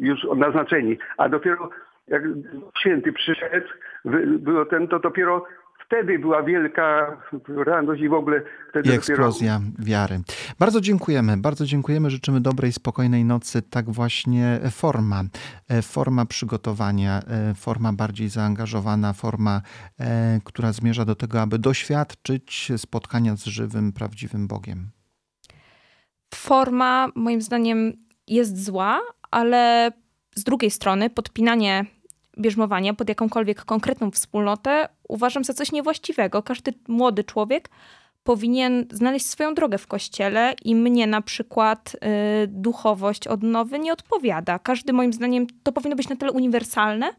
już 0.00 0.26
naznaczeni, 0.36 0.98
a 1.18 1.28
dopiero 1.28 1.70
jak 2.08 2.22
święty 2.78 3.12
przyszedł, 3.12 3.66
było 4.38 4.64
ten, 4.64 4.88
to 4.88 4.98
dopiero 4.98 5.44
wtedy 5.92 6.18
była 6.18 6.42
wielka 6.42 7.16
radość 7.66 8.02
i 8.02 8.08
w 8.08 8.12
ogóle 8.12 8.42
wtedy 8.70 8.90
I 8.90 8.92
eksplozja 8.92 9.60
dopiero... 9.60 9.84
wiary. 9.84 10.20
Bardzo 10.58 10.80
dziękujemy, 10.80 11.36
bardzo 11.36 11.66
dziękujemy. 11.66 12.10
Życzymy 12.10 12.40
dobrej, 12.40 12.72
spokojnej 12.72 13.24
nocy. 13.24 13.62
Tak 13.62 13.90
właśnie 13.90 14.60
forma, 14.70 15.22
e, 15.68 15.82
forma 15.82 16.26
przygotowania, 16.26 17.22
e, 17.50 17.54
forma 17.54 17.92
bardziej 17.92 18.28
zaangażowana, 18.28 19.12
forma, 19.12 19.62
e, 20.00 20.40
która 20.44 20.72
zmierza 20.72 21.04
do 21.04 21.14
tego, 21.14 21.40
aby 21.40 21.58
doświadczyć 21.58 22.72
spotkania 22.76 23.36
z 23.36 23.44
żywym, 23.44 23.92
prawdziwym 23.92 24.48
Bogiem. 24.48 24.90
forma 26.34 27.08
moim 27.14 27.42
zdaniem 27.42 27.92
jest 28.28 28.64
zła, 28.64 29.00
ale 29.30 29.92
z 30.34 30.44
drugiej 30.44 30.70
strony 30.70 31.10
podpinanie 31.10 31.84
bierzmowania 32.38 32.94
pod 32.94 33.08
jakąkolwiek 33.08 33.64
konkretną 33.64 34.10
wspólnotę 34.10 34.88
uważam 35.08 35.44
za 35.44 35.52
coś 35.54 35.72
niewłaściwego. 35.72 36.42
Każdy 36.42 36.74
młody 36.88 37.24
człowiek 37.24 37.70
powinien 38.24 38.86
znaleźć 38.90 39.26
swoją 39.26 39.54
drogę 39.54 39.78
w 39.78 39.86
kościele 39.86 40.54
i 40.64 40.74
mnie 40.74 41.06
na 41.06 41.22
przykład 41.22 41.96
y, 41.96 41.98
duchowość 42.46 43.26
odnowy 43.26 43.78
nie 43.78 43.92
odpowiada. 43.92 44.58
Każdy 44.58 44.92
moim 44.92 45.12
zdaniem 45.12 45.46
to 45.62 45.72
powinno 45.72 45.96
być 45.96 46.08
na 46.08 46.16
tyle 46.16 46.32
uniwersalne, 46.32 47.10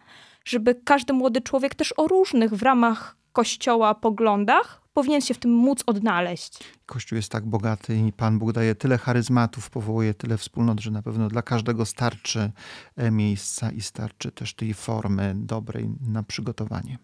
żeby 0.46 0.76
każdy 0.84 1.14
młody 1.14 1.42
człowiek 1.42 1.76
też 1.76 1.94
o 1.98 2.08
różnych 2.08 2.54
w 2.54 2.64
ramach 2.64 3.16
kościoła 3.34 3.96
poglądach 3.96 4.83
powinien 4.94 5.22
się 5.22 5.34
w 5.34 5.38
tym 5.38 5.52
móc 5.52 5.84
odnaleźć. 5.86 6.60
Kościół 6.86 7.16
jest 7.16 7.32
tak 7.32 7.46
bogaty 7.46 7.98
i 7.98 8.14
Pan 8.14 8.40
Bóg 8.40 8.52
daje 8.52 8.76
tyle 8.76 8.98
charyzmatów, 8.98 9.70
powołuje 9.70 10.14
tyle 10.14 10.38
wspólnot, 10.38 10.80
że 10.80 10.92
na 10.92 11.02
pewno 11.02 11.30
dla 11.30 11.42
każdego 11.42 11.86
starczy 11.86 12.52
e, 12.96 13.12
miejsca 13.12 13.72
i 13.72 13.82
starczy 13.82 14.32
też 14.32 14.54
tej 14.54 14.74
formy 14.74 15.34
dobrej 15.36 15.90
na 16.08 16.24
przygotowanie. 16.24 16.98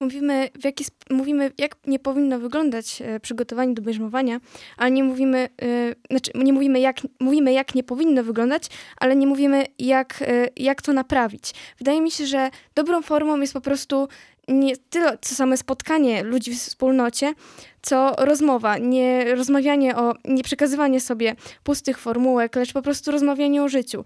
Mówimy, 0.00 0.48
w 0.60 0.64
jaki, 0.64 0.84
mówimy, 1.10 1.52
jak 1.58 1.76
nie 1.86 1.98
powinno 1.98 2.38
wyglądać 2.38 3.02
e, 3.02 3.20
przygotowanie 3.20 3.74
do 3.74 3.82
bierzmowania, 3.82 4.40
ale 4.76 4.90
nie 4.90 5.04
mówimy, 5.04 5.48
e, 5.62 5.94
znaczy 6.10 6.30
nie 6.34 6.52
mówimy 6.52 6.80
jak, 6.80 6.96
mówimy, 7.20 7.52
jak 7.52 7.74
nie 7.74 7.84
powinno 7.84 8.24
wyglądać, 8.24 8.68
ale 8.96 9.16
nie 9.16 9.26
mówimy, 9.26 9.64
jak, 9.78 10.24
jak 10.56 10.82
to 10.82 10.92
naprawić. 10.92 11.54
Wydaje 11.78 12.00
mi 12.00 12.10
się, 12.10 12.26
że 12.26 12.50
dobrą 12.74 13.02
formą 13.02 13.40
jest 13.40 13.52
po 13.52 13.60
prostu 13.60 14.08
nie 14.48 14.76
tyle 14.76 15.18
co 15.20 15.34
same 15.34 15.56
spotkanie 15.56 16.22
ludzi 16.22 16.54
w 16.54 16.58
wspólnocie, 16.58 17.34
co 17.82 18.14
rozmowa, 18.18 18.78
nie 18.78 19.34
rozmawianie 19.34 19.96
o, 19.96 20.14
nie 20.24 20.42
przekazywanie 20.42 21.00
sobie 21.00 21.36
pustych 21.64 21.98
formułek, 21.98 22.56
lecz 22.56 22.72
po 22.72 22.82
prostu 22.82 23.10
rozmawianie 23.10 23.62
o 23.62 23.68
życiu. 23.68 24.04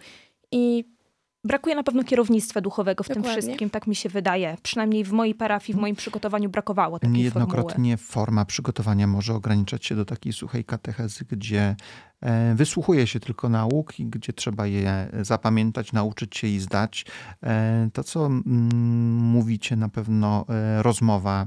I 0.53 0.85
Brakuje 1.45 1.75
na 1.75 1.83
pewno 1.83 2.05
kierownictwa 2.05 2.61
duchowego 2.61 3.05
w 3.05 3.09
Dokładnie. 3.09 3.33
tym 3.33 3.43
wszystkim, 3.43 3.71
tak 3.71 3.87
mi 3.87 3.95
się 3.95 4.09
wydaje. 4.09 4.57
Przynajmniej 4.63 5.05
w 5.05 5.13
mojej 5.13 5.35
parafii, 5.35 5.79
w 5.79 5.81
moim 5.81 5.97
przygotowaniu 5.97 6.51
brakowało 6.51 6.99
takiej 6.99 7.17
Niejednokrotnie 7.17 7.97
formuły. 7.97 8.13
forma 8.13 8.45
przygotowania 8.45 9.07
może 9.07 9.35
ograniczać 9.35 9.87
się 9.87 9.95
do 9.97 10.05
takiej 10.05 10.33
suchej 10.33 10.65
katechezy, 10.65 11.25
gdzie 11.31 11.77
e, 12.21 12.55
wysłuchuje 12.55 13.07
się 13.07 13.21
tylko 13.21 13.49
nauk 13.49 14.01
i 14.01 14.07
gdzie 14.07 14.33
trzeba 14.33 14.67
je 14.67 15.09
zapamiętać, 15.21 15.93
nauczyć 15.93 16.37
się 16.37 16.47
i 16.47 16.59
zdać. 16.59 17.07
E, 17.43 17.91
to, 17.93 18.05
co 18.05 18.27
mm, 18.27 18.45
mówicie, 19.17 19.77
na 19.77 19.89
pewno 19.89 20.45
e, 20.49 20.83
rozmowa, 20.83 21.47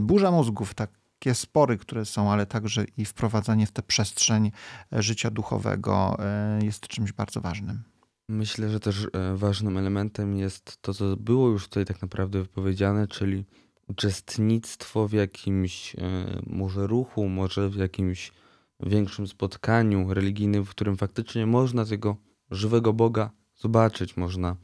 burza 0.00 0.30
mózgów, 0.30 0.74
tak 0.74 0.90
takie 1.18 1.34
spory, 1.34 1.78
które 1.78 2.04
są, 2.04 2.32
ale 2.32 2.46
także 2.46 2.84
i 2.96 3.04
wprowadzanie 3.04 3.66
w 3.66 3.72
tę 3.72 3.82
przestrzeń 3.82 4.50
życia 4.92 5.30
duchowego 5.30 6.16
jest 6.62 6.88
czymś 6.88 7.12
bardzo 7.12 7.40
ważnym. 7.40 7.93
Myślę, 8.28 8.70
że 8.70 8.80
też 8.80 9.06
e, 9.12 9.36
ważnym 9.36 9.78
elementem 9.78 10.36
jest 10.36 10.82
to, 10.82 10.94
co 10.94 11.16
było 11.16 11.48
już 11.48 11.68
tutaj 11.68 11.84
tak 11.84 12.02
naprawdę 12.02 12.42
wypowiedziane, 12.42 13.08
czyli 13.08 13.44
uczestnictwo 13.88 15.08
w 15.08 15.12
jakimś 15.12 15.94
e, 15.94 15.98
może 16.46 16.86
ruchu, 16.86 17.28
może 17.28 17.70
w 17.70 17.76
jakimś 17.76 18.32
większym 18.80 19.26
spotkaniu 19.26 20.14
religijnym, 20.14 20.64
w 20.64 20.70
którym 20.70 20.96
faktycznie 20.96 21.46
można 21.46 21.84
tego 21.84 22.16
żywego 22.50 22.92
Boga 22.92 23.30
zobaczyć, 23.56 24.16
można 24.16 24.56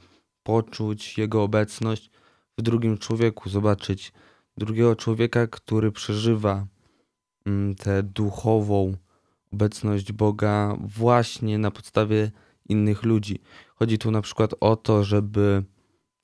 poczuć 0.42 1.18
Jego 1.18 1.42
obecność 1.42 2.10
w 2.58 2.62
drugim 2.62 2.98
człowieku, 2.98 3.48
zobaczyć 3.48 4.12
drugiego 4.56 4.96
człowieka, 4.96 5.46
który 5.46 5.92
przeżywa 5.92 6.66
mm, 7.46 7.74
tę 7.74 8.02
duchową 8.02 8.96
obecność 9.52 10.12
Boga 10.12 10.76
właśnie 10.80 11.58
na 11.58 11.70
podstawie 11.70 12.30
innych 12.70 13.02
ludzi. 13.02 13.38
Chodzi 13.74 13.98
tu 13.98 14.10
na 14.10 14.22
przykład 14.22 14.54
o 14.60 14.76
to, 14.76 15.04
żeby 15.04 15.62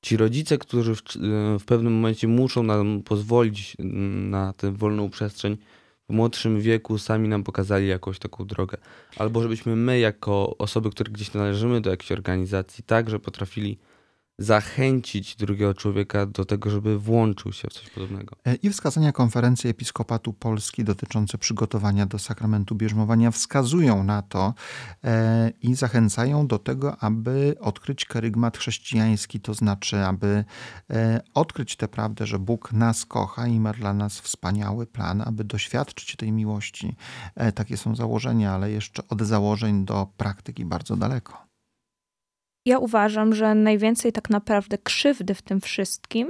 ci 0.01 0.17
rodzice, 0.17 0.57
którzy 0.57 0.95
w, 0.95 1.01
w 1.59 1.65
pewnym 1.65 1.93
momencie 1.93 2.27
muszą 2.27 2.63
nam 2.63 3.03
pozwolić 3.03 3.77
na 4.29 4.53
tę 4.53 4.71
wolną 4.71 5.09
przestrzeń, 5.09 5.57
w 6.09 6.13
młodszym 6.13 6.61
wieku 6.61 6.97
sami 6.97 7.27
nam 7.29 7.43
pokazali 7.43 7.87
jakąś 7.87 8.19
taką 8.19 8.45
drogę. 8.45 8.77
Albo 9.17 9.41
żebyśmy 9.41 9.75
my, 9.75 9.99
jako 9.99 10.57
osoby, 10.57 10.89
które 10.89 11.11
gdzieś 11.11 11.33
należymy 11.33 11.81
do 11.81 11.89
jakiejś 11.89 12.11
organizacji, 12.11 12.83
także 12.83 13.19
potrafili 13.19 13.77
zachęcić 14.39 15.35
drugiego 15.35 15.73
człowieka 15.73 16.25
do 16.25 16.45
tego, 16.45 16.69
żeby 16.69 16.99
włączył 16.99 17.53
się 17.53 17.67
w 17.67 17.73
coś 17.73 17.89
podobnego. 17.89 18.35
E, 18.45 18.55
I 18.55 18.69
wskazania 18.69 19.11
konferencji 19.11 19.69
Episkopatu 19.69 20.33
Polski 20.33 20.83
dotyczące 20.83 21.37
przygotowania 21.37 22.05
do 22.05 22.19
sakramentu 22.19 22.75
bierzmowania 22.75 23.31
wskazują 23.31 24.03
na 24.03 24.21
to 24.21 24.53
e, 25.03 25.51
i 25.61 25.75
zachęcają 25.75 26.47
do 26.47 26.59
tego, 26.59 26.97
aby 26.97 27.55
odkryć 27.59 28.05
kerygmat 28.05 28.57
chrześcijański, 28.57 29.39
to 29.39 29.53
znaczy, 29.53 30.05
aby 30.05 30.45
e, 30.89 31.21
odkryć 31.33 31.75
tę 31.75 31.87
prawdę, 31.87 32.25
że 32.25 32.39
Bóg 32.39 32.73
nas 32.73 33.05
kocha 33.05 33.47
i 33.47 33.59
ma 33.59 33.73
dla 33.73 33.93
nas 33.93 34.19
wspaniały 34.19 34.85
plan, 34.85 35.21
aby 35.21 35.43
doświadczyć 35.43 36.15
tej 36.15 36.31
miłości. 36.31 36.95
Takie 37.55 37.77
są 37.77 37.95
założenia, 37.95 38.53
ale 38.53 38.71
jeszcze 38.71 39.07
od 39.07 39.21
założeń 39.21 39.85
do 39.85 40.07
praktyki 40.17 40.65
bardzo 40.65 40.95
daleko. 40.95 41.46
Ja 42.67 42.79
uważam, 42.79 43.35
że 43.35 43.55
najwięcej 43.55 44.11
tak 44.11 44.29
naprawdę 44.29 44.77
krzywdy 44.77 45.33
w 45.33 45.41
tym 45.41 45.61
wszystkim 45.61 46.29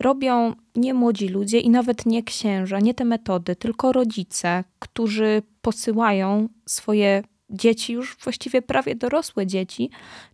robią 0.00 0.54
nie 0.76 0.94
młodzi 0.94 1.28
ludzie 1.28 1.60
i 1.60 1.70
nawet 1.70 2.06
nie 2.06 2.22
księża, 2.22 2.80
nie 2.80 2.94
te 2.94 3.04
metody, 3.04 3.56
tylko 3.56 3.92
rodzice, 3.92 4.64
którzy 4.78 5.42
posyłają 5.60 6.48
swoje 6.66 7.22
dzieci, 7.50 7.92
już 7.92 8.16
właściwie 8.16 8.62
prawie 8.62 8.94
dorosłe 8.94 9.46
dzieci, 9.46 9.90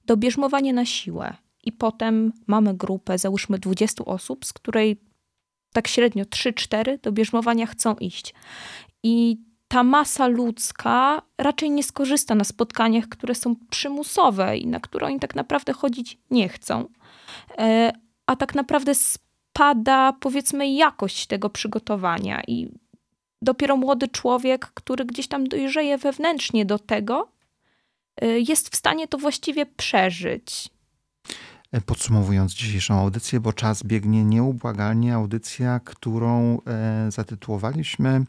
do 0.07 0.17
bierzmowania 0.17 0.73
na 0.73 0.85
siłę. 0.85 1.35
I 1.65 1.73
potem 1.73 2.33
mamy 2.47 2.75
grupę, 2.75 3.19
załóżmy 3.19 3.59
20 3.59 4.05
osób, 4.05 4.45
z 4.45 4.53
której 4.53 4.97
tak 5.73 5.89
średnio 5.89 6.25
3-4 6.25 7.01
do 7.01 7.13
bierzmowania 7.13 7.67
chcą 7.67 7.95
iść. 7.95 8.35
I 9.03 9.39
ta 9.71 9.83
masa 9.83 10.27
ludzka 10.27 11.23
raczej 11.39 11.71
nie 11.71 11.83
skorzysta 11.83 12.35
na 12.35 12.45
spotkaniach, 12.45 13.09
które 13.09 13.35
są 13.35 13.57
przymusowe 13.71 14.59
i 14.59 14.67
na 14.67 14.81
które 14.81 15.07
oni 15.07 15.21
tak 15.21 15.35
naprawdę 15.35 15.73
chodzić 15.73 16.19
nie 16.31 16.49
chcą. 16.49 16.89
E, 17.59 17.93
a 18.27 18.37
tak 18.37 18.55
naprawdę 18.55 18.93
spada, 18.95 20.13
powiedzmy, 20.13 20.73
jakość 20.73 21.27
tego 21.27 21.51
przygotowania 21.51 22.43
i 22.47 22.69
dopiero 23.43 23.77
młody 23.77 24.09
człowiek, 24.09 24.67
który 24.67 25.05
gdzieś 25.05 25.29
tam 25.29 25.49
dojrzeje 25.49 25.99
wewnętrznie 25.99 26.65
do 26.65 26.79
tego, 26.79 27.29
e, 28.17 28.41
jest 28.41 28.69
w 28.69 28.77
stanie 28.77 29.09
to 29.09 29.19
właściwie 29.19 29.67
przeżyć. 29.67 30.69
Podsumowując 31.87 32.55
dzisiejszą 32.55 32.95
audycję, 32.95 33.41
bo 33.41 33.53
czas 33.53 33.83
biegnie 33.83 34.25
nieubłagalnie, 34.25 35.15
audycja, 35.15 35.81
którą 35.85 36.59
e, 36.67 37.11
zatytułowaliśmy 37.11 38.25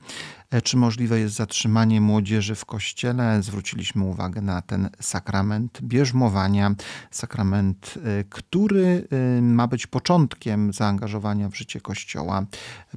e, 0.51 0.61
Czy 0.61 0.77
możliwe 0.77 1.19
jest 1.19 1.35
zatrzymanie 1.35 2.01
młodzieży 2.01 2.55
w 2.55 2.65
kościele? 2.65 3.43
Zwróciliśmy 3.43 4.03
uwagę 4.03 4.41
na 4.41 4.61
ten 4.61 4.89
sakrament 4.99 5.79
bierzmowania, 5.81 6.75
sakrament, 7.11 7.93
e, 8.03 8.23
który 8.23 9.07
ma 9.41 9.67
być 9.67 9.87
początkiem 9.87 10.73
zaangażowania 10.73 11.49
w 11.49 11.55
życie 11.55 11.81
kościoła, 11.81 12.45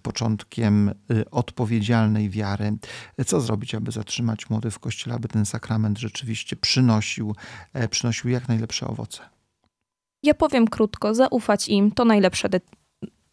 początkiem 0.02 0.90
odpowiedzialnej 1.30 2.30
wiary. 2.30 2.76
Co 3.26 3.40
zrobić, 3.40 3.74
aby 3.74 3.92
zatrzymać 3.92 4.50
młodych 4.50 4.74
w 4.74 4.78
kościele, 4.78 5.16
aby 5.16 5.28
ten 5.28 5.46
sakrament 5.46 5.98
rzeczywiście 5.98 6.56
przynosił, 6.56 7.34
przynosił 7.90 8.30
jak 8.30 8.48
najlepsze 8.48 8.86
owoce? 8.86 9.33
Ja 10.24 10.34
powiem 10.34 10.68
krótko, 10.68 11.14
zaufać 11.14 11.68
im 11.68 11.92
to 11.92 12.04
najlepsza 12.04 12.48
de 12.48 12.60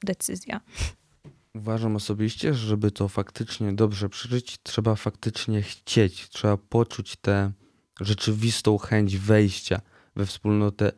decyzja. 0.04 0.62
Uważam 1.56 1.96
osobiście, 1.96 2.54
że 2.54 2.68
żeby 2.68 2.92
to 2.92 3.08
faktycznie 3.08 3.74
dobrze 3.74 4.10
przeżyć, 4.10 4.58
trzeba 4.64 4.96
faktycznie 4.96 5.62
chcieć, 5.62 6.30
trzeba 6.30 6.58
poczuć 6.58 7.16
tę 7.16 7.52
rzeczywistą 8.02 8.78
chęć 8.78 9.18
wejścia 9.18 9.82
we 10.16 10.26
wspólnotę 10.26 10.92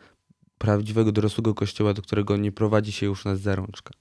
prawdziwego 0.58 1.12
dorosłego 1.12 1.54
kościoła, 1.54 1.94
do 1.94 2.02
którego 2.02 2.38
nie 2.38 2.52
prowadzi 2.52 2.92
się 2.92 3.06
już 3.06 3.26
na 3.26 3.36
zarączkę. 3.36 3.94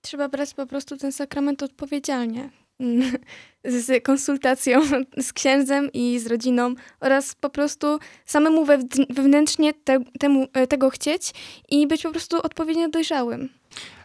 Trzeba 0.00 0.28
brać 0.28 0.54
po 0.54 0.66
prostu 0.66 0.96
ten 0.96 1.12
sakrament 1.12 1.62
odpowiedzialnie. 1.62 2.50
z 3.64 4.04
konsultacją 4.04 4.80
z 5.20 5.32
księdzem 5.32 5.92
i 5.92 6.18
z 6.18 6.26
rodziną 6.26 6.74
oraz 7.00 7.34
po 7.34 7.50
prostu 7.50 7.98
samemu 8.26 8.66
wewnętrznie 9.10 9.74
te, 9.74 9.98
temu, 10.18 10.46
e, 10.52 10.66
tego 10.66 10.90
chcieć 10.90 11.34
i 11.68 11.86
być 11.86 12.02
po 12.02 12.10
prostu 12.10 12.42
odpowiednio 12.42 12.88
dojrzałym. 12.88 13.48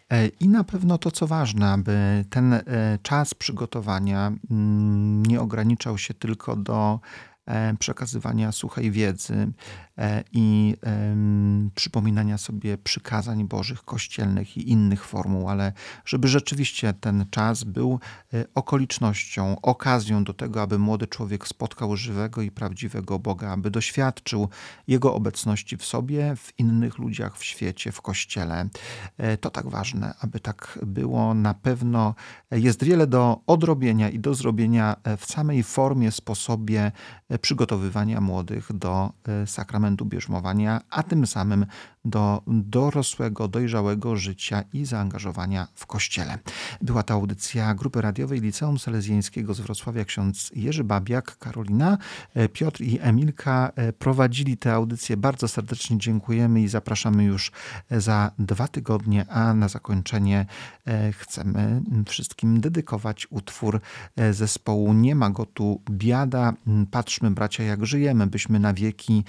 E, 0.10 0.28
I 0.28 0.48
na 0.48 0.64
pewno 0.64 0.98
to, 0.98 1.12
co 1.12 1.28
ważne, 1.28 1.70
aby 1.70 2.26
ten 2.30 2.54
e, 2.54 2.64
czas 3.04 3.34
przygotowania 3.34 4.28
mm, 4.52 5.26
nie 5.26 5.42
ograniczał 5.42 5.98
się 5.98 6.14
tylko 6.14 6.56
do 6.56 7.00
przekazywania 7.80 8.52
suchej 8.52 8.92
wiedzy 8.92 9.52
e, 9.98 10.24
i 10.32 10.76
przypominania 11.76 12.38
sobie 12.38 12.78
przykazań 12.78 13.48
bożych, 13.48 13.84
kościelnych 13.84 14.58
i 14.58 14.70
innych 14.70 15.06
formuł, 15.06 15.50
ale 15.50 15.74
żeby 16.06 16.28
rzeczywiście 16.28 16.94
ten 16.94 17.26
czas 17.30 17.64
był 17.64 18.00
okolicznością, 18.56 19.62
okazją 19.62 20.24
do 20.24 20.34
tego, 20.34 20.62
aby 20.62 20.80
młody 20.80 21.08
człowiek 21.08 21.48
spotkał 21.48 21.96
żywego 21.96 22.42
i 22.42 22.52
prawdziwego 22.52 23.20
Boga, 23.20 23.50
aby 23.50 23.72
doświadczył 23.72 24.50
Jego 24.88 25.14
obecności 25.14 25.78
w 25.78 25.86
sobie, 25.86 26.36
w 26.36 26.60
innych 26.60 26.98
ludziach, 26.98 27.38
w 27.38 27.44
świecie, 27.44 27.92
w 27.92 28.02
Kościele. 28.02 28.70
To 29.42 29.50
tak 29.50 29.70
ważne, 29.70 30.14
aby 30.20 30.40
tak 30.40 30.80
było. 30.86 31.34
Na 31.34 31.54
pewno 31.54 32.16
jest 32.52 32.84
wiele 32.84 33.08
do 33.08 33.42
odrobienia 33.48 34.10
i 34.10 34.20
do 34.20 34.34
zrobienia 34.34 34.96
w 35.18 35.26
samej 35.26 35.64
formie, 35.64 36.12
sposobie 36.12 36.92
przygotowywania 37.42 38.22
młodych 38.22 38.74
do 38.74 39.14
sakramentu 39.46 40.06
bierzmowania, 40.06 40.82
a 40.90 41.04
tym 41.04 41.28
samym 41.28 41.66
do 42.06 42.42
dorosłego, 42.48 43.48
dojrzałego 43.48 44.16
życia 44.16 44.64
i 44.74 44.86
zaangażowania 44.86 45.68
w 45.76 45.86
Kościele. 45.86 46.38
Była 46.82 47.04
to 47.04 47.14
audycja 47.14 47.76
Grupy 47.76 48.02
Radiowej 48.02 48.42
Liceum 48.42 48.80
Salezjańskiego 48.80 49.54
z 49.54 49.60
Wrocławia. 49.60 50.06
Ksiądz 50.06 50.52
Jerzy 50.56 50.84
Babiak, 50.84 51.38
Karolina, 51.38 51.98
Piotr 52.54 52.82
i 52.82 53.00
Emilka 53.02 53.72
prowadzili 54.00 54.58
tę 54.58 54.74
audycję. 54.74 55.18
Bardzo 55.18 55.48
serdecznie 55.48 55.98
dziękujemy 55.98 56.62
i 56.62 56.68
zapraszamy 56.68 57.24
już 57.24 57.52
za 57.92 58.32
dwa 58.40 58.68
tygodnie, 58.68 59.26
a 59.30 59.54
na 59.54 59.68
zakończenie 59.68 60.46
chcemy 61.12 61.82
wszystkim 62.08 62.62
dedykować 62.62 63.28
utwór 63.30 63.82
zespołu 64.32 64.94
Nie 64.94 65.16
ma 65.16 65.30
go 65.30 65.46
tu 65.46 65.82
biada. 65.90 66.54
Patrzmy, 66.92 67.32
bracia, 67.32 67.64
jak 67.64 67.86
żyjemy, 67.86 68.28
byśmy 68.28 68.60
na 68.60 68.74
wieki 68.74 69.24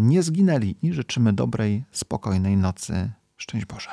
nie 0.00 0.22
zginęli 0.22 0.76
i 0.82 0.92
życzymy 0.92 1.32
dobrej, 1.32 1.84
spokojnej 1.92 2.15
nocy. 2.56 3.10
Szczęść 3.36 3.66
Boże. 3.66 3.90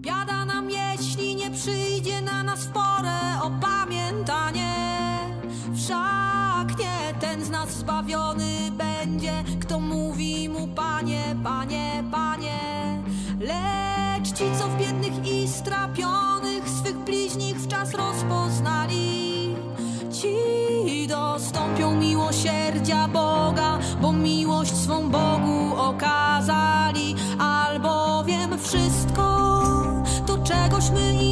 Biada 0.00 0.44
nam, 0.44 0.70
jeśli 0.70 1.36
nie 1.36 1.50
przyjdzie 1.50 2.20
na 2.20 2.42
nas 2.42 2.66
w 2.66 2.72
porę 2.72 3.42
opamiętanie. 3.42 4.74
Wszak 5.74 6.78
nie 6.78 7.14
ten 7.20 7.44
z 7.44 7.50
nas 7.50 7.70
zbawiony 7.70 8.70
będzie, 8.70 9.32
kto 9.60 9.80
mówi 9.80 10.48
mu 10.48 10.68
Panie, 10.68 11.36
Panie, 11.44 12.04
Panie. 12.10 12.58
Lecz 13.40 14.28
ci, 14.32 14.44
co 14.58 14.68
w 14.68 14.78
biednych 14.78 15.26
i 15.26 15.48
strapionych 15.48 16.68
swych 16.68 16.96
bliźnich 16.96 17.56
w 17.56 17.68
czas 17.68 17.94
rozpoznali, 17.94 19.56
ci 20.12 20.57
dostąpią 21.38 21.94
miłosierdzia 21.94 23.08
Boga, 23.08 23.78
bo 24.02 24.12
miłość 24.12 24.76
swą 24.76 25.10
Bogu 25.10 25.76
okazali, 25.76 27.14
albowiem 27.38 28.58
wszystko 28.58 29.52
to 30.26 30.38
czegoś 30.38 30.90
my 30.90 31.27